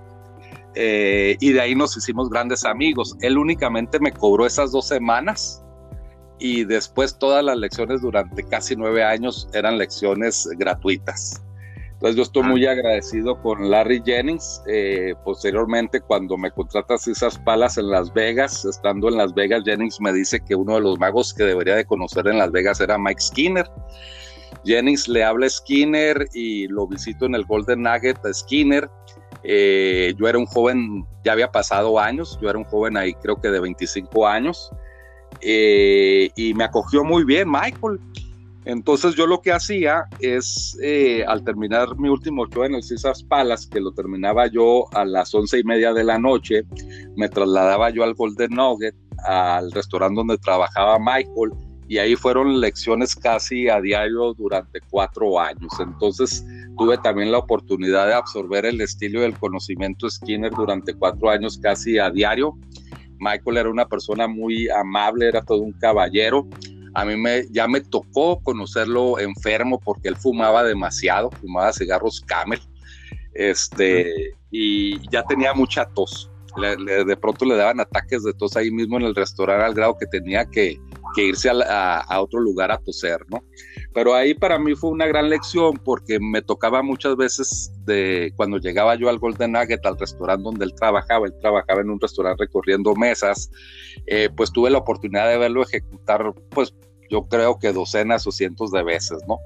Eh, 0.75 1.37
y 1.39 1.51
de 1.51 1.61
ahí 1.61 1.75
nos 1.75 1.95
hicimos 1.95 2.29
grandes 2.29 2.65
amigos. 2.65 3.15
Él 3.21 3.37
únicamente 3.37 3.99
me 3.99 4.11
cobró 4.11 4.45
esas 4.45 4.71
dos 4.71 4.87
semanas 4.87 5.63
y 6.39 6.65
después 6.65 7.17
todas 7.17 7.45
las 7.45 7.57
lecciones 7.57 8.01
durante 8.01 8.43
casi 8.43 8.75
nueve 8.75 9.03
años 9.03 9.47
eran 9.53 9.77
lecciones 9.77 10.49
gratuitas. 10.57 11.41
Entonces 12.03 12.17
yo 12.17 12.23
estoy 12.23 12.43
ah. 12.43 12.47
muy 12.49 12.65
agradecido 12.65 13.41
con 13.41 13.71
Larry 13.71 14.03
Jennings. 14.05 14.61
Eh, 14.67 15.15
posteriormente, 15.23 16.01
cuando 16.01 16.37
me 16.37 16.51
contratas 16.51 17.07
esas 17.07 17.39
palas 17.39 17.77
en 17.77 17.89
Las 17.89 18.13
Vegas, 18.13 18.65
estando 18.65 19.07
en 19.07 19.15
Las 19.15 19.33
Vegas, 19.33 19.63
Jennings 19.63 20.01
me 20.01 20.11
dice 20.11 20.41
que 20.45 20.53
uno 20.53 20.75
de 20.75 20.81
los 20.81 20.99
magos 20.99 21.33
que 21.33 21.45
debería 21.45 21.77
de 21.77 21.85
conocer 21.85 22.27
en 22.27 22.39
Las 22.39 22.51
Vegas 22.51 22.81
era 22.81 22.97
Mike 22.97 23.21
Skinner. 23.21 23.71
Jennings 24.65 25.07
le 25.07 25.23
habla 25.23 25.45
a 25.45 25.49
Skinner 25.49 26.27
y 26.33 26.67
lo 26.67 26.87
visito 26.87 27.25
en 27.25 27.35
el 27.35 27.45
Golden 27.45 27.83
Nugget 27.83 28.17
a 28.25 28.33
Skinner. 28.33 28.89
Eh, 29.43 30.13
yo 30.19 30.27
era 30.27 30.37
un 30.37 30.45
joven, 30.45 31.05
ya 31.23 31.31
había 31.31 31.53
pasado 31.53 32.01
años, 32.01 32.37
yo 32.41 32.49
era 32.49 32.59
un 32.59 32.65
joven 32.65 32.97
ahí 32.97 33.13
creo 33.13 33.39
que 33.39 33.47
de 33.47 33.61
25 33.61 34.27
años. 34.27 34.69
Eh, 35.39 36.29
y 36.35 36.53
me 36.53 36.65
acogió 36.65 37.05
muy 37.05 37.23
bien 37.23 37.49
Michael. 37.49 37.97
Entonces 38.65 39.15
yo 39.15 39.27
lo 39.27 39.41
que 39.41 39.51
hacía 39.51 40.05
es, 40.19 40.77
eh, 40.81 41.25
al 41.27 41.43
terminar 41.43 41.97
mi 41.97 42.07
último 42.07 42.47
show 42.47 42.63
en 42.63 42.75
el 42.75 42.81
Caesars 42.87 43.23
Palace, 43.23 43.69
que 43.69 43.81
lo 43.81 43.91
terminaba 43.91 44.47
yo 44.47 44.85
a 44.93 45.03
las 45.03 45.33
once 45.35 45.59
y 45.59 45.63
media 45.63 45.93
de 45.93 46.03
la 46.03 46.17
noche, 46.17 46.63
me 47.15 47.27
trasladaba 47.27 47.89
yo 47.89 48.03
al 48.03 48.13
Golden 48.13 48.51
Nugget, 48.51 48.95
al 49.25 49.71
restaurante 49.71 50.15
donde 50.15 50.37
trabajaba 50.37 50.97
Michael, 50.97 51.51
y 51.89 51.97
ahí 51.97 52.15
fueron 52.15 52.61
lecciones 52.61 53.15
casi 53.15 53.67
a 53.67 53.81
diario 53.81 54.33
durante 54.33 54.79
cuatro 54.89 55.39
años. 55.39 55.71
Entonces 55.79 56.45
tuve 56.77 56.97
también 56.97 57.31
la 57.31 57.39
oportunidad 57.39 58.07
de 58.07 58.13
absorber 58.13 58.65
el 58.65 58.79
estilo 58.79 59.21
y 59.21 59.25
el 59.25 59.37
conocimiento 59.37 60.09
Skinner 60.09 60.51
durante 60.51 60.93
cuatro 60.93 61.29
años 61.29 61.59
casi 61.61 61.97
a 61.99 62.09
diario. 62.09 62.57
Michael 63.19 63.57
era 63.57 63.69
una 63.69 63.87
persona 63.87 64.27
muy 64.27 64.69
amable, 64.69 65.27
era 65.27 65.41
todo 65.41 65.59
un 65.59 65.73
caballero 65.73 66.47
a 66.93 67.05
mí 67.05 67.15
me, 67.17 67.47
ya 67.49 67.67
me 67.67 67.81
tocó 67.81 68.39
conocerlo 68.41 69.19
enfermo 69.19 69.79
porque 69.79 70.09
él 70.09 70.15
fumaba 70.15 70.63
demasiado, 70.63 71.31
fumaba 71.31 71.73
cigarros 71.73 72.21
Camel, 72.21 72.61
este, 73.33 74.35
y 74.51 74.99
ya 75.09 75.23
tenía 75.23 75.53
mucha 75.53 75.85
tos. 75.85 76.29
de 76.55 77.17
pronto 77.17 77.45
le 77.45 77.55
daban 77.55 77.79
ataques 77.79 78.23
de 78.23 78.33
tos 78.33 78.55
ahí 78.55 78.69
mismo 78.69 78.97
en 78.97 79.05
el 79.05 79.15
restaurante 79.15 79.65
al 79.65 79.73
grado 79.73 79.97
que 79.97 80.05
tenía 80.05 80.45
que, 80.45 80.79
irse 81.21 81.49
a, 81.49 82.21
otro 82.21 82.39
lugar 82.39 82.71
a 82.71 82.77
toser, 82.77 83.19
¿no? 83.29 83.43
Pero 83.93 84.15
ahí 84.15 84.33
para 84.33 84.57
mí 84.57 84.75
fue 84.75 84.89
una 84.89 85.05
gran 85.05 85.29
lección 85.29 85.79
porque 85.83 86.19
me 86.19 86.41
tocaba 86.41 86.81
muchas 86.81 87.15
veces 87.15 87.71
de 87.85 88.33
cuando 88.35 88.57
llegaba 88.57 88.95
yo 88.95 89.09
al 89.09 89.19
Golden 89.19 89.51
Nugget, 89.51 89.85
al 89.85 89.99
restaurante 89.99 90.43
donde 90.43 90.65
él 90.65 90.73
trabajaba, 90.73 91.27
él 91.27 91.33
trabajaba 91.39 91.81
en 91.81 91.91
un 91.91 91.99
restaurante 91.99 92.43
recorriendo 92.43 92.95
mesas, 92.95 93.51
eh, 94.07 94.29
pues 94.35 94.51
tuve 94.51 94.69
la 94.69 94.79
oportunidad 94.79 95.29
de 95.29 95.37
verlo 95.37 95.61
ejecutar, 95.61 96.33
pues 96.49 96.73
yo 97.09 97.27
creo 97.27 97.59
que 97.59 97.71
docenas 97.71 98.25
o 98.25 98.31
cientos 98.31 98.71
de 98.71 98.83
veces, 98.83 99.19
¿no? 99.27 99.37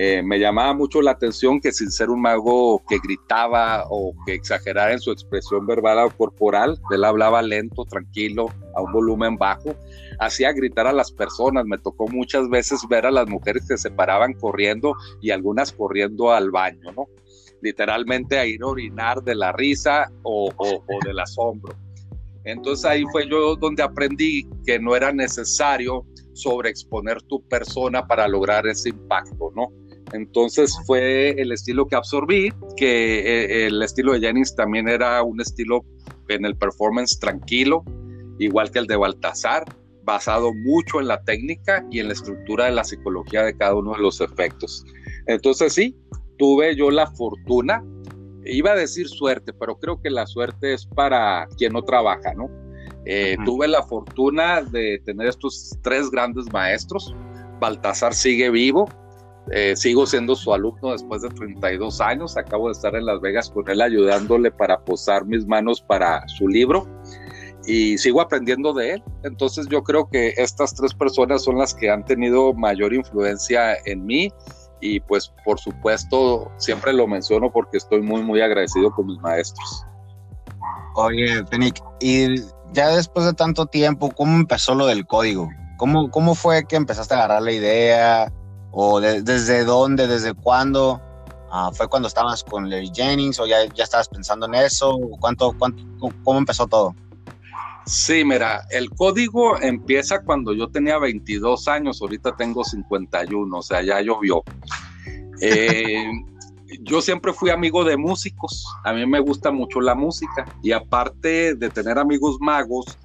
Eh, 0.00 0.22
me 0.22 0.38
llamaba 0.38 0.74
mucho 0.74 1.02
la 1.02 1.12
atención 1.12 1.60
que 1.60 1.72
sin 1.72 1.90
ser 1.90 2.10
un 2.10 2.20
mago 2.20 2.82
que 2.88 2.98
gritaba 3.02 3.84
o 3.88 4.12
que 4.24 4.34
exagerara 4.34 4.92
en 4.92 5.00
su 5.00 5.10
expresión 5.10 5.66
verbal 5.66 5.98
o 5.98 6.10
corporal, 6.10 6.78
él 6.92 7.04
hablaba 7.04 7.42
lento, 7.42 7.84
tranquilo, 7.84 8.46
a 8.76 8.82
un 8.82 8.92
volumen 8.92 9.36
bajo, 9.36 9.74
hacía 10.18 10.52
gritar 10.52 10.86
a 10.86 10.92
las 10.92 11.12
personas. 11.12 11.64
Me 11.66 11.78
tocó 11.78 12.08
muchas 12.08 12.48
veces 12.48 12.80
ver 12.88 13.06
a 13.06 13.10
las 13.10 13.28
mujeres 13.28 13.66
que 13.68 13.78
se 13.78 13.90
paraban 13.90 14.34
corriendo 14.34 14.94
y 15.20 15.30
algunas 15.30 15.72
corriendo 15.72 16.32
al 16.32 16.50
baño, 16.50 16.92
¿no? 16.96 17.06
Literalmente 17.60 18.38
a 18.38 18.46
ir 18.46 18.62
orinar 18.62 19.22
de 19.22 19.34
la 19.34 19.52
risa 19.52 20.10
o, 20.22 20.52
o 20.56 20.98
del 21.04 21.18
asombro. 21.18 21.74
Entonces 22.44 22.84
ahí 22.84 23.04
fue 23.12 23.28
yo 23.28 23.56
donde 23.56 23.82
aprendí 23.82 24.48
que 24.64 24.78
no 24.78 24.96
era 24.96 25.12
necesario 25.12 26.06
sobreexponer 26.32 27.20
tu 27.22 27.42
persona 27.48 28.06
para 28.06 28.28
lograr 28.28 28.66
ese 28.66 28.90
impacto, 28.90 29.52
¿no? 29.54 29.72
Entonces 30.12 30.74
fue 30.86 31.30
el 31.30 31.52
estilo 31.52 31.86
que 31.86 31.96
absorbí, 31.96 32.52
que 32.76 33.18
eh, 33.18 33.66
el 33.66 33.82
estilo 33.82 34.12
de 34.12 34.20
Jennings 34.20 34.54
también 34.54 34.88
era 34.88 35.22
un 35.22 35.40
estilo 35.40 35.84
en 36.28 36.44
el 36.44 36.56
performance 36.56 37.18
tranquilo, 37.18 37.84
igual 38.38 38.70
que 38.70 38.78
el 38.78 38.86
de 38.86 38.96
Baltasar, 38.96 39.64
basado 40.08 40.54
mucho 40.54 41.00
en 41.00 41.06
la 41.06 41.22
técnica 41.22 41.84
y 41.90 42.00
en 42.00 42.06
la 42.06 42.14
estructura 42.14 42.64
de 42.64 42.70
la 42.70 42.82
psicología 42.82 43.42
de 43.42 43.54
cada 43.54 43.74
uno 43.74 43.92
de 43.92 44.00
los 44.00 44.22
efectos. 44.22 44.86
Entonces 45.26 45.74
sí, 45.74 45.94
tuve 46.38 46.74
yo 46.74 46.90
la 46.90 47.08
fortuna, 47.08 47.84
iba 48.46 48.70
a 48.70 48.74
decir 48.74 49.06
suerte, 49.06 49.52
pero 49.52 49.78
creo 49.78 50.00
que 50.00 50.08
la 50.08 50.26
suerte 50.26 50.72
es 50.72 50.86
para 50.86 51.46
quien 51.58 51.74
no 51.74 51.82
trabaja, 51.82 52.32
¿no? 52.32 52.48
Eh, 53.04 53.36
tuve 53.44 53.68
la 53.68 53.82
fortuna 53.82 54.62
de 54.62 54.98
tener 55.04 55.26
estos 55.26 55.76
tres 55.82 56.10
grandes 56.10 56.50
maestros. 56.54 57.14
Baltasar 57.60 58.14
sigue 58.14 58.48
vivo, 58.48 58.88
eh, 59.52 59.76
sigo 59.76 60.06
siendo 60.06 60.36
su 60.36 60.54
alumno 60.54 60.92
después 60.92 61.20
de 61.20 61.28
32 61.28 62.00
años. 62.00 62.38
Acabo 62.38 62.68
de 62.68 62.72
estar 62.72 62.94
en 62.96 63.04
Las 63.04 63.20
Vegas 63.20 63.50
con 63.50 63.68
él 63.68 63.82
ayudándole 63.82 64.50
para 64.50 64.82
posar 64.86 65.26
mis 65.26 65.46
manos 65.46 65.82
para 65.82 66.26
su 66.28 66.48
libro 66.48 66.86
y 67.68 67.98
sigo 67.98 68.22
aprendiendo 68.22 68.72
de 68.72 68.94
él. 68.94 69.04
Entonces 69.24 69.68
yo 69.68 69.82
creo 69.82 70.08
que 70.08 70.32
estas 70.38 70.74
tres 70.74 70.94
personas 70.94 71.44
son 71.44 71.58
las 71.58 71.74
que 71.74 71.90
han 71.90 72.02
tenido 72.02 72.54
mayor 72.54 72.94
influencia 72.94 73.76
en 73.84 74.06
mí 74.06 74.32
y 74.80 75.00
pues 75.00 75.30
por 75.44 75.60
supuesto 75.60 76.50
siempre 76.56 76.94
lo 76.94 77.06
menciono 77.06 77.52
porque 77.52 77.76
estoy 77.76 78.00
muy 78.00 78.22
muy 78.22 78.40
agradecido 78.40 78.90
con 78.90 79.06
mis 79.06 79.18
maestros. 79.20 79.84
Oye, 80.94 81.44
Penic, 81.44 81.82
y 82.00 82.36
ya 82.72 82.88
después 82.88 83.26
de 83.26 83.34
tanto 83.34 83.66
tiempo, 83.66 84.10
¿cómo 84.16 84.34
empezó 84.34 84.74
lo 84.74 84.86
del 84.86 85.06
código? 85.06 85.50
¿Cómo, 85.76 86.10
cómo 86.10 86.34
fue 86.34 86.64
que 86.64 86.76
empezaste 86.76 87.14
a 87.14 87.18
agarrar 87.18 87.42
la 87.42 87.52
idea? 87.52 88.32
¿O 88.72 89.00
desde 89.00 89.64
dónde, 89.64 90.06
desde 90.06 90.32
cuándo? 90.32 91.00
Ah, 91.50 91.70
¿Fue 91.72 91.86
cuando 91.88 92.08
estabas 92.08 92.42
con 92.42 92.68
Larry 92.68 92.90
Jennings 92.94 93.38
o 93.38 93.46
ya, 93.46 93.58
ya 93.74 93.84
estabas 93.84 94.08
pensando 94.08 94.46
en 94.46 94.54
eso? 94.54 94.98
¿Cuánto, 95.20 95.54
cuánto, 95.58 95.82
¿Cómo 96.24 96.38
empezó 96.38 96.66
todo? 96.66 96.94
Sí, 97.88 98.22
mira, 98.22 98.66
el 98.68 98.90
código 98.90 99.58
empieza 99.62 100.20
cuando 100.20 100.52
yo 100.52 100.68
tenía 100.68 100.98
22 100.98 101.68
años, 101.68 102.02
ahorita 102.02 102.36
tengo 102.36 102.62
51, 102.62 103.56
o 103.56 103.62
sea, 103.62 103.80
ya 103.80 104.02
llovió. 104.02 104.44
Eh, 105.40 106.04
yo 106.80 107.00
siempre 107.00 107.32
fui 107.32 107.48
amigo 107.48 107.84
de 107.84 107.96
músicos, 107.96 108.66
a 108.84 108.92
mí 108.92 109.06
me 109.06 109.20
gusta 109.20 109.50
mucho 109.50 109.80
la 109.80 109.94
música 109.94 110.44
y 110.62 110.72
aparte 110.72 111.54
de 111.54 111.70
tener 111.70 111.98
amigos 111.98 112.36
magos, 112.40 112.98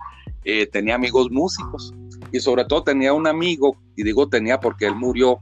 eh, 0.43 0.67
tenía 0.67 0.95
amigos 0.95 1.31
músicos 1.31 1.93
y 2.33 2.41
sobre 2.41 2.65
todo 2.65 2.83
tenía 2.83 3.13
un 3.13 3.25
amigo, 3.25 3.77
y 3.95 4.03
digo 4.03 4.27
tenía 4.27 4.59
porque 4.59 4.85
él 4.85 4.95
murió, 4.95 5.39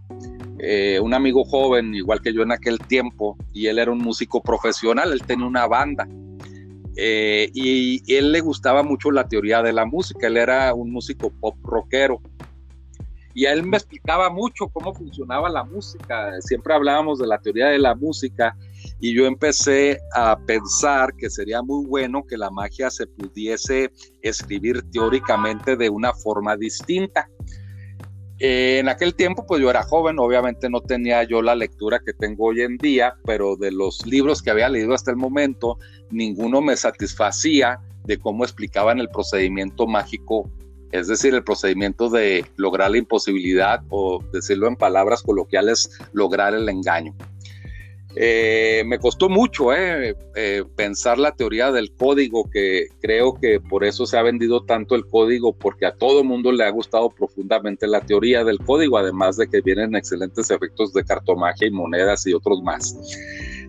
eh, 0.59 0.99
un 1.01 1.15
amigo 1.15 1.43
joven, 1.45 1.95
igual 1.95 2.21
que 2.21 2.31
yo 2.31 2.43
en 2.43 2.51
aquel 2.51 2.77
tiempo, 2.77 3.35
y 3.53 3.65
él 3.65 3.79
era 3.79 3.91
un 3.91 3.97
músico 3.97 4.43
profesional, 4.43 5.11
él 5.11 5.23
tenía 5.23 5.47
una 5.47 5.65
banda. 5.65 6.07
Eh, 7.03 7.49
y, 7.55 8.03
y 8.05 8.15
él 8.15 8.31
le 8.31 8.41
gustaba 8.41 8.83
mucho 8.83 9.09
la 9.09 9.27
teoría 9.27 9.63
de 9.63 9.73
la 9.73 9.85
música, 9.85 10.27
él 10.27 10.37
era 10.37 10.71
un 10.75 10.91
músico 10.91 11.31
pop 11.31 11.55
rockero 11.63 12.21
y 13.33 13.45
él 13.45 13.63
me 13.63 13.77
explicaba 13.77 14.29
mucho 14.29 14.67
cómo 14.67 14.93
funcionaba 14.93 15.49
la 15.49 15.63
música. 15.63 16.39
Siempre 16.41 16.73
hablábamos 16.73 17.19
de 17.19 17.27
la 17.27 17.39
teoría 17.39 17.67
de 17.67 17.79
la 17.79 17.95
música 17.95 18.55
y 18.99 19.15
yo 19.15 19.25
empecé 19.25 19.99
a 20.13 20.37
pensar 20.45 21.15
que 21.15 21.29
sería 21.29 21.61
muy 21.61 21.85
bueno 21.85 22.23
que 22.27 22.37
la 22.37 22.49
magia 22.49 22.89
se 22.89 23.07
pudiese 23.07 23.91
escribir 24.21 24.83
teóricamente 24.91 25.77
de 25.77 25.89
una 25.89 26.13
forma 26.13 26.57
distinta. 26.57 27.29
En 28.43 28.89
aquel 28.89 29.13
tiempo, 29.13 29.45
pues 29.45 29.61
yo 29.61 29.69
era 29.69 29.83
joven, 29.83 30.17
obviamente 30.17 30.69
no 30.69 30.81
tenía 30.81 31.23
yo 31.23 31.41
la 31.41 31.55
lectura 31.55 31.99
que 32.03 32.13
tengo 32.13 32.47
hoy 32.47 32.61
en 32.61 32.77
día, 32.77 33.15
pero 33.25 33.55
de 33.55 33.71
los 33.71 34.05
libros 34.05 34.41
que 34.41 34.49
había 34.49 34.67
leído 34.67 34.93
hasta 34.93 35.11
el 35.11 35.17
momento, 35.17 35.77
ninguno 36.09 36.61
me 36.61 36.75
satisfacía 36.75 37.79
de 38.05 38.17
cómo 38.17 38.43
explicaban 38.43 38.99
el 38.99 39.09
procedimiento 39.09 39.85
mágico 39.85 40.49
es 40.91 41.07
decir, 41.07 41.33
el 41.33 41.43
procedimiento 41.43 42.09
de 42.09 42.45
lograr 42.57 42.91
la 42.91 42.97
imposibilidad 42.97 43.81
o 43.89 44.21
decirlo 44.33 44.67
en 44.67 44.75
palabras 44.75 45.23
coloquiales, 45.23 45.89
lograr 46.11 46.53
el 46.53 46.67
engaño. 46.67 47.15
Eh, 48.15 48.83
me 48.85 48.99
costó 48.99 49.29
mucho 49.29 49.73
eh, 49.73 50.15
eh, 50.35 50.63
pensar 50.75 51.17
la 51.17 51.31
teoría 51.31 51.71
del 51.71 51.91
código, 51.91 52.49
que 52.49 52.87
creo 52.99 53.35
que 53.35 53.59
por 53.61 53.85
eso 53.85 54.05
se 54.05 54.17
ha 54.17 54.21
vendido 54.21 54.63
tanto 54.65 54.95
el 54.95 55.05
código, 55.05 55.53
porque 55.53 55.85
a 55.85 55.95
todo 55.95 56.23
mundo 56.23 56.51
le 56.51 56.65
ha 56.65 56.69
gustado 56.69 57.09
profundamente 57.09 57.87
la 57.87 58.01
teoría 58.01 58.43
del 58.43 58.59
código, 58.59 58.97
además 58.97 59.37
de 59.37 59.47
que 59.47 59.61
vienen 59.61 59.95
excelentes 59.95 60.51
efectos 60.51 60.91
de 60.93 61.05
cartomagia 61.05 61.67
y 61.67 61.71
monedas 61.71 62.27
y 62.27 62.33
otros 62.33 62.61
más. 62.61 62.95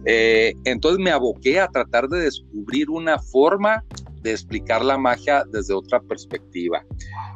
entonces 0.04 0.98
me 0.98 1.12
aboqué 1.12 1.60
a 1.60 1.68
tratar 1.68 2.08
de 2.08 2.22
descubrir 2.22 2.90
una 2.90 3.18
forma 3.20 3.84
de 4.22 4.30
explicar 4.30 4.84
la 4.84 4.96
magia 4.96 5.44
desde 5.50 5.74
otra 5.74 6.00
perspectiva. 6.00 6.84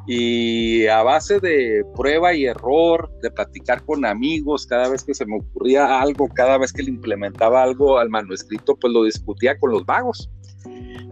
Y 0.06 0.86
a 0.86 1.02
base 1.02 1.40
de 1.40 1.84
prueba 1.96 2.32
y 2.32 2.46
error, 2.46 3.10
de 3.22 3.30
platicar 3.30 3.84
con 3.84 4.04
amigos, 4.04 4.66
cada 4.66 4.88
vez 4.88 5.02
que 5.02 5.14
se 5.14 5.26
me 5.26 5.36
ocurría 5.36 6.00
algo, 6.00 6.28
cada 6.28 6.58
vez 6.58 6.72
que 6.72 6.82
le 6.82 6.90
implementaba 6.90 7.62
algo 7.62 7.98
al 7.98 8.08
manuscrito, 8.08 8.76
pues 8.76 8.92
lo 8.92 9.02
discutía 9.04 9.58
con 9.58 9.72
los 9.72 9.84
vagos. 9.84 10.30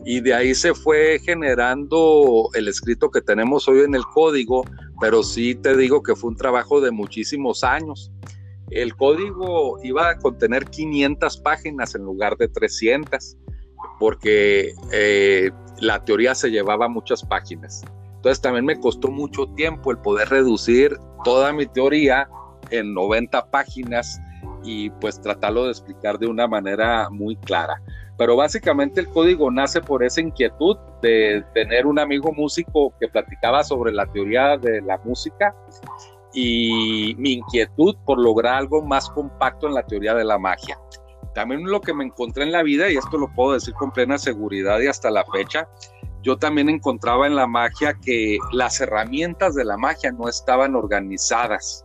Y 0.05 0.21
de 0.21 0.35
ahí 0.35 0.55
se 0.55 0.75
fue 0.75 1.19
generando 1.19 2.51
el 2.55 2.69
escrito 2.69 3.11
que 3.11 3.23
tenemos 3.23 3.67
hoy 3.69 3.81
en 3.81 3.95
el 3.95 4.05
código, 4.05 4.65
pero 5.01 5.23
sí 5.23 5.55
te 5.55 5.77
digo 5.77 6.03
que 6.03 6.15
fue 6.15 6.31
un 6.31 6.37
trabajo 6.37 6.81
de 6.81 6.91
muchísimos 6.91 7.65
años. 7.65 8.13
El 8.71 8.95
código 8.97 9.79
iba 9.83 10.11
a 10.11 10.19
contener 10.19 10.67
500 10.67 11.39
páginas 11.39 11.95
en 11.95 12.03
lugar 12.03 12.37
de 12.37 12.49
300 12.49 13.37
porque 13.99 14.75
eh, 14.93 15.51
la 15.81 16.05
teoría 16.05 16.35
se 16.35 16.51
llevaba 16.51 16.89
muchas 16.89 17.25
páginas. 17.25 17.83
Entonces 18.17 18.41
también 18.41 18.65
me 18.65 18.81
costó 18.81 19.09
mucho 19.09 19.47
tiempo 19.49 19.91
el 19.91 19.99
poder 19.99 20.29
reducir 20.29 20.99
toda 21.25 21.53
mi 21.53 21.67
teoría 21.67 22.29
en 22.71 22.95
90 22.95 23.51
páginas 23.51 24.21
y 24.63 24.91
pues 24.91 25.21
tratarlo 25.21 25.65
de 25.65 25.71
explicar 25.71 26.19
de 26.19 26.27
una 26.27 26.47
manera 26.47 27.09
muy 27.11 27.37
clara. 27.37 27.81
Pero 28.17 28.37
básicamente 28.37 29.01
el 29.01 29.09
código 29.09 29.51
nace 29.51 29.81
por 29.81 30.05
esa 30.05 30.21
inquietud 30.21 30.77
de 31.03 31.45
tener 31.53 31.87
un 31.87 31.99
amigo 31.99 32.33
músico 32.33 32.95
que 33.01 33.09
platicaba 33.09 33.65
sobre 33.65 33.93
la 33.93 34.07
teoría 34.07 34.57
de 34.57 34.81
la 34.83 34.99
música 35.05 35.55
y 36.33 37.15
mi 37.19 37.35
inquietud 37.35 37.97
por 38.05 38.19
lograr 38.19 38.55
algo 38.55 38.83
más 38.83 39.11
compacto 39.11 39.67
en 39.67 39.75
la 39.75 39.83
teoría 39.83 40.15
de 40.15 40.25
la 40.25 40.39
magia. 40.39 40.79
También 41.35 41.65
lo 41.65 41.81
que 41.81 41.93
me 41.93 42.05
encontré 42.05 42.45
en 42.45 42.53
la 42.53 42.63
vida, 42.63 42.91
y 42.91 42.97
esto 42.97 43.19
lo 43.19 43.29
puedo 43.33 43.55
decir 43.55 43.75
con 43.75 43.91
plena 43.91 44.19
seguridad 44.19 44.81
y 44.81 44.87
hasta 44.87 45.11
la 45.11 45.25
fecha, 45.25 45.69
yo 46.23 46.39
también 46.39 46.69
encontraba 46.69 47.27
en 47.27 47.35
la 47.35 47.47
magia 47.47 47.95
que 47.95 48.39
las 48.53 48.81
herramientas 48.81 49.55
de 49.55 49.65
la 49.65 49.77
magia 49.77 50.13
no 50.13 50.29
estaban 50.29 50.75
organizadas. 50.75 51.85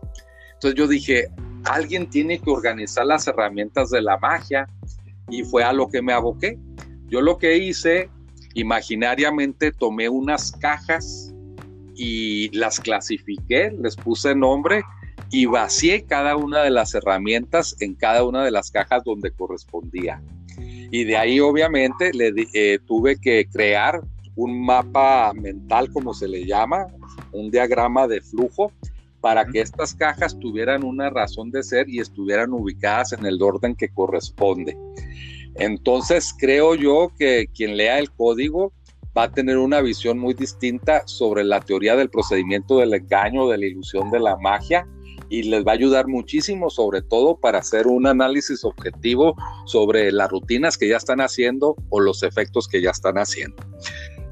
Entonces 0.54 0.78
yo 0.78 0.88
dije, 0.88 1.30
alguien 1.66 2.10
tiene 2.10 2.40
que 2.40 2.50
organizar 2.50 3.06
las 3.06 3.28
herramientas 3.28 3.90
de 3.90 4.02
la 4.02 4.18
magia 4.18 4.68
y 5.30 5.44
fue 5.44 5.64
a 5.64 5.74
lo 5.74 5.90
que 5.90 6.02
me 6.02 6.14
aboqué. 6.14 6.58
Yo 7.08 7.22
lo 7.22 7.38
que 7.38 7.58
hice, 7.58 8.10
imaginariamente 8.54 9.72
tomé 9.72 10.10
unas 10.10 10.52
cajas 10.54 11.34
y 11.96 12.56
las 12.56 12.80
clasifiqué, 12.80 13.72
les 13.82 13.96
puse 13.96 14.36
nombre 14.36 14.84
y 15.32 15.46
vacié 15.46 16.06
cada 16.06 16.36
una 16.36 16.64
de 16.64 16.72
las 16.72 16.94
herramientas 16.96 17.76
en 17.80 17.96
cada 17.96 18.24
una 18.24 18.44
de 18.44 18.52
las 18.52 18.72
cajas 18.72 19.04
donde 19.04 19.32
correspondía. 19.32 20.22
Y 20.92 21.04
de 21.04 21.18
ahí 21.18 21.40
obviamente 21.40 22.12
le 22.14 22.34
eh, 22.54 22.80
tuve 22.86 23.20
que 23.20 23.48
crear 23.48 24.02
un 24.36 24.66
mapa 24.66 25.34
mental, 25.34 25.92
como 25.92 26.14
se 26.14 26.28
le 26.28 26.46
llama, 26.46 26.88
un 27.32 27.52
diagrama 27.52 28.08
de 28.08 28.22
flujo, 28.22 28.72
para 29.22 29.46
que 29.46 29.60
estas 29.60 29.94
cajas 29.94 30.40
tuvieran 30.40 30.84
una 30.84 31.10
razón 31.10 31.52
de 31.52 31.62
ser 31.62 31.90
y 31.90 32.00
estuvieran 32.00 32.54
ubicadas 32.54 33.12
en 33.14 33.26
el 33.26 33.42
orden 33.42 33.76
que 33.76 33.90
corresponde. 33.90 34.78
Entonces 35.56 36.34
creo 36.38 36.74
yo 36.76 37.12
que 37.20 37.48
quien 37.54 37.76
lea 37.76 38.00
el 38.00 38.12
código 38.12 38.72
va 39.16 39.24
a 39.24 39.32
tener 39.32 39.58
una 39.58 39.82
visión 39.82 40.18
muy 40.18 40.34
distinta 40.34 41.04
sobre 41.06 41.44
la 41.44 41.60
teoría 41.60 41.98
del 41.98 42.10
procedimiento 42.10 42.78
del 42.78 42.94
engaño, 42.94 43.50
de 43.50 43.58
la 43.58 43.66
ilusión 43.66 44.10
de 44.10 44.22
la 44.22 44.38
magia 44.38 44.88
y 45.30 45.44
les 45.44 45.66
va 45.66 45.72
a 45.72 45.76
ayudar 45.76 46.08
muchísimo, 46.08 46.70
sobre 46.70 47.02
todo 47.02 47.38
para 47.38 47.60
hacer 47.60 47.88
un 47.88 48.08
análisis 48.08 48.64
objetivo 48.64 49.36
sobre 49.66 50.12
las 50.12 50.30
rutinas 50.30 50.78
que 50.78 50.88
ya 50.88 50.98
están 50.98 51.22
haciendo 51.22 51.76
o 51.90 52.00
los 52.00 52.24
efectos 52.24 52.68
que 52.68 52.82
ya 52.82 52.90
están 52.90 53.18
haciendo. 53.18 53.64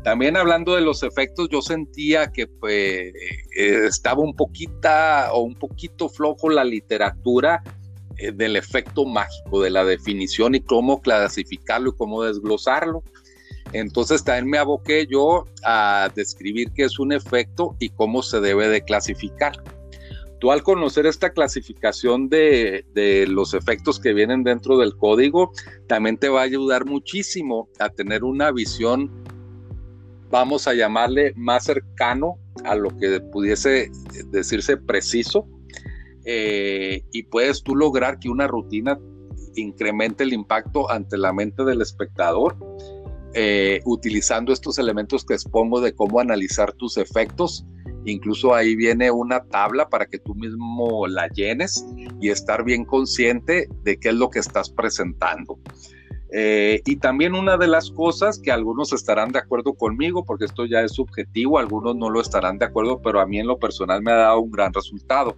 También 0.04 0.38
hablando 0.38 0.74
de 0.74 0.82
los 0.82 1.04
efectos, 1.04 1.50
yo 1.52 1.62
sentía 1.62 2.32
que 2.32 2.48
pues, 2.48 2.74
eh, 2.74 3.86
estaba 3.86 4.22
un 4.22 4.36
poquita 4.36 5.30
o 5.34 5.42
un 5.42 5.56
poquito 5.56 6.08
flojo 6.08 6.50
la 6.50 6.64
literatura 6.64 7.62
eh, 8.18 8.32
del 8.32 8.56
efecto 8.56 9.06
mágico, 9.06 9.62
de 9.62 9.70
la 9.70 9.84
definición 9.84 10.56
y 10.56 10.62
cómo 10.62 11.02
clasificarlo 11.02 11.90
y 11.90 11.98
cómo 11.98 12.24
desglosarlo. 12.24 13.04
Entonces 13.74 14.24
también 14.24 14.50
me 14.50 14.58
aboqué 14.58 15.08
yo 15.08 15.46
a 15.64 16.10
describir 16.16 16.72
qué 16.74 16.84
es 16.84 17.00
un 17.00 17.12
efecto 17.12 17.76
y 17.80 17.90
cómo 17.90 18.24
se 18.24 18.40
debe 18.40 18.70
de 18.70 18.82
clasificar. 18.82 19.62
Tú 20.40 20.52
al 20.52 20.62
conocer 20.62 21.08
esta 21.08 21.32
clasificación 21.32 22.30
de, 22.30 22.86
los 23.28 23.54
efectos 23.54 24.00
que 24.00 24.14
vienen 24.14 24.44
dentro 24.44 24.78
del 24.78 24.96
código, 24.96 25.52
también 25.88 26.18
te 26.18 26.30
va 26.30 26.42
a 26.42 26.44
ayudar 26.44 26.86
muchísimo 26.86 27.70
a 27.80 27.90
tener 27.90 28.24
una 28.24 28.52
visión, 28.52 29.12
vamos 30.30 30.68
a 30.68 30.76
llamarle 30.76 31.34
más 31.36 31.66
cercano 31.66 32.38
a 32.66 32.76
lo 32.76 32.96
que 32.98 33.20
pudiese 33.20 33.90
decirse 34.32 34.78
preciso. 34.78 35.48
Eh, 36.30 37.04
y 37.14 37.24
puedes 37.24 37.64
tú 37.64 37.76
lograr 37.76 38.20
que 38.20 38.30
una 38.30 38.48
rutina 38.48 39.00
incremente 39.56 40.24
el 40.24 40.34
impacto 40.34 40.92
ante 40.92 41.18
la 41.18 41.34
mente 41.34 41.64
del 41.64 41.82
espectador. 41.82 42.58
Eh, 43.34 43.82
utilizando 43.86 44.52
estos 44.52 44.80
elementos 44.80 45.24
que 45.24 45.34
expongo 45.34 45.80
de 45.80 45.94
cómo 45.94 46.20
analizar 46.20 46.74
tus 46.74 46.98
efectos 46.98 47.66
Incluso 48.12 48.56
ahí 48.56 48.76
viene 48.76 49.12
una 49.12 49.44
tabla 49.44 49.90
para 49.90 50.06
que 50.06 50.18
tú 50.18 50.34
mismo 50.34 51.08
la 51.08 51.28
llenes 51.28 51.86
y 52.22 52.30
estar 52.30 52.64
bien 52.64 52.86
consciente 52.86 53.68
de 53.84 54.00
qué 54.00 54.10
es 54.10 54.16
lo 54.16 54.30
que 54.30 54.40
estás 54.40 54.70
presentando. 54.70 55.60
Eh, 56.32 56.82
y 56.86 56.98
también 56.98 57.36
una 57.36 57.58
de 57.58 57.68
las 57.68 57.92
cosas 57.92 58.40
que 58.40 58.52
algunos 58.52 58.94
estarán 58.94 59.32
de 59.32 59.40
acuerdo 59.40 59.74
conmigo, 59.74 60.24
porque 60.24 60.46
esto 60.46 60.66
ya 60.66 60.82
es 60.82 60.94
subjetivo, 60.94 61.60
algunos 61.60 61.96
no 61.98 62.10
lo 62.10 62.22
estarán 62.22 62.58
de 62.58 62.66
acuerdo, 62.66 63.02
pero 63.02 63.20
a 63.20 63.26
mí 63.26 63.40
en 63.40 63.48
lo 63.48 63.60
personal 63.60 64.02
me 64.02 64.12
ha 64.12 64.16
dado 64.16 64.40
un 64.40 64.52
gran 64.52 64.74
resultado. 64.74 65.38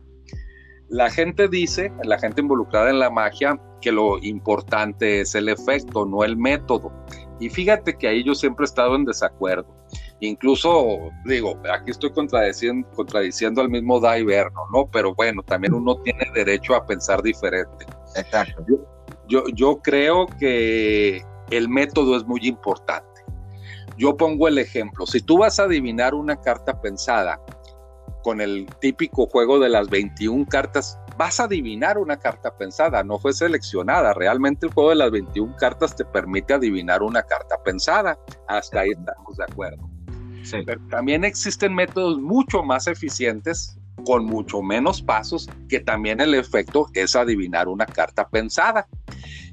La 0.90 1.10
gente 1.10 1.48
dice, 1.48 1.92
la 2.04 2.20
gente 2.20 2.42
involucrada 2.42 2.90
en 2.92 3.00
la 3.00 3.10
magia, 3.10 3.60
que 3.82 3.92
lo 3.92 4.18
importante 4.24 5.22
es 5.22 5.34
el 5.36 5.50
efecto, 5.50 6.06
no 6.06 6.24
el 6.24 6.38
método. 6.38 6.92
Y 7.40 7.50
fíjate 7.50 7.96
que 7.96 8.08
ahí 8.08 8.24
yo 8.24 8.36
siempre 8.36 8.64
he 8.64 8.68
estado 8.68 8.96
en 8.96 9.06
desacuerdo. 9.06 9.68
Incluso, 10.22 11.12
digo, 11.26 11.58
aquí 11.74 11.92
estoy 11.92 12.12
contradiciendo, 12.12 12.88
contradiciendo 12.92 13.62
al 13.62 13.70
mismo 13.70 14.00
Daiverno, 14.00 14.62
¿no? 14.74 14.90
Pero 14.92 15.16
bueno, 15.16 15.42
también 15.44 15.74
uno 15.74 15.96
tiene 16.02 16.30
derecho 16.34 16.76
a 16.76 16.86
pensar 16.86 17.22
diferente. 17.22 17.86
Exacto. 18.16 18.66
Yo, 19.28 19.44
yo 19.54 19.80
creo 19.82 20.26
que 20.40 21.24
el 21.52 21.70
método 21.70 22.18
es 22.18 22.26
muy 22.26 22.42
importante. 22.44 23.08
Yo 23.98 24.18
pongo 24.18 24.48
el 24.48 24.58
ejemplo, 24.58 25.06
si 25.06 25.22
tú 25.22 25.38
vas 25.38 25.60
a 25.60 25.64
adivinar 25.64 26.14
una 26.14 26.40
carta 26.40 26.82
pensada 26.82 27.40
con 28.24 28.42
el 28.42 28.66
típico 28.80 29.28
juego 29.28 29.60
de 29.60 29.70
las 29.70 29.90
21 29.90 30.46
cartas, 30.50 31.00
vas 31.18 31.40
a 31.40 31.44
adivinar 31.44 31.98
una 31.98 32.18
carta 32.18 32.56
pensada, 32.58 33.04
no 33.04 33.20
fue 33.20 33.34
seleccionada. 33.34 34.14
Realmente 34.14 34.68
el 34.68 34.74
juego 34.74 34.90
de 34.90 34.96
las 34.96 35.12
21 35.12 35.56
cartas 35.58 35.96
te 35.96 36.06
permite 36.06 36.54
adivinar 36.54 37.04
una 37.04 37.24
carta 37.24 37.62
pensada. 37.64 38.18
Hasta 38.48 38.82
ahí 38.82 38.92
estamos 38.92 39.38
de 39.38 39.44
acuerdo. 39.44 39.89
También 40.90 41.24
existen 41.24 41.74
métodos 41.74 42.20
mucho 42.20 42.64
más 42.64 42.88
eficientes 42.88 43.78
con 44.06 44.26
mucho 44.26 44.62
menos 44.62 45.02
pasos 45.02 45.50
que 45.68 45.80
también 45.80 46.22
el 46.22 46.34
efecto 46.34 46.88
es 46.94 47.16
adivinar 47.16 47.68
una 47.68 47.86
carta 47.86 48.28
pensada. 48.28 48.88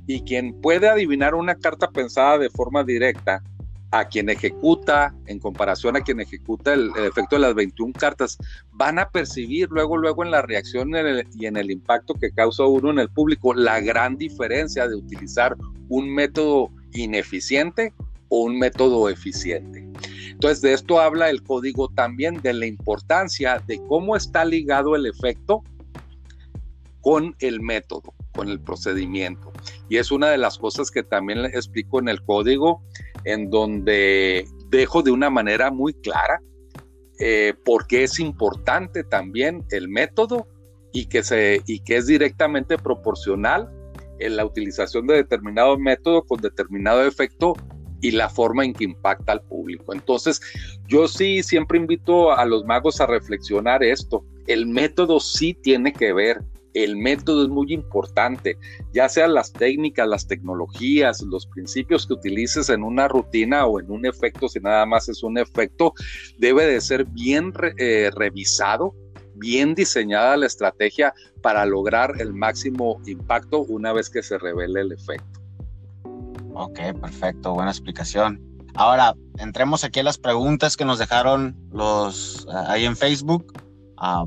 Y 0.07 0.23
quien 0.23 0.61
puede 0.61 0.89
adivinar 0.89 1.35
una 1.35 1.57
carta 1.57 1.91
pensada 1.91 2.39
de 2.39 2.51
forma 2.51 2.85
directa 2.85 3.43
a 3.91 4.07
quien 4.07 4.29
ejecuta, 4.29 5.15
en 5.27 5.39
comparación 5.39 5.97
a 5.97 6.01
quien 6.01 6.21
ejecuta 6.21 6.75
el, 6.75 6.91
efecto 6.97 7.37
de 7.37 7.43
las 7.43 7.55
21 7.55 7.93
cartas, 7.93 8.37
van 8.73 8.99
a 8.99 9.09
percibir 9.11 9.69
luego, 9.71 9.97
luego 9.97 10.25
en 10.25 10.31
la 10.31 10.43
reacción 10.43 10.93
y 11.35 11.47
en 11.47 11.57
el 11.57 11.71
impacto 11.71 12.15
que 12.15 12.31
causa 12.31 12.65
uno 12.65 12.91
en 12.91 12.99
el 12.99 13.09
público 13.09 13.55
la 13.55 13.81
gran 13.81 14.17
diferencia 14.17 14.89
de 14.89 14.97
utilizar 14.97 15.57
un 15.89 16.13
método 16.13 16.71
ineficiente 16.93 17.93
o 18.29 18.45
un 18.45 18.59
método 18.59 19.09
eficiente. 19.09 19.87
Entonces, 20.31 20.61
de 20.61 20.73
esto 20.73 21.01
habla 21.01 21.31
el 21.31 21.43
código 21.43 21.89
también 21.89 22.41
de 22.43 22.53
la 22.53 22.67
importancia 22.67 23.63
de 23.67 23.81
cómo 23.89 24.17
está 24.17 24.45
ligado 24.45 24.95
el 24.95 25.07
efecto 25.07 25.63
con 27.01 27.35
el 27.39 27.61
método, 27.61 28.15
con 28.33 28.49
el 28.49 28.61
procedimiento. 28.61 29.53
Y 29.89 29.97
es 29.97 30.11
una 30.11 30.29
de 30.29 30.39
las 30.39 30.59
cosas 30.59 30.91
que 30.91 31.03
también 31.03 31.45
explico 31.47 32.01
en 32.01 32.09
el 32.09 32.23
código 32.23 32.83
en 33.25 33.49
donde 33.49 34.47
dejo 34.69 35.03
de 35.03 35.13
una 35.13 35.31
manera 35.31 35.71
muy 35.71 35.95
clara 35.95 36.41
eh, 37.19 37.55
porque 37.65 38.03
es 38.03 38.21
importante 38.21 39.03
también 39.03 39.65
el 39.71 39.89
método 39.89 40.47
y 40.93 41.07
que, 41.07 41.23
se, 41.23 41.63
y 41.67 41.81
que 41.81 41.97
es 41.97 42.07
directamente 42.07 42.77
proporcional 42.77 43.71
en 44.19 44.37
la 44.37 44.45
utilización 44.45 45.07
de 45.07 45.15
determinado 45.15 45.79
método 45.79 46.25
con 46.25 46.41
determinado 46.41 47.07
efecto 47.07 47.55
y 48.01 48.11
la 48.11 48.29
forma 48.29 48.65
en 48.65 48.73
que 48.73 48.85
impacta 48.85 49.33
al 49.33 49.43
público. 49.43 49.93
Entonces, 49.93 50.41
yo 50.87 51.09
sí 51.09 51.43
siempre 51.43 51.79
invito 51.79 52.33
a 52.33 52.45
los 52.45 52.65
magos 52.65 53.01
a 53.01 53.07
reflexionar 53.07 53.83
esto. 53.83 54.25
El 54.47 54.67
método 54.67 55.21
sí 55.21 55.55
tiene 55.55 55.93
que 55.93 56.13
ver 56.13 56.43
el 56.77 56.95
método 56.97 57.45
es 57.45 57.49
muy 57.49 57.73
importante, 57.73 58.59
ya 58.93 59.09
sean 59.09 59.33
las 59.33 59.51
técnicas, 59.51 60.07
las 60.07 60.27
tecnologías, 60.27 61.23
los 61.23 61.47
principios 61.47 62.07
que 62.07 62.13
utilices 62.13 62.69
en 62.69 62.83
una 62.83 63.09
rutina 63.09 63.65
o 63.65 63.81
en 63.81 63.91
un 63.91 64.05
efecto, 64.05 64.47
si 64.47 64.61
nada 64.61 64.85
más 64.85 65.09
es 65.09 65.23
un 65.23 65.39
efecto, 65.39 65.95
debe 66.37 66.67
de 66.67 66.83
ser 66.83 67.07
bien 67.07 67.55
eh, 67.79 68.11
revisado, 68.15 68.95
bien 69.37 69.75
diseñada 69.75 70.37
la 70.37 70.47
estrategia 70.47 71.15
para 71.41 71.65
lograr 71.65 72.21
el 72.21 72.35
máximo 72.35 73.01
impacto 73.07 73.63
una 73.63 73.95
vez 73.95 74.11
que 74.11 74.23
se 74.23 74.37
revele 74.37 74.83
el 74.83 74.93
efecto. 74.93 75.36
Ok, 76.59 76.81
perfecto, 77.03 77.53
buena 77.53 77.71
explicación. 77.71 78.41
Ahora, 78.77 79.15
entremos 79.39 79.85
aquí 79.85 80.01
a 80.01 80.03
las 80.03 80.17
preguntas 80.17 80.75
que 80.75 80.87
nos 80.87 80.99
dejaron 80.99 81.55
los 81.71 82.49
ahí 82.49 82.87
en 82.87 82.97
Facebook. 82.97 83.53
Uh, 84.01 84.27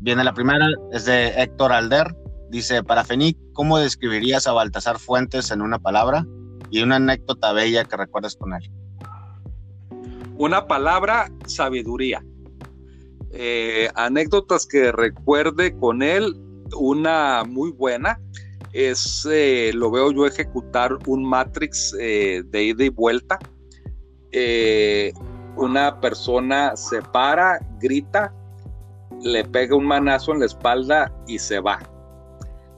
Viene 0.00 0.24
la 0.24 0.34
primera, 0.34 0.66
es 0.90 1.04
de 1.04 1.28
Héctor 1.28 1.70
Alder. 1.72 2.16
Dice, 2.50 2.82
para 2.82 3.04
Fenic, 3.04 3.38
¿cómo 3.52 3.78
describirías 3.78 4.48
a 4.48 4.52
Baltasar 4.52 4.98
Fuentes 4.98 5.52
en 5.52 5.62
una 5.62 5.78
palabra 5.78 6.26
y 6.72 6.82
una 6.82 6.96
anécdota 6.96 7.52
bella 7.52 7.84
que 7.84 7.96
recuerdes 7.96 8.34
con 8.34 8.54
él? 8.54 8.68
Una 10.36 10.66
palabra, 10.66 11.30
sabiduría. 11.46 12.24
Eh, 13.30 13.90
anécdotas 13.94 14.66
que 14.66 14.90
recuerde 14.90 15.72
con 15.78 16.02
él, 16.02 16.34
una 16.76 17.44
muy 17.44 17.70
buena 17.70 18.18
es, 18.72 19.26
eh, 19.30 19.70
lo 19.74 19.90
veo 19.90 20.12
yo 20.12 20.26
ejecutar 20.26 20.96
un 21.06 21.24
Matrix 21.24 21.94
eh, 21.98 22.42
de 22.46 22.64
ida 22.64 22.84
y 22.84 22.88
vuelta. 22.88 23.38
una 25.56 26.00
persona 26.00 26.74
se 26.76 27.02
para, 27.02 27.60
grita, 27.80 28.32
le 29.22 29.44
pega 29.44 29.76
un 29.76 29.84
manazo 29.84 30.32
en 30.32 30.40
la 30.40 30.46
espalda 30.46 31.12
y 31.26 31.38
se 31.38 31.60
va. 31.60 31.78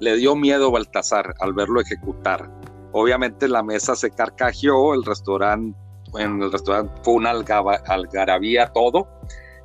Le 0.01 0.17
dio 0.17 0.35
miedo 0.37 0.71
Baltasar 0.71 1.35
al 1.41 1.53
verlo 1.53 1.81
ejecutar. 1.81 2.51
Obviamente 2.93 3.49
la 3.49 3.63
mesa 3.63 3.97
se 3.97 4.11
carcajeó, 4.11 4.95
el 4.95 5.05
restaurante, 5.05 5.77
en 6.19 6.43
el 6.43 6.53
restaurante 6.53 6.93
fue 7.03 7.15
una 7.15 7.31
algarabía 7.31 8.73
todo. 8.73 9.09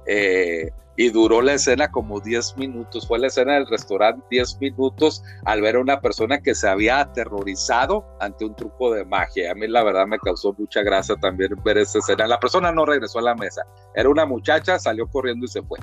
Eh, 0.07 0.71
y 0.99 1.09
duró 1.11 1.41
la 1.41 1.53
escena 1.53 1.89
como 1.89 2.19
10 2.19 2.57
minutos. 2.57 3.07
Fue 3.07 3.19
la 3.19 3.27
escena 3.27 3.53
del 3.53 3.67
restaurante 3.67 4.21
10 4.31 4.59
minutos 4.59 5.23
al 5.45 5.61
ver 5.61 5.77
a 5.77 5.79
una 5.79 6.01
persona 6.01 6.41
que 6.41 6.53
se 6.53 6.67
había 6.67 6.99
aterrorizado 6.99 8.05
ante 8.19 8.43
un 8.43 8.53
truco 8.53 8.93
de 8.93 9.05
magia. 9.05 9.49
A 9.49 9.55
mí 9.55 9.65
la 9.65 9.81
verdad 9.81 10.07
me 10.07 10.19
causó 10.19 10.53
mucha 10.57 10.81
gracia 10.81 11.15
también 11.15 11.51
ver 11.63 11.77
esa 11.77 11.99
escena. 11.99 12.27
La 12.27 12.37
persona 12.37 12.73
no 12.73 12.85
regresó 12.85 13.19
a 13.19 13.21
la 13.21 13.33
mesa. 13.33 13.61
Era 13.95 14.09
una 14.09 14.25
muchacha, 14.25 14.77
salió 14.77 15.07
corriendo 15.07 15.45
y 15.45 15.47
se 15.47 15.63
fue. 15.63 15.79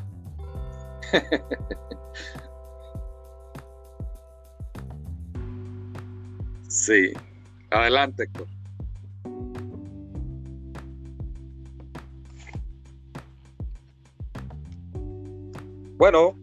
sí. 6.69 7.15
Adelante, 7.71 8.25
Héctor. 8.25 8.56
Bueno. 15.97 16.37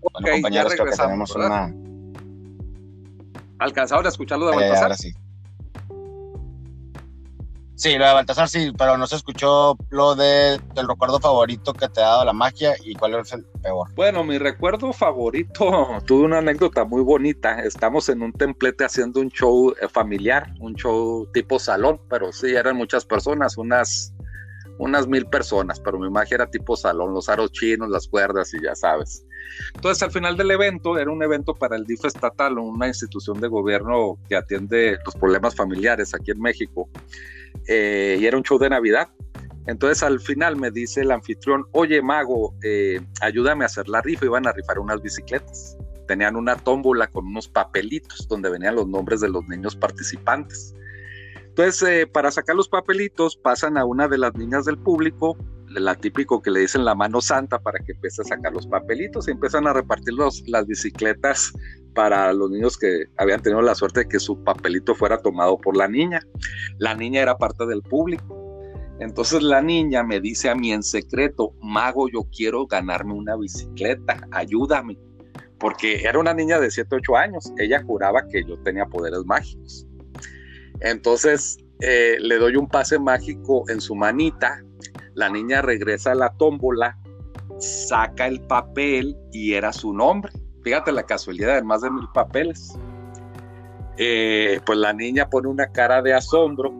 Bueno, 0.00 0.32
compañeros, 0.32 0.72
creo 0.72 0.86
que 0.86 0.96
tenemos 0.96 1.36
una. 1.36 1.74
¿Alcanzaron 3.58 4.06
a 4.06 4.08
escucharlo 4.08 4.46
de 4.46 4.52
eh, 4.52 4.56
Baltasar? 4.56 4.96
sí. 4.96 5.12
Sí, 7.86 7.96
lo 7.98 8.04
de 8.04 8.14
Baltasar 8.14 8.48
sí, 8.48 8.72
pero 8.76 8.98
no 8.98 9.06
se 9.06 9.14
escuchó 9.14 9.78
lo 9.90 10.16
de, 10.16 10.58
del 10.74 10.88
recuerdo 10.88 11.20
favorito 11.20 11.72
que 11.72 11.88
te 11.88 12.00
ha 12.00 12.06
dado 12.06 12.24
la 12.24 12.32
magia 12.32 12.74
y 12.84 12.96
cuál 12.96 13.14
es 13.14 13.32
el 13.32 13.44
peor. 13.62 13.94
Bueno, 13.94 14.24
mi 14.24 14.38
recuerdo 14.38 14.92
favorito, 14.92 15.86
tuve 16.04 16.24
una 16.24 16.38
anécdota 16.38 16.84
muy 16.84 17.02
bonita. 17.02 17.60
Estamos 17.60 18.08
en 18.08 18.22
un 18.22 18.32
templete 18.32 18.84
haciendo 18.84 19.20
un 19.20 19.28
show 19.28 19.72
eh, 19.80 19.86
familiar, 19.86 20.52
un 20.58 20.74
show 20.74 21.30
tipo 21.32 21.60
salón, 21.60 22.00
pero 22.10 22.32
sí, 22.32 22.56
eran 22.56 22.76
muchas 22.76 23.04
personas, 23.04 23.56
unas, 23.56 24.12
unas 24.78 25.06
mil 25.06 25.24
personas, 25.26 25.78
pero 25.78 26.00
mi 26.00 26.10
magia 26.10 26.34
era 26.34 26.50
tipo 26.50 26.76
salón, 26.76 27.14
los 27.14 27.28
aros 27.28 27.52
chinos, 27.52 27.88
las 27.88 28.08
cuerdas 28.08 28.52
y 28.52 28.64
ya 28.64 28.74
sabes. 28.74 29.24
Entonces, 29.76 30.02
al 30.02 30.10
final 30.10 30.36
del 30.36 30.50
evento, 30.50 30.98
era 30.98 31.12
un 31.12 31.22
evento 31.22 31.54
para 31.54 31.76
el 31.76 31.84
DIF 31.84 32.04
estatal, 32.06 32.58
una 32.58 32.88
institución 32.88 33.40
de 33.40 33.46
gobierno 33.46 34.18
que 34.28 34.34
atiende 34.34 34.98
los 35.04 35.14
problemas 35.14 35.54
familiares 35.54 36.14
aquí 36.16 36.32
en 36.32 36.40
México, 36.40 36.88
eh, 37.66 38.18
y 38.20 38.26
era 38.26 38.36
un 38.36 38.42
show 38.42 38.58
de 38.58 38.70
Navidad. 38.70 39.08
Entonces, 39.66 40.02
al 40.02 40.20
final 40.20 40.56
me 40.56 40.70
dice 40.70 41.00
el 41.00 41.10
anfitrión, 41.10 41.64
oye, 41.72 42.00
mago, 42.00 42.54
eh, 42.62 43.00
ayúdame 43.20 43.64
a 43.64 43.66
hacer 43.66 43.88
la 43.88 44.00
rifa, 44.00 44.26
iban 44.26 44.46
a 44.46 44.52
rifar 44.52 44.78
unas 44.78 45.02
bicicletas. 45.02 45.76
Tenían 46.06 46.36
una 46.36 46.56
tómbola 46.56 47.08
con 47.08 47.26
unos 47.26 47.48
papelitos 47.48 48.28
donde 48.28 48.48
venían 48.48 48.76
los 48.76 48.86
nombres 48.86 49.20
de 49.20 49.28
los 49.28 49.44
niños 49.48 49.74
participantes. 49.74 50.74
Entonces, 51.48 51.82
eh, 51.88 52.06
para 52.06 52.30
sacar 52.30 52.54
los 52.54 52.68
papelitos, 52.68 53.36
pasan 53.36 53.76
a 53.76 53.84
una 53.84 54.06
de 54.06 54.18
las 54.18 54.34
niñas 54.34 54.66
del 54.66 54.78
público, 54.78 55.36
la 55.68 55.94
típico 55.94 56.40
que 56.40 56.50
le 56.50 56.60
dicen 56.60 56.84
la 56.84 56.94
mano 56.94 57.20
santa 57.20 57.58
para 57.58 57.78
que 57.84 57.92
empiece 57.92 58.22
a 58.22 58.24
sacar 58.24 58.52
los 58.52 58.66
papelitos 58.66 59.26
y 59.26 59.32
empiezan 59.32 59.66
a 59.66 59.72
repartir 59.72 60.14
las 60.14 60.66
bicicletas 60.66 61.52
para 61.96 62.30
los 62.34 62.50
niños 62.50 62.76
que 62.76 63.06
habían 63.16 63.40
tenido 63.40 63.62
la 63.62 63.74
suerte 63.74 64.00
de 64.00 64.08
que 64.08 64.20
su 64.20 64.44
papelito 64.44 64.94
fuera 64.94 65.16
tomado 65.16 65.58
por 65.58 65.76
la 65.76 65.88
niña. 65.88 66.20
La 66.78 66.94
niña 66.94 67.22
era 67.22 67.38
parte 67.38 67.64
del 67.64 67.82
público. 67.82 68.38
Entonces 69.00 69.42
la 69.42 69.62
niña 69.62 70.02
me 70.02 70.20
dice 70.20 70.50
a 70.50 70.54
mí 70.54 70.72
en 70.72 70.82
secreto, 70.82 71.54
mago, 71.62 72.08
yo 72.10 72.28
quiero 72.30 72.66
ganarme 72.66 73.14
una 73.14 73.34
bicicleta, 73.36 74.28
ayúdame. 74.30 74.98
porque 75.58 76.02
era 76.02 76.18
una 76.18 76.34
niña 76.34 76.60
de 76.60 76.70
7, 76.70 76.96
8 76.96 77.16
años. 77.16 77.52
Ella 77.56 77.82
juraba 77.82 78.28
que 78.28 78.44
yo 78.44 78.58
tenía 78.58 78.84
poderes 78.84 79.24
mágicos. 79.24 79.86
Entonces 80.80 81.56
eh, 81.80 82.18
le 82.20 82.36
doy 82.36 82.56
un 82.56 82.68
pase 82.68 82.98
mágico 82.98 83.64
en 83.70 83.80
su 83.80 83.94
manita. 83.94 84.62
La 85.14 85.30
niña 85.30 85.62
regresa 85.62 86.12
a 86.12 86.14
la 86.14 86.34
tómbola, 86.36 86.98
saca 87.58 88.26
el 88.26 88.42
papel 88.42 89.16
y 89.32 89.54
era 89.54 89.72
su 89.72 89.94
nombre. 89.94 90.30
Fíjate 90.66 90.90
la 90.90 91.04
casualidad 91.04 91.54
de 91.54 91.62
más 91.62 91.82
de 91.82 91.90
mil 91.90 92.08
papeles. 92.12 92.76
Eh, 93.98 94.58
pues 94.66 94.76
la 94.76 94.92
niña 94.92 95.30
pone 95.30 95.46
una 95.46 95.68
cara 95.68 96.02
de 96.02 96.12
asombro, 96.12 96.74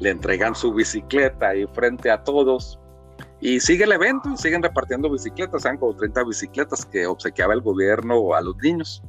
le 0.00 0.10
entregan 0.10 0.56
su 0.56 0.74
bicicleta 0.74 1.50
ahí 1.50 1.64
frente 1.72 2.10
a 2.10 2.24
todos 2.24 2.80
y 3.40 3.60
sigue 3.60 3.84
el 3.84 3.92
evento 3.92 4.30
y 4.30 4.36
siguen 4.36 4.64
repartiendo 4.64 5.08
bicicletas, 5.08 5.62
sean 5.62 5.76
como 5.76 5.94
30 5.94 6.24
bicicletas 6.24 6.84
que 6.84 7.06
obsequiaba 7.06 7.54
el 7.54 7.60
gobierno 7.60 8.34
a 8.34 8.40
los 8.40 8.56
niños. 8.56 9.00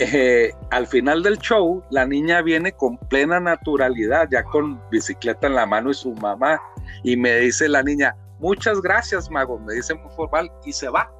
Eh, 0.00 0.52
al 0.70 0.86
final 0.86 1.22
del 1.22 1.38
show, 1.38 1.82
la 1.88 2.04
niña 2.04 2.42
viene 2.42 2.72
con 2.72 2.98
plena 2.98 3.40
naturalidad, 3.40 4.28
ya 4.30 4.42
con 4.42 4.82
bicicleta 4.90 5.46
en 5.46 5.54
la 5.54 5.64
mano 5.64 5.92
y 5.92 5.94
su 5.94 6.12
mamá, 6.12 6.60
y 7.02 7.16
me 7.16 7.36
dice 7.36 7.70
la 7.70 7.82
niña, 7.82 8.14
muchas 8.38 8.82
gracias, 8.82 9.30
mago, 9.30 9.58
me 9.60 9.72
dice 9.72 9.94
muy 9.94 10.12
formal, 10.14 10.52
y 10.66 10.74
se 10.74 10.90
va. 10.90 11.10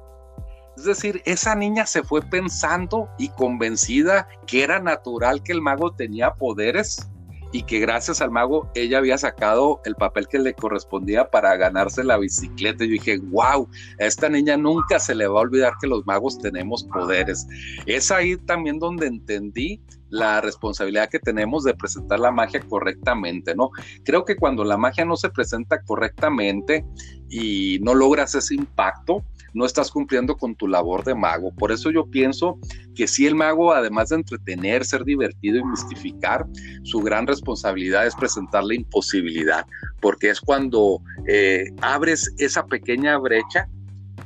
Es 0.79 0.85
decir, 0.85 1.21
esa 1.25 1.55
niña 1.55 1.85
se 1.85 2.03
fue 2.03 2.21
pensando 2.21 3.09
y 3.17 3.27
convencida 3.27 4.29
que 4.47 4.63
era 4.63 4.79
natural 4.79 5.43
que 5.43 5.51
el 5.51 5.61
mago 5.61 5.91
tenía 5.91 6.35
poderes 6.35 7.09
y 7.51 7.63
que 7.63 7.79
gracias 7.79 8.21
al 8.21 8.31
mago 8.31 8.71
ella 8.75 8.99
había 8.99 9.17
sacado 9.17 9.81
el 9.83 9.95
papel 9.95 10.29
que 10.29 10.39
le 10.39 10.53
correspondía 10.53 11.29
para 11.29 11.57
ganarse 11.57 12.01
la 12.05 12.17
bicicleta. 12.17 12.85
Y 12.85 12.87
yo 12.87 12.93
dije, 12.93 13.17
wow, 13.17 13.67
a 13.99 14.05
esta 14.05 14.29
niña 14.29 14.55
nunca 14.55 15.01
se 15.01 15.15
le 15.15 15.27
va 15.27 15.39
a 15.39 15.43
olvidar 15.43 15.73
que 15.81 15.87
los 15.87 16.05
magos 16.05 16.39
tenemos 16.39 16.85
poderes. 16.85 17.45
Es 17.85 18.09
ahí 18.09 18.37
también 18.37 18.79
donde 18.79 19.07
entendí 19.07 19.81
la 20.07 20.39
responsabilidad 20.39 21.09
que 21.09 21.19
tenemos 21.19 21.65
de 21.65 21.73
presentar 21.73 22.21
la 22.21 22.31
magia 22.31 22.61
correctamente, 22.61 23.53
¿no? 23.53 23.69
Creo 24.05 24.23
que 24.23 24.37
cuando 24.37 24.63
la 24.63 24.77
magia 24.77 25.03
no 25.03 25.17
se 25.17 25.29
presenta 25.29 25.81
correctamente 25.81 26.85
y 27.29 27.79
no 27.81 27.93
logras 27.93 28.33
ese 28.33 28.55
impacto, 28.55 29.25
no 29.53 29.65
estás 29.65 29.91
cumpliendo 29.91 30.37
con 30.37 30.55
tu 30.55 30.67
labor 30.67 31.03
de 31.03 31.15
mago. 31.15 31.53
Por 31.53 31.71
eso 31.71 31.91
yo 31.91 32.05
pienso 32.05 32.59
que 32.95 33.07
si 33.07 33.25
el 33.25 33.35
mago, 33.35 33.73
además 33.73 34.09
de 34.09 34.17
entretener, 34.17 34.85
ser 34.85 35.03
divertido 35.03 35.57
y 35.57 35.65
mistificar, 35.65 36.45
su 36.83 36.99
gran 36.99 37.27
responsabilidad 37.27 38.05
es 38.05 38.15
presentar 38.15 38.63
la 38.63 38.75
imposibilidad, 38.75 39.65
porque 39.99 40.29
es 40.29 40.39
cuando 40.41 41.01
eh, 41.27 41.65
abres 41.81 42.33
esa 42.37 42.65
pequeña 42.65 43.17
brecha 43.17 43.67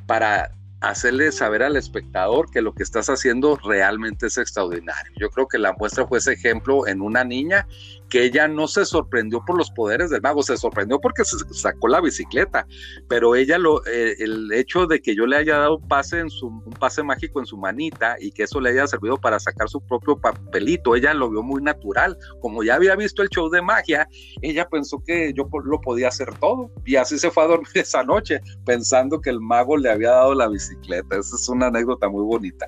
para 0.05 0.51
hacerle 0.83 1.31
saber 1.31 1.63
al 1.63 1.77
espectador 1.77 2.51
que 2.51 2.61
lo 2.61 2.73
que 2.73 2.83
estás 2.83 3.09
haciendo 3.09 3.55
realmente 3.63 4.27
es 4.27 4.37
extraordinario. 4.37 5.13
Yo 5.17 5.29
creo 5.29 5.47
que 5.47 5.57
la 5.57 5.73
muestra 5.73 6.05
fue 6.05 6.17
ese 6.17 6.33
ejemplo 6.33 6.87
en 6.87 7.01
una 7.01 7.23
niña 7.23 7.65
que 8.13 8.23
ella 8.23 8.47
no 8.47 8.67
se 8.67 8.85
sorprendió 8.85 9.43
por 9.43 9.57
los 9.57 9.71
poderes 9.71 10.11
del 10.11 10.21
mago, 10.21 10.43
se 10.43 10.55
sorprendió 10.55 11.01
porque 11.01 11.25
se 11.25 11.35
sacó 11.51 11.87
la 11.87 11.99
bicicleta, 11.99 12.67
pero 13.09 13.33
ella 13.33 13.57
lo, 13.57 13.83
eh, 13.87 14.13
el 14.19 14.53
hecho 14.53 14.85
de 14.85 15.01
que 15.01 15.15
yo 15.15 15.25
le 15.25 15.37
haya 15.37 15.57
dado 15.57 15.77
un 15.77 15.87
pase, 15.87 16.21
un 16.21 16.61
pase 16.79 17.01
mágico 17.01 17.39
en 17.39 17.47
su 17.47 17.57
manita 17.57 18.15
y 18.19 18.31
que 18.31 18.43
eso 18.43 18.61
le 18.61 18.69
haya 18.69 18.85
servido 18.85 19.17
para 19.17 19.39
sacar 19.39 19.67
su 19.67 19.81
propio 19.87 20.15
papelito, 20.15 20.95
ella 20.95 21.15
lo 21.15 21.31
vio 21.31 21.41
muy 21.41 21.63
natural, 21.63 22.15
como 22.39 22.63
ya 22.63 22.75
había 22.75 22.95
visto 22.95 23.23
el 23.23 23.29
show 23.29 23.49
de 23.49 23.63
magia, 23.63 24.07
ella 24.43 24.69
pensó 24.69 25.01
que 25.03 25.33
yo 25.33 25.49
lo 25.65 25.81
podía 25.81 26.09
hacer 26.09 26.37
todo. 26.37 26.69
Y 26.85 26.97
así 26.97 27.17
se 27.17 27.31
fue 27.31 27.45
a 27.45 27.47
dormir 27.47 27.67
esa 27.73 28.03
noche 28.03 28.41
pensando 28.63 29.21
que 29.21 29.31
el 29.31 29.41
mago 29.41 29.75
le 29.75 29.89
había 29.89 30.11
dado 30.11 30.35
la 30.35 30.47
bicicleta, 30.47 31.17
esa 31.17 31.35
es 31.35 31.49
una 31.49 31.65
anécdota 31.65 32.07
muy 32.09 32.23
bonita. 32.23 32.67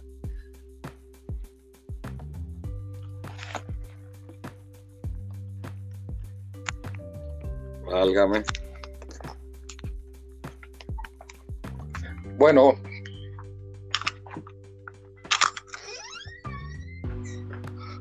Válgame. 7.86 8.44
Bueno. 12.38 12.76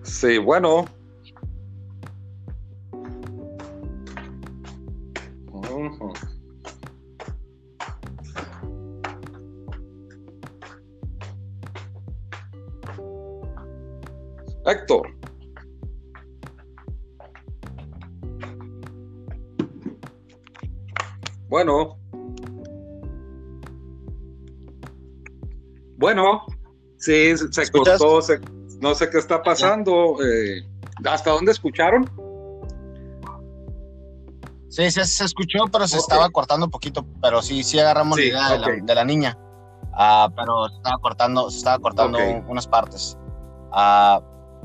Sí, 0.02 0.38
bueno. 0.38 0.84
Héctor. 14.66 15.23
Bueno. 21.54 21.96
Bueno. 25.96 26.46
Sí, 26.96 27.36
se 27.36 27.70
cortó, 27.70 28.18
no 28.80 28.94
sé 28.96 29.08
qué 29.08 29.18
está 29.18 29.40
pasando. 29.40 30.16
Eh, 30.20 30.66
¿Hasta 31.04 31.30
dónde 31.30 31.52
escucharon? 31.52 32.10
Sí, 34.68 34.90
se, 34.90 35.02
escuchó, 35.24 35.66
pero 35.70 35.86
se 35.86 35.98
estaba 35.98 36.28
cortando 36.30 36.66
un 36.66 36.72
poquito, 36.72 37.06
pero 37.22 37.40
sí, 37.40 37.62
sí 37.62 37.78
agarramos 37.78 38.18
la 38.18 38.24
idea 38.24 38.58
de, 38.82 38.94
la, 38.96 39.04
niña. 39.04 39.38
Ah, 39.92 40.28
pero 40.34 40.68
se 40.70 40.74
estaba 40.74 40.98
cortando, 40.98 41.50
se 41.52 41.58
estaba 41.58 41.78
cortando 41.78 42.18
unas 42.48 42.66
partes. 42.66 43.16
Ah, 43.70 44.20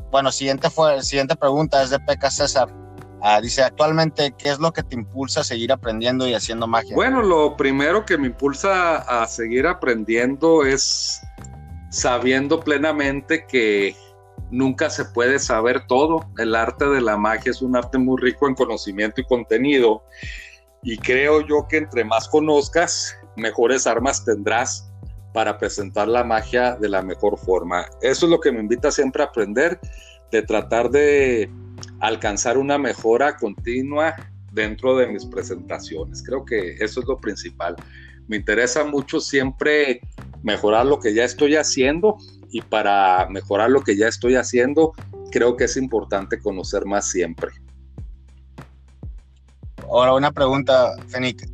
bueno, 0.10 0.32
siguiente 0.32 0.72
fue, 0.72 1.04
siguiente 1.04 1.36
pregunta 1.36 1.84
es 1.84 1.92
de 1.92 2.00
Peca 2.00 2.32
César. 2.32 2.79
Ah, 3.22 3.42
dice, 3.42 3.64
actualmente, 3.64 4.34
¿qué 4.38 4.50
es 4.50 4.60
lo 4.60 4.72
que 4.72 4.84
te 4.84 4.96
impulsa 4.96 5.42
a 5.42 5.44
seguir 5.44 5.72
aprendiendo 5.72 6.28
y 6.28 6.34
haciendo 6.34 6.68
magia? 6.68 6.96
Bueno, 6.96 7.22
lo 7.22 7.58
primero 7.58 8.06
que 8.06 8.18
me 8.18 8.28
impulsa 8.28 8.98
a 8.98 9.28
seguir 9.28 9.68
aprendiendo 9.68 10.66
es 10.66 11.22
sabiendo 11.90 12.60
plenamente 12.62 13.46
que 13.46 13.96
nunca 14.52 14.90
se 14.90 15.06
puede 15.06 15.40
saber 15.40 15.86
todo. 15.88 16.30
El 16.38 16.56
arte 16.56 16.86
de 16.86 17.02
la 17.02 17.18
magia 17.18 17.52
es 17.52 17.62
un 17.62 17.76
arte 17.76 17.98
muy 17.98 18.22
rico 18.22 18.48
en 18.48 18.56
conocimiento 18.56 19.22
y 19.22 19.26
contenido. 19.26 20.04
Y 20.82 20.98
creo 20.98 21.42
yo 21.42 21.68
que 21.68 21.78
entre 21.78 22.06
más 22.06 22.30
conozcas, 22.30 23.16
mejores 23.36 23.86
armas 23.86 24.24
tendrás 24.24 24.90
para 25.34 25.58
presentar 25.58 26.08
la 26.08 26.24
magia 26.24 26.76
de 26.76 26.90
la 26.90 27.02
mejor 27.02 27.38
forma. 27.38 27.86
Eso 28.02 28.26
es 28.26 28.32
lo 28.32 28.40
que 28.40 28.52
me 28.52 28.60
invita 28.60 28.92
siempre 28.92 29.24
a 29.24 29.28
aprender, 29.28 29.80
de 30.32 30.42
tratar 30.42 30.90
de 30.90 31.52
alcanzar 32.00 32.58
una 32.58 32.78
mejora 32.78 33.38
continua 33.38 34.16
dentro 34.52 34.98
de 34.98 35.08
mis 35.08 35.26
presentaciones. 35.26 36.24
Creo 36.24 36.46
que 36.46 36.76
eso 36.80 37.02
es 37.02 37.08
lo 37.08 37.18
principal. 37.18 37.76
Me 38.28 38.38
interesa 38.38 38.84
mucho 38.84 39.20
siempre 39.20 40.02
mejorar 40.44 40.86
lo 40.86 41.00
que 41.00 41.14
ya 41.14 41.24
estoy 41.24 41.56
haciendo 41.56 42.18
y 42.52 42.62
para 42.62 43.28
mejorar 43.30 43.70
lo 43.70 43.82
que 43.82 43.96
ya 43.96 44.08
estoy 44.08 44.36
haciendo, 44.36 44.94
creo 45.32 45.56
que 45.56 45.66
es 45.66 45.78
importante 45.78 46.40
conocer 46.40 46.86
más 46.86 47.10
siempre. 47.10 47.50
Ahora 49.92 50.14
una 50.14 50.32
pregunta, 50.32 50.96
Fenic. 51.08 51.48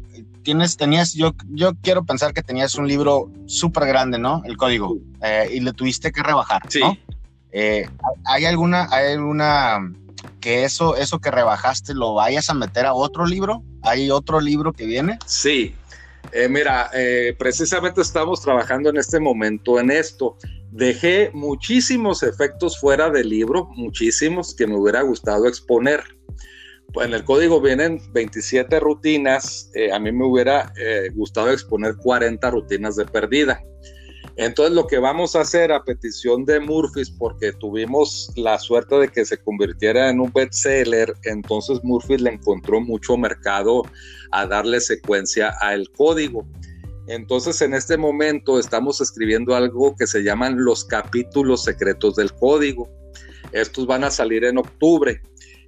Tienes, 0.44 0.78
tenías, 0.78 1.14
yo, 1.14 1.34
yo 1.50 1.74
quiero 1.82 2.06
pensar 2.06 2.34
que 2.34 2.44
tenías 2.44 2.76
un 2.76 2.88
libro 2.88 3.32
súper 3.48 3.88
grande, 3.88 4.20
¿no? 4.20 4.44
El 4.46 4.58
código. 4.58 4.96
Eh, 5.24 5.50
y 5.54 5.60
le 5.60 5.74
tuviste 5.74 6.12
que 6.12 6.22
rebajar, 6.22 6.62
sí. 6.70 6.82
Eh, 7.52 7.90
¿Hay 8.26 8.46
alguna, 8.46 8.88
hay 8.92 9.14
alguna 9.14 9.80
que 10.40 10.64
eso, 10.64 10.96
eso 10.96 11.20
que 11.20 11.32
rebajaste 11.32 11.94
lo 11.94 12.14
vayas 12.14 12.50
a 12.50 12.54
meter 12.54 12.86
a 12.86 12.94
otro 12.94 13.26
libro? 13.26 13.64
¿Hay 13.82 14.12
otro 14.12 14.40
libro 14.40 14.74
que 14.74 14.86
viene? 14.86 15.20
Sí, 15.26 15.76
eh, 16.32 16.50
mira, 16.50 16.90
eh, 16.94 17.36
precisamente 17.38 18.02
estamos 18.02 18.42
trabajando 18.42 18.90
en 18.90 18.98
este 18.98 19.20
momento 19.20 19.80
en 19.80 19.92
esto. 19.92 20.38
Dejé 20.72 21.32
muchísimos 21.34 22.24
efectos 22.24 22.80
fuera 22.80 23.10
del 23.10 23.30
libro, 23.30 23.70
muchísimos 23.76 24.56
que 24.56 24.68
me 24.68 24.78
hubiera 24.78 25.02
gustado 25.02 25.48
exponer. 25.48 26.04
Pues 26.94 27.08
en 27.08 27.14
el 27.14 27.24
código 27.24 27.62
vienen 27.62 28.02
27 28.14 28.80
rutinas, 28.80 29.70
eh, 29.76 29.92
a 29.92 30.00
mí 30.00 30.12
me 30.12 30.26
hubiera 30.26 30.72
gustado 31.14 31.52
exponer 31.52 31.96
40 31.96 32.50
rutinas 32.52 32.96
de 32.96 33.06
perdida. 33.06 33.62
Entonces 34.38 34.76
lo 34.76 34.86
que 34.86 35.00
vamos 35.00 35.36
a 35.36 35.42
hacer 35.42 35.72
a 35.72 35.84
petición 35.84 36.44
de 36.46 36.60
Murphys, 36.60 37.10
porque 37.10 37.54
tuvimos 37.54 38.30
la 38.36 38.60
suerte 38.60 38.96
de 38.96 39.08
que 39.08 39.24
se 39.24 39.38
convirtiera 39.38 40.10
en 40.10 40.20
un 40.20 40.32
bestseller, 40.34 41.14
entonces 41.24 41.80
Murphys 41.84 42.22
le 42.22 42.32
encontró 42.32 42.82
mucho 42.82 43.18
mercado 43.18 43.84
a 44.32 44.46
darle 44.46 44.82
secuencia 44.82 45.54
al 45.62 45.90
código. 45.92 46.46
Entonces 47.08 47.62
en 47.62 47.74
este 47.74 47.98
momento 47.98 48.60
estamos 48.60 49.00
escribiendo 49.00 49.56
algo 49.56 49.96
que 49.96 50.08
se 50.08 50.22
llaman 50.22 50.64
los 50.64 50.84
capítulos 50.84 51.64
secretos 51.64 52.16
del 52.16 52.34
código. 52.34 52.90
Estos 53.54 53.86
van 53.86 54.04
a 54.04 54.12
salir 54.12 54.44
en 54.44 54.58
octubre. 54.58 55.22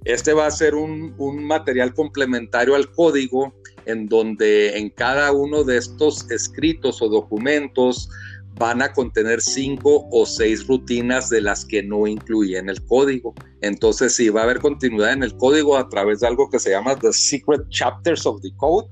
Este 0.04 0.34
va 0.34 0.46
a 0.46 0.50
ser 0.50 0.74
un, 0.74 1.14
un 1.16 1.42
material 1.44 1.94
complementario 1.94 2.74
al 2.74 2.90
código 2.90 3.54
en 3.86 4.08
donde 4.08 4.76
en 4.76 4.90
cada 4.90 5.32
uno 5.32 5.64
de 5.64 5.78
estos 5.78 6.30
escritos 6.30 7.00
o 7.00 7.08
documentos 7.08 8.10
van 8.58 8.82
a 8.82 8.92
contener 8.92 9.40
cinco 9.40 10.08
o 10.10 10.26
seis 10.26 10.66
rutinas 10.66 11.30
de 11.30 11.40
las 11.40 11.64
que 11.64 11.82
no 11.82 12.06
incluyen 12.06 12.68
el 12.68 12.84
código. 12.86 13.34
Entonces, 13.60 14.16
sí, 14.16 14.28
va 14.28 14.40
a 14.40 14.44
haber 14.44 14.60
continuidad 14.60 15.12
en 15.12 15.22
el 15.22 15.36
código 15.36 15.76
a 15.76 15.88
través 15.88 16.20
de 16.20 16.26
algo 16.26 16.50
que 16.50 16.58
se 16.58 16.70
llama 16.70 16.96
The 16.96 17.12
Secret 17.12 17.68
Chapters 17.68 18.26
of 18.26 18.40
the 18.42 18.50
Code 18.56 18.88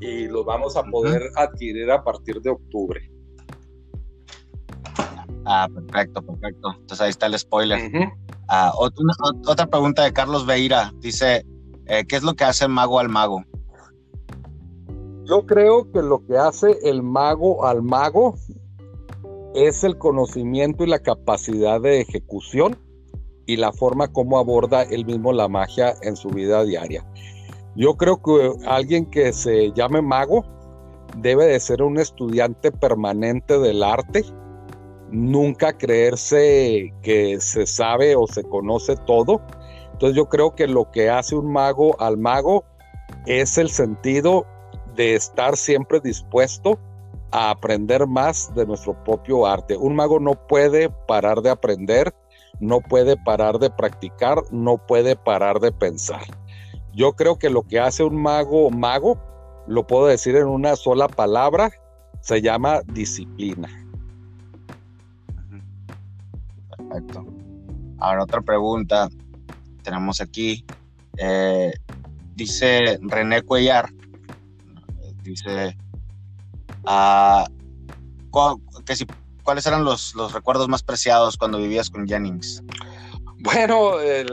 y 0.00 0.28
lo 0.28 0.44
vamos 0.44 0.76
a 0.76 0.82
poder 0.84 1.22
adquirir 1.36 1.90
a 1.90 2.02
partir 2.02 2.40
de 2.40 2.50
octubre. 2.50 3.10
Ah, 5.44 5.68
perfecto, 5.72 6.22
perfecto. 6.22 6.74
Entonces 6.78 7.00
ahí 7.00 7.10
está 7.10 7.26
el 7.26 7.38
spoiler. 7.38 7.90
Ah, 8.48 8.72
otra, 8.76 9.66
pregunta 9.66 10.04
de 10.04 10.12
Carlos 10.12 10.46
Veira. 10.46 10.92
Dice, 10.98 11.44
eh, 11.86 12.04
¿qué 12.06 12.16
es 12.16 12.22
lo 12.22 12.34
que 12.34 12.44
hace 12.44 12.64
el 12.64 12.70
mago 12.70 12.98
al 12.98 13.08
mago? 13.08 13.44
Yo 15.24 15.46
creo 15.46 15.90
que 15.92 16.02
lo 16.02 16.24
que 16.26 16.36
hace 16.36 16.78
el 16.82 17.02
mago 17.02 17.64
al 17.64 17.82
mago 17.82 18.36
es 19.54 19.84
el 19.84 19.98
conocimiento 19.98 20.84
y 20.84 20.88
la 20.88 21.00
capacidad 21.00 21.80
de 21.80 22.00
ejecución 22.00 22.78
y 23.46 23.56
la 23.56 23.72
forma 23.72 24.08
como 24.08 24.38
aborda 24.38 24.82
él 24.82 25.04
mismo 25.04 25.32
la 25.32 25.48
magia 25.48 25.94
en 26.02 26.16
su 26.16 26.28
vida 26.28 26.64
diaria. 26.64 27.04
Yo 27.74 27.96
creo 27.96 28.22
que 28.22 28.52
alguien 28.66 29.06
que 29.06 29.32
se 29.32 29.72
llame 29.72 30.02
mago 30.02 30.44
debe 31.16 31.46
de 31.46 31.58
ser 31.58 31.82
un 31.82 31.98
estudiante 31.98 32.70
permanente 32.70 33.58
del 33.58 33.82
arte, 33.82 34.24
nunca 35.10 35.76
creerse 35.76 36.92
que 37.02 37.40
se 37.40 37.66
sabe 37.66 38.14
o 38.14 38.26
se 38.26 38.44
conoce 38.44 38.96
todo. 39.06 39.40
Entonces 39.92 40.16
yo 40.16 40.28
creo 40.28 40.54
que 40.54 40.68
lo 40.68 40.90
que 40.90 41.10
hace 41.10 41.34
un 41.34 41.52
mago 41.52 42.00
al 42.00 42.16
mago 42.16 42.64
es 43.26 43.58
el 43.58 43.68
sentido 43.68 44.46
de 44.94 45.14
estar 45.14 45.56
siempre 45.56 46.00
dispuesto 46.00 46.78
a 47.32 47.50
aprender 47.50 48.06
más 48.06 48.52
de 48.54 48.66
nuestro 48.66 49.02
propio 49.04 49.46
arte. 49.46 49.76
Un 49.76 49.94
mago 49.94 50.18
no 50.18 50.34
puede 50.46 50.90
parar 51.06 51.42
de 51.42 51.50
aprender, 51.50 52.14
no 52.60 52.80
puede 52.80 53.16
parar 53.16 53.58
de 53.58 53.70
practicar, 53.70 54.42
no 54.50 54.78
puede 54.86 55.16
parar 55.16 55.60
de 55.60 55.72
pensar. 55.72 56.22
Yo 56.92 57.12
creo 57.12 57.38
que 57.38 57.50
lo 57.50 57.62
que 57.62 57.78
hace 57.78 58.02
un 58.02 58.20
mago 58.20 58.70
mago, 58.70 59.18
lo 59.66 59.86
puedo 59.86 60.06
decir 60.06 60.36
en 60.36 60.48
una 60.48 60.76
sola 60.76 61.08
palabra, 61.08 61.70
se 62.20 62.42
llama 62.42 62.80
disciplina. 62.86 63.68
Perfecto. 66.76 67.24
Ahora 67.98 68.24
otra 68.24 68.40
pregunta 68.40 69.08
tenemos 69.82 70.20
aquí. 70.20 70.64
Eh, 71.16 71.72
dice 72.34 72.98
René 73.02 73.42
Cuellar, 73.42 73.90
dice, 75.22 75.76
si, 78.94 79.06
¿cuáles 79.42 79.66
eran 79.66 79.84
los, 79.84 80.14
los, 80.14 80.32
recuerdos 80.32 80.68
más 80.68 80.82
preciados 80.82 81.36
cuando 81.36 81.58
vivías 81.58 81.90
con 81.90 82.06
Jennings? 82.06 82.62
Bueno, 83.42 84.00
eh, 84.00 84.26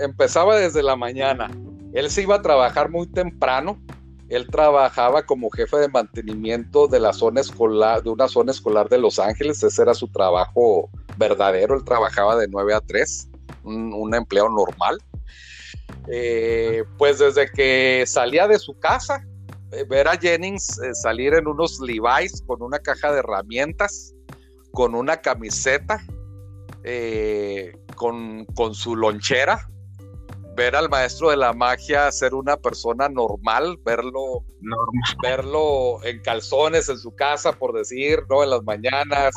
empezaba 0.00 0.56
desde 0.56 0.82
la 0.82 0.96
mañana. 0.96 1.50
Él 1.92 2.10
se 2.10 2.22
iba 2.22 2.36
a 2.36 2.42
trabajar 2.42 2.90
muy 2.90 3.06
temprano. 3.06 3.80
Él 4.28 4.46
trabajaba 4.48 5.24
como 5.24 5.50
jefe 5.50 5.78
de 5.78 5.88
mantenimiento 5.88 6.86
de 6.86 7.00
la 7.00 7.12
zona 7.12 7.40
escolar, 7.40 8.02
de 8.02 8.10
una 8.10 8.28
zona 8.28 8.52
escolar 8.52 8.88
de 8.88 8.98
Los 8.98 9.18
Ángeles. 9.18 9.62
Ese 9.62 9.82
era 9.82 9.94
su 9.94 10.08
trabajo 10.08 10.88
verdadero. 11.16 11.74
Él 11.74 11.84
trabajaba 11.84 12.36
de 12.36 12.46
9 12.48 12.74
a 12.74 12.80
3, 12.80 13.28
un, 13.64 14.14
empleo 14.14 14.48
normal. 14.48 15.02
Eh, 16.06 16.84
pues 16.96 17.18
desde 17.18 17.50
que 17.50 18.04
salía 18.06 18.46
de 18.46 18.58
su 18.58 18.78
casa, 18.78 19.24
ver 19.88 20.08
a 20.08 20.16
Jennings 20.16 20.78
eh, 20.80 20.94
salir 20.94 21.34
en 21.34 21.46
unos 21.46 21.78
Levi's 21.80 22.42
con 22.46 22.62
una 22.62 22.78
caja 22.78 23.12
de 23.12 23.20
herramientas, 23.20 24.14
con 24.72 24.94
una 24.94 25.16
camiseta, 25.18 26.00
con, 27.96 28.44
con, 28.54 28.74
su 28.74 28.96
lonchera, 28.96 29.68
ver 30.56 30.76
al 30.76 30.88
maestro 30.88 31.30
de 31.30 31.36
la 31.36 31.52
magia 31.52 32.10
ser 32.12 32.34
una 32.34 32.56
persona 32.56 33.08
normal, 33.08 33.78
verlo, 33.84 34.44
normal. 34.60 35.16
verlo 35.22 36.04
en 36.04 36.20
calzones 36.20 36.88
en 36.88 36.98
su 36.98 37.14
casa, 37.14 37.52
por 37.52 37.72
decir, 37.72 38.20
¿no? 38.28 38.42
En 38.42 38.50
las 38.50 38.62
mañanas, 38.62 39.34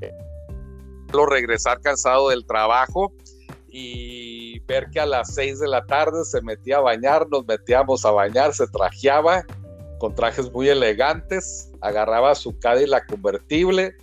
verlo 1.06 1.26
regresar 1.26 1.80
cansado 1.80 2.28
del 2.28 2.46
trabajo 2.46 3.12
y 3.68 4.58
ver 4.60 4.90
que 4.90 5.00
a 5.00 5.06
las 5.06 5.34
seis 5.34 5.60
de 5.60 5.68
la 5.68 5.84
tarde 5.86 6.24
se 6.24 6.42
metía 6.42 6.78
a 6.78 6.80
bañar, 6.80 7.28
nos 7.28 7.46
metíamos 7.46 8.04
a 8.04 8.10
bañar, 8.10 8.52
se 8.52 8.66
trajeaba 8.66 9.44
con 10.00 10.14
trajes 10.14 10.50
muy 10.50 10.68
elegantes, 10.68 11.70
agarraba 11.82 12.34
su 12.34 12.56
la 12.86 13.04
convertible, 13.04 13.94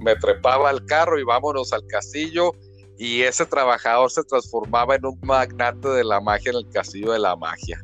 me 0.00 0.16
trepaba 0.16 0.68
al 0.68 0.84
carro 0.84 1.18
y 1.18 1.22
vámonos 1.22 1.72
al 1.72 1.86
castillo 1.86 2.50
y 2.98 3.22
ese 3.22 3.46
trabajador 3.46 4.10
se 4.10 4.24
transformaba 4.24 4.96
en 4.96 5.06
un 5.06 5.18
magnate 5.22 5.88
de 5.88 6.04
la 6.04 6.20
magia 6.20 6.50
en 6.50 6.58
el 6.58 6.68
castillo 6.70 7.12
de 7.12 7.20
la 7.20 7.36
magia. 7.36 7.80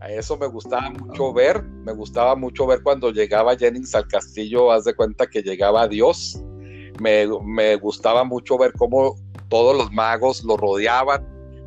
A 0.00 0.10
eso 0.10 0.36
me 0.36 0.48
gustaba 0.48 0.90
mucho 0.90 1.32
ver, 1.32 1.62
me 1.62 1.92
gustaba 1.92 2.34
mucho 2.34 2.66
ver 2.66 2.82
cuando 2.82 3.12
llegaba 3.12 3.56
Jennings 3.56 3.94
al 3.94 4.08
castillo, 4.08 4.72
haz 4.72 4.84
de 4.84 4.94
cuenta 4.94 5.28
que 5.28 5.42
llegaba 5.42 5.86
Dios. 5.86 6.42
Me, 7.00 7.28
me 7.44 7.76
gustaba 7.76 8.24
mucho 8.24 8.58
ver 8.58 8.72
cómo 8.72 9.14
todos 9.48 9.76
los 9.76 9.92
magos 9.92 10.42
lo 10.42 10.56
rodeaban. 10.56 11.24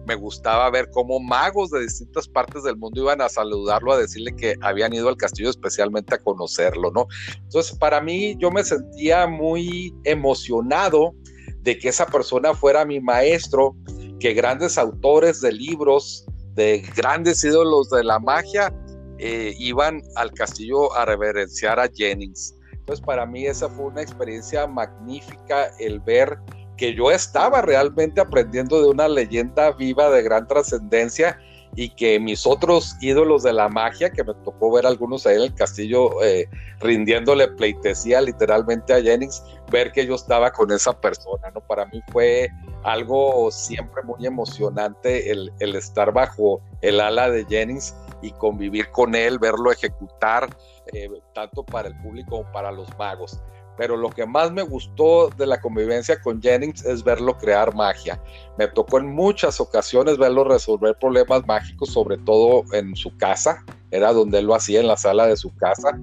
Me 0.10 0.16
gustaba 0.16 0.68
ver 0.72 0.90
cómo 0.90 1.20
magos 1.20 1.70
de 1.70 1.82
distintas 1.82 2.28
partes 2.28 2.64
del 2.64 2.76
mundo 2.78 3.00
iban 3.00 3.22
a 3.22 3.30
saludarlo, 3.30 3.94
a 3.94 4.00
decirle 4.00 4.36
que 4.36 4.56
habían 4.62 4.92
ido 4.92 5.08
al 5.08 5.18
castillo 5.18 5.52
especialmente 5.52 6.16
a 6.16 6.18
conocerlo, 6.18 6.90
¿no? 6.90 7.06
Entonces, 7.44 7.78
para 7.78 8.02
mí, 8.02 8.36
yo 8.40 8.50
me 8.50 8.64
sentía 8.64 9.28
muy 9.28 9.94
emocionado 10.06 11.14
de 11.62 11.78
que 11.78 11.90
esa 11.90 12.08
persona 12.08 12.56
fuera 12.56 12.86
mi 12.86 13.00
maestro, 13.00 13.76
que 14.20 14.34
grandes 14.34 14.80
autores 14.80 15.42
de 15.42 15.52
libros, 15.52 16.26
de 16.56 16.80
grandes 16.96 17.44
ídolos 17.44 17.92
de 17.92 18.04
la 18.04 18.18
magia, 18.18 18.74
eh, 19.20 19.54
iban 19.60 20.02
al 20.16 20.32
castillo 20.32 20.92
a 20.96 21.06
reverenciar 21.06 21.80
a 21.80 21.88
Jennings. 21.88 22.56
Entonces 22.72 23.06
para 23.06 23.28
mí 23.28 23.46
esa 23.46 23.70
fue 23.70 23.86
una 23.86 24.02
experiencia 24.02 24.66
magnífica 24.66 25.70
el 25.78 26.00
ver 26.00 26.40
que 26.80 26.96
yo 26.96 27.12
estaba 27.12 27.62
realmente 27.62 28.22
aprendiendo 28.22 28.82
de 28.82 28.88
una 28.88 29.10
leyenda 29.10 29.72
viva 29.74 30.10
de 30.10 30.24
gran 30.24 30.48
trascendencia 30.48 31.38
y 31.76 31.90
que 31.90 32.22
mis 32.22 32.48
otros 32.48 32.96
ídolos 33.02 33.44
de 33.44 33.52
la 33.52 33.68
magia, 33.68 34.10
que 34.10 34.24
me 34.24 34.34
tocó 34.46 34.72
ver 34.72 34.86
algunos 34.86 35.28
ahí 35.28 35.36
en 35.36 35.42
el 35.42 35.54
castillo 35.54 36.24
eh, 36.24 36.48
rindiéndole 36.80 37.50
pleitesía 37.50 38.22
literalmente 38.22 38.94
a 38.94 39.02
Jennings, 39.02 39.44
ver 39.70 39.92
que 39.92 40.08
yo 40.08 40.16
estaba 40.16 40.52
con 40.52 40.72
esa 40.72 41.00
persona, 41.00 41.52
¿no? 41.54 41.60
Para 41.60 41.86
mí 41.88 42.02
fue 42.14 42.50
algo 42.84 43.52
siempre 43.52 44.02
muy 44.04 44.26
emocionante 44.26 45.32
el, 45.32 45.52
estar 45.60 46.14
bajo 46.14 46.62
el 46.82 47.02
ala 47.02 47.30
de 47.30 47.46
Jennings 47.46 47.94
y 48.22 48.32
convivir 48.32 48.90
con 48.92 49.16
él, 49.16 49.38
verlo 49.38 49.70
ejecutar, 49.70 50.48
eh, 50.94 51.10
tanto 51.34 51.64
para 51.64 51.90
el 51.90 52.02
público 52.02 52.38
como 52.38 52.52
para 52.54 52.72
los 52.72 52.88
magos 52.98 53.38
pero 53.80 53.96
lo 53.96 54.10
que 54.10 54.26
más 54.26 54.52
me 54.52 54.62
gustó 54.62 55.30
de 55.38 55.48
la 55.48 55.62
convivencia 55.62 56.22
con 56.22 56.42
Jennings 56.42 56.84
es 56.84 57.02
verlo 57.02 57.38
crear 57.38 57.74
magia. 57.74 58.22
Me 58.58 58.68
tocó 58.68 58.98
en 58.98 59.08
muchas 59.08 59.62
ocasiones 59.62 60.18
verlo 60.18 60.44
resolver 60.44 60.98
problemas 61.00 61.48
mágicos, 61.48 61.94
sobre 61.94 62.18
todo 62.18 62.66
en 62.74 62.94
su 62.98 63.16
casa, 63.16 63.64
era 63.92 64.12
donde 64.12 64.40
él 64.40 64.48
lo 64.48 64.56
hacía 64.56 64.82
en 64.82 64.88
la 64.88 64.98
sala 64.98 65.28
de 65.28 65.38
su 65.38 65.56
casa. 65.56 65.98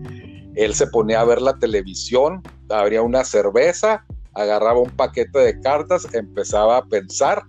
Él 0.55 0.74
se 0.74 0.87
ponía 0.87 1.20
a 1.20 1.24
ver 1.24 1.43
la 1.43 1.59
televisión, 1.59 2.43
abría 2.70 3.03
una 3.03 3.24
cerveza, 3.24 4.07
agarraba 4.33 4.81
un 4.81 4.93
paquete 4.93 5.39
de 5.39 5.61
cartas, 5.61 6.09
empezaba 6.14 6.79
a 6.79 6.87
pensar, 6.87 7.43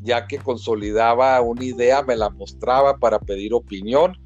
ya 0.00 0.26
que 0.26 0.38
consolidaba 0.38 1.38
una 1.42 1.62
idea, 1.62 2.00
me 2.00 2.16
la 2.16 2.30
mostraba 2.30 2.96
para 2.96 3.18
pedir 3.18 3.52
opinión 3.52 4.16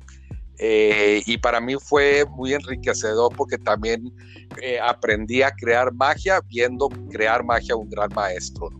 eh, 0.64 1.24
y 1.26 1.38
para 1.38 1.60
mí 1.60 1.74
fue 1.74 2.24
muy 2.24 2.54
enriquecedor 2.54 3.34
porque 3.36 3.58
también 3.58 4.14
eh, 4.62 4.78
aprendí 4.80 5.42
a 5.42 5.50
crear 5.50 5.92
magia 5.92 6.40
viendo 6.48 6.88
crear 7.10 7.44
magia 7.44 7.74
un 7.74 7.90
gran 7.90 8.08
maestro. 8.14 8.70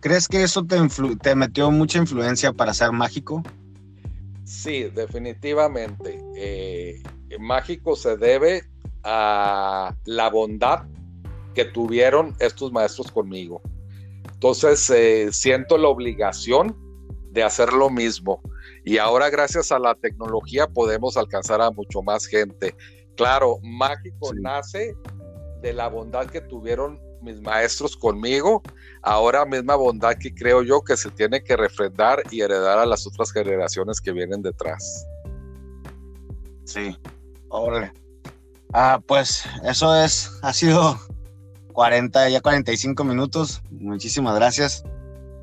¿Crees 0.00 0.28
que 0.28 0.42
eso 0.42 0.62
te, 0.66 0.76
te 1.22 1.34
metió 1.34 1.70
mucha 1.70 1.96
influencia 1.96 2.52
para 2.52 2.74
ser 2.74 2.92
mágico? 2.92 3.42
Sí, 4.44 4.90
definitivamente. 4.94 6.22
Eh, 6.36 7.02
mágico 7.40 7.96
se 7.96 8.18
debe 8.18 8.64
a 9.02 9.96
la 10.04 10.28
bondad 10.28 10.82
que 11.54 11.64
tuvieron 11.64 12.36
estos 12.38 12.70
maestros 12.70 13.10
conmigo. 13.10 13.62
Entonces 14.34 14.92
siento 15.34 15.78
la 15.78 15.88
obligación 15.88 16.76
de 17.30 17.42
hacer 17.42 17.72
lo 17.72 17.88
mismo 17.88 18.42
y 18.86 18.98
ahora 18.98 19.28
gracias 19.30 19.72
a 19.72 19.80
la 19.80 19.96
tecnología 19.96 20.68
podemos 20.68 21.16
alcanzar 21.16 21.60
a 21.60 21.72
mucho 21.72 22.02
más 22.02 22.24
gente. 22.24 22.72
Claro, 23.16 23.58
mágico 23.60 24.32
nace 24.40 24.94
de 25.60 25.72
la 25.72 25.88
bondad 25.88 26.26
que 26.26 26.40
tuvieron 26.40 27.00
mis 27.20 27.40
maestros 27.40 27.96
conmigo, 27.96 28.62
ahora 29.02 29.44
misma 29.44 29.74
bondad 29.74 30.14
que 30.14 30.32
creo 30.32 30.62
yo 30.62 30.82
que 30.82 30.96
se 30.96 31.10
tiene 31.10 31.42
que 31.42 31.56
refrendar 31.56 32.22
y 32.30 32.42
heredar 32.42 32.78
a 32.78 32.86
las 32.86 33.04
otras 33.08 33.32
generaciones 33.32 34.00
que 34.00 34.12
vienen 34.12 34.40
detrás. 34.40 35.04
Sí, 36.64 36.96
órale. 37.48 37.92
Ah, 38.72 39.00
pues 39.04 39.42
eso 39.64 39.96
es, 39.96 40.30
ha 40.42 40.52
sido 40.52 40.96
40, 41.72 42.28
ya 42.28 42.40
45 42.40 43.02
minutos. 43.02 43.62
Muchísimas 43.72 44.36
gracias, 44.36 44.84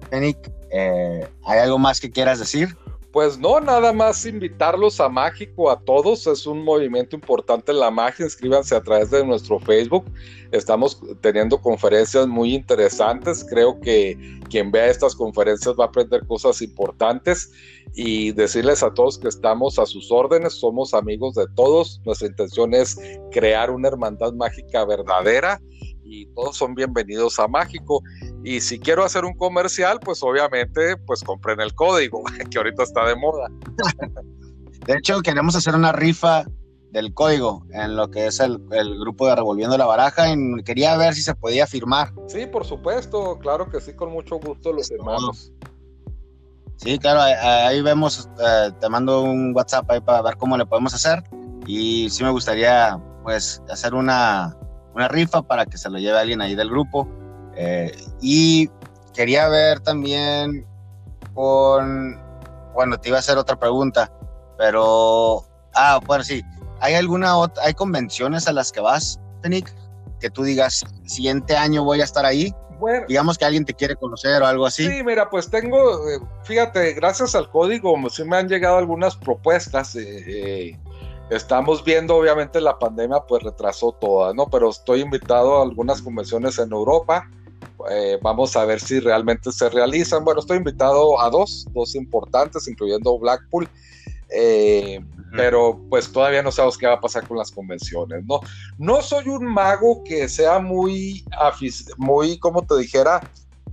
Fenic. 0.09 0.37
Eh, 0.71 1.27
¿Hay 1.43 1.59
algo 1.59 1.77
más 1.77 1.99
que 1.99 2.09
quieras 2.09 2.39
decir? 2.39 2.77
Pues 3.13 3.37
no, 3.37 3.59
nada 3.59 3.93
más 3.93 4.25
invitarlos 4.25 4.99
a 4.99 5.07
Mágico 5.07 5.69
a 5.69 5.79
todos. 5.79 6.25
Es 6.25 6.47
un 6.47 6.63
movimiento 6.63 7.15
importante 7.15 7.71
en 7.71 7.79
la 7.79 7.91
magia. 7.91 8.25
Inscríbanse 8.25 8.75
a 8.75 8.81
través 8.81 9.11
de 9.11 9.23
nuestro 9.23 9.59
Facebook. 9.59 10.05
Estamos 10.51 10.99
teniendo 11.21 11.61
conferencias 11.61 12.25
muy 12.27 12.55
interesantes. 12.55 13.45
Creo 13.47 13.79
que 13.79 14.17
quien 14.49 14.71
vea 14.71 14.87
estas 14.87 15.13
conferencias 15.13 15.75
va 15.79 15.83
a 15.83 15.87
aprender 15.89 16.25
cosas 16.25 16.59
importantes 16.63 17.51
y 17.93 18.31
decirles 18.31 18.81
a 18.81 18.91
todos 18.91 19.19
que 19.19 19.27
estamos 19.27 19.77
a 19.77 19.85
sus 19.85 20.11
órdenes. 20.11 20.53
Somos 20.53 20.95
amigos 20.95 21.35
de 21.35 21.45
todos. 21.55 22.01
Nuestra 22.05 22.29
intención 22.29 22.73
es 22.73 22.97
crear 23.31 23.69
una 23.69 23.89
hermandad 23.89 24.33
mágica 24.33 24.85
verdadera 24.85 25.61
y 26.03 26.25
todos 26.33 26.57
son 26.57 26.73
bienvenidos 26.73 27.39
a 27.39 27.47
Mágico. 27.47 28.01
Y 28.43 28.59
si 28.61 28.79
quiero 28.79 29.03
hacer 29.05 29.23
un 29.25 29.33
comercial, 29.33 29.99
pues 29.99 30.21
obviamente, 30.21 30.97
pues 30.97 31.23
compren 31.23 31.61
el 31.61 31.73
código, 31.73 32.23
que 32.51 32.57
ahorita 32.57 32.83
está 32.83 33.05
de 33.07 33.15
moda. 33.15 33.47
De 34.85 34.95
hecho, 34.95 35.21
queremos 35.21 35.55
hacer 35.55 35.75
una 35.75 35.93
rifa 35.93 36.43
del 36.91 37.13
código 37.13 37.65
en 37.71 37.95
lo 37.95 38.09
que 38.11 38.27
es 38.27 38.39
el, 38.39 38.59
grupo 38.99 39.27
de 39.27 39.35
Revolviendo 39.35 39.77
la 39.77 39.85
Baraja 39.85 40.29
y 40.29 40.63
quería 40.63 40.95
ver 40.97 41.15
si 41.15 41.21
se 41.21 41.33
podía 41.33 41.65
firmar. 41.65 42.13
Sí, 42.27 42.45
por 42.45 42.65
supuesto, 42.65 43.39
claro 43.39 43.69
que 43.69 43.81
sí, 43.81 43.93
con 43.93 44.11
mucho 44.11 44.39
gusto 44.39 44.73
los 44.73 44.91
hermanos. 44.91 45.51
Sí, 46.77 46.99
claro, 46.99 47.21
ahí, 47.21 47.81
vemos, 47.81 48.29
eh, 48.39 48.71
te 48.79 48.89
mando 48.89 49.21
un 49.21 49.55
WhatsApp 49.55 49.89
ahí 49.89 50.01
para 50.01 50.21
ver 50.21 50.35
cómo 50.35 50.57
le 50.57 50.65
podemos 50.65 50.93
hacer 50.93 51.23
y 51.65 52.09
sí 52.09 52.23
me 52.23 52.29
gustaría 52.29 52.99
pues 53.23 53.61
hacer 53.71 53.93
una, 53.93 54.55
una 54.93 55.07
rifa 55.07 55.41
para 55.41 55.65
que 55.65 55.77
se 55.77 55.89
lo 55.89 55.97
lleve 55.97 56.19
alguien 56.19 56.41
ahí 56.41 56.55
del 56.55 56.69
grupo. 56.69 57.07
Eh, 57.55 57.91
y 58.21 58.69
quería 59.13 59.47
ver 59.47 59.79
también 59.79 60.65
con, 61.33 62.19
bueno, 62.73 62.97
te 62.99 63.09
iba 63.09 63.17
a 63.17 63.19
hacer 63.19 63.37
otra 63.37 63.57
pregunta, 63.57 64.11
pero, 64.57 65.45
ah, 65.75 65.99
bueno, 66.05 66.23
sí, 66.23 66.43
¿hay 66.79 66.95
alguna 66.95 67.37
otra, 67.37 67.63
hay 67.63 67.73
convenciones 67.73 68.47
a 68.47 68.53
las 68.53 68.71
que 68.71 68.81
vas, 68.81 69.19
Fenic? 69.41 69.73
Que 70.19 70.29
tú 70.29 70.43
digas, 70.43 70.83
siguiente 71.05 71.55
año 71.55 71.83
voy 71.83 72.01
a 72.01 72.05
estar 72.05 72.25
ahí. 72.25 72.53
Bueno, 72.79 73.05
digamos 73.07 73.37
que 73.37 73.45
alguien 73.45 73.65
te 73.65 73.73
quiere 73.73 73.95
conocer 73.95 74.41
o 74.41 74.45
algo 74.45 74.65
así. 74.65 74.85
Sí, 74.85 75.03
mira, 75.03 75.29
pues 75.29 75.49
tengo, 75.49 76.09
eh, 76.09 76.19
fíjate, 76.43 76.93
gracias 76.93 77.35
al 77.35 77.49
código, 77.49 77.95
sí 78.09 78.23
me 78.23 78.37
han 78.37 78.49
llegado 78.49 78.77
algunas 78.77 79.15
propuestas. 79.15 79.95
Eh, 79.95 80.77
Estamos 81.29 81.83
viendo, 81.83 82.15
obviamente, 82.15 82.59
la 82.59 82.77
pandemia 82.77 83.21
pues 83.27 83.43
retrasó 83.43 83.93
todas, 83.93 84.35
¿no? 84.35 84.49
Pero 84.49 84.69
estoy 84.69 85.01
invitado 85.01 85.57
a 85.59 85.63
algunas 85.63 86.01
convenciones 86.01 86.59
en 86.59 86.71
Europa. 86.71 87.29
Eh, 87.89 88.19
vamos 88.21 88.55
a 88.55 88.65
ver 88.65 88.79
si 88.79 88.99
realmente 88.99 89.51
se 89.51 89.69
realizan. 89.69 90.23
Bueno, 90.23 90.39
estoy 90.39 90.57
invitado 90.57 91.19
a 91.19 91.29
dos, 91.29 91.67
dos 91.73 91.95
importantes, 91.95 92.67
incluyendo 92.67 93.17
Blackpool. 93.19 93.67
Eh, 94.35 94.99
pero 95.35 95.79
pues 95.89 96.11
todavía 96.11 96.41
no 96.41 96.51
sabemos 96.51 96.77
qué 96.77 96.87
va 96.87 96.93
a 96.93 97.01
pasar 97.01 97.27
con 97.27 97.37
las 97.37 97.51
convenciones, 97.51 98.23
¿no? 98.25 98.39
No 98.77 99.01
soy 99.01 99.27
un 99.27 99.45
mago 99.45 100.03
que 100.03 100.27
sea 100.27 100.59
muy, 100.59 101.23
muy, 101.97 102.39
como 102.39 102.65
te 102.65 102.77
dijera, 102.77 103.21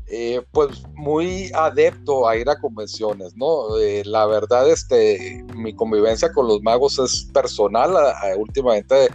eh, 0.06 0.42
pues 0.52 0.82
muy 0.94 1.50
adepto 1.54 2.28
a 2.28 2.36
ir 2.36 2.48
a 2.48 2.58
convenciones, 2.58 3.34
¿no? 3.36 3.78
Eh, 3.78 4.02
la 4.04 4.26
verdad, 4.26 4.70
este, 4.70 5.44
mi 5.54 5.74
convivencia 5.74 6.32
con 6.32 6.46
los 6.46 6.62
magos 6.62 6.98
es 6.98 7.24
personal. 7.32 7.92
últimamente 8.36 9.08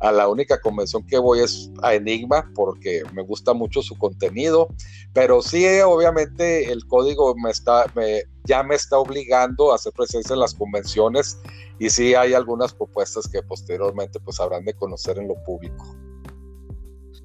a 0.00 0.12
la 0.12 0.28
única 0.28 0.60
convención 0.60 1.06
que 1.06 1.18
voy 1.18 1.40
es 1.40 1.70
a 1.82 1.94
Enigma 1.94 2.50
porque 2.54 3.02
me 3.12 3.22
gusta 3.22 3.54
mucho 3.54 3.82
su 3.82 3.96
contenido, 3.96 4.68
pero 5.12 5.42
sí, 5.42 5.64
obviamente 5.80 6.70
el 6.70 6.86
código 6.86 7.34
me 7.36 7.50
está, 7.50 7.86
me, 7.94 8.24
ya 8.44 8.62
me 8.62 8.74
está 8.74 8.98
obligando 8.98 9.72
a 9.72 9.76
hacer 9.76 9.92
presencia 9.92 10.34
en 10.34 10.40
las 10.40 10.54
convenciones 10.54 11.38
y 11.78 11.90
sí 11.90 12.14
hay 12.14 12.34
algunas 12.34 12.74
propuestas 12.74 13.28
que 13.28 13.42
posteriormente 13.42 14.20
pues 14.20 14.40
habrán 14.40 14.64
de 14.64 14.74
conocer 14.74 15.18
en 15.18 15.28
lo 15.28 15.34
público. 15.44 15.96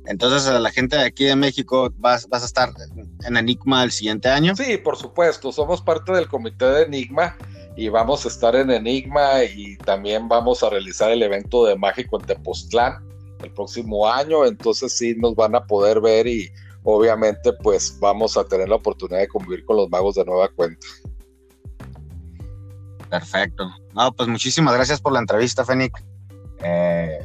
Entonces, 0.05 0.47
a 0.47 0.59
la 0.59 0.71
gente 0.71 0.95
de 0.95 1.03
aquí 1.03 1.25
de 1.25 1.35
México, 1.35 1.93
¿vas, 1.97 2.27
vas 2.27 2.41
a 2.41 2.45
estar 2.47 2.69
en 3.23 3.37
Enigma 3.37 3.83
el 3.83 3.91
siguiente 3.91 4.29
año? 4.29 4.55
Sí, 4.55 4.77
por 4.77 4.97
supuesto. 4.97 5.51
Somos 5.51 5.81
parte 5.81 6.11
del 6.11 6.27
comité 6.27 6.65
de 6.65 6.83
Enigma 6.83 7.37
y 7.75 7.89
vamos 7.89 8.25
a 8.25 8.27
estar 8.27 8.55
en 8.55 8.69
Enigma 8.69 9.43
y 9.43 9.77
también 9.77 10.27
vamos 10.27 10.63
a 10.63 10.69
realizar 10.69 11.11
el 11.11 11.23
evento 11.23 11.65
de 11.65 11.75
Mágico 11.75 12.19
en 12.19 12.25
Tepoztlán 12.25 13.07
el 13.43 13.51
próximo 13.51 14.07
año. 14.07 14.45
Entonces, 14.45 14.97
sí, 14.97 15.15
nos 15.17 15.35
van 15.35 15.55
a 15.55 15.65
poder 15.65 16.01
ver 16.01 16.27
y 16.27 16.51
obviamente, 16.83 17.53
pues 17.53 17.97
vamos 17.99 18.37
a 18.37 18.43
tener 18.43 18.69
la 18.69 18.75
oportunidad 18.75 19.19
de 19.19 19.27
convivir 19.27 19.65
con 19.65 19.77
los 19.77 19.89
magos 19.89 20.15
de 20.15 20.25
nueva 20.25 20.49
cuenta. 20.49 20.85
Perfecto. 23.09 23.69
No, 23.93 24.11
pues 24.13 24.29
muchísimas 24.29 24.73
gracias 24.73 25.01
por 25.01 25.13
la 25.13 25.19
entrevista, 25.19 25.65
Fénix. 25.65 26.01
Eh, 26.63 27.19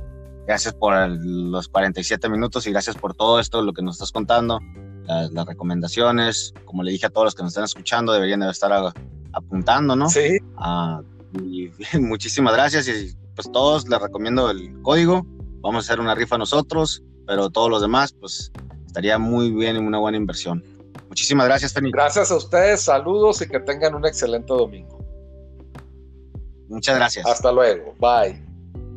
Gracias 0.47 0.75
por 0.75 0.95
los 1.09 1.67
47 1.67 2.29
minutos 2.29 2.69
y 2.69 2.71
gracias 2.71 2.95
por 2.95 3.15
todo 3.15 3.41
esto, 3.41 3.63
lo 3.63 3.73
que 3.73 3.83
nos 3.83 3.97
estás 3.97 4.13
contando, 4.13 4.61
las, 5.07 5.45
recomendaciones. 5.45 6.55
Como 6.65 6.85
le 6.85 6.93
dije 6.93 7.07
a 7.07 7.11
todos 7.11 7.25
los 7.25 7.35
que 7.35 7.43
nos 7.43 7.51
están 7.51 7.65
escuchando, 7.65 8.13
deberían 8.13 8.41
de 8.41 8.51
estar 8.51 8.73
apuntando, 9.37 9.95
¿no? 9.95 10.09
Sí. 10.09 10.39
Ah, 10.57 11.03
y 11.43 11.71
muchísimas 12.01 12.55
gracias 12.55 12.89
y 12.89 13.15
pues 13.35 13.51
todos 13.53 13.89
les 13.89 14.01
recomiendo 14.01 14.51
el 14.51 14.81
código. 14.83 15.27
Vamos 15.61 15.85
a 15.85 15.93
hacer 15.93 16.01
una 16.01 16.15
rifa 16.15 16.39
nosotros, 16.39 17.03
pero 17.27 17.51
todos 17.51 17.71
los 17.71 17.83
demás, 17.83 18.15
pues 18.19 18.51
estaría 18.87 19.19
muy 19.19 19.51
bien 19.51 19.77
y 19.77 19.79
una 19.79 19.99
buena 19.99 20.17
inversión. 20.17 20.65
Muchísimas 21.09 21.47
gracias, 21.47 21.73
Feni. 21.73 21.91
Gracias 21.91 22.31
a 22.31 22.37
ustedes, 22.37 22.81
saludos 22.81 23.43
y 23.43 23.49
que 23.49 23.61
tengan 23.61 23.95
un 23.95 24.07
excelente 24.07 24.53
domingo. 24.53 25.05
Muchas 26.69 26.97
gracias. 26.97 27.27
Hasta 27.27 27.53
luego, 27.53 27.95
bye. 28.01 28.43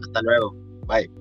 Hasta 0.02 0.22
luego, 0.22 0.56
bye. 0.88 1.19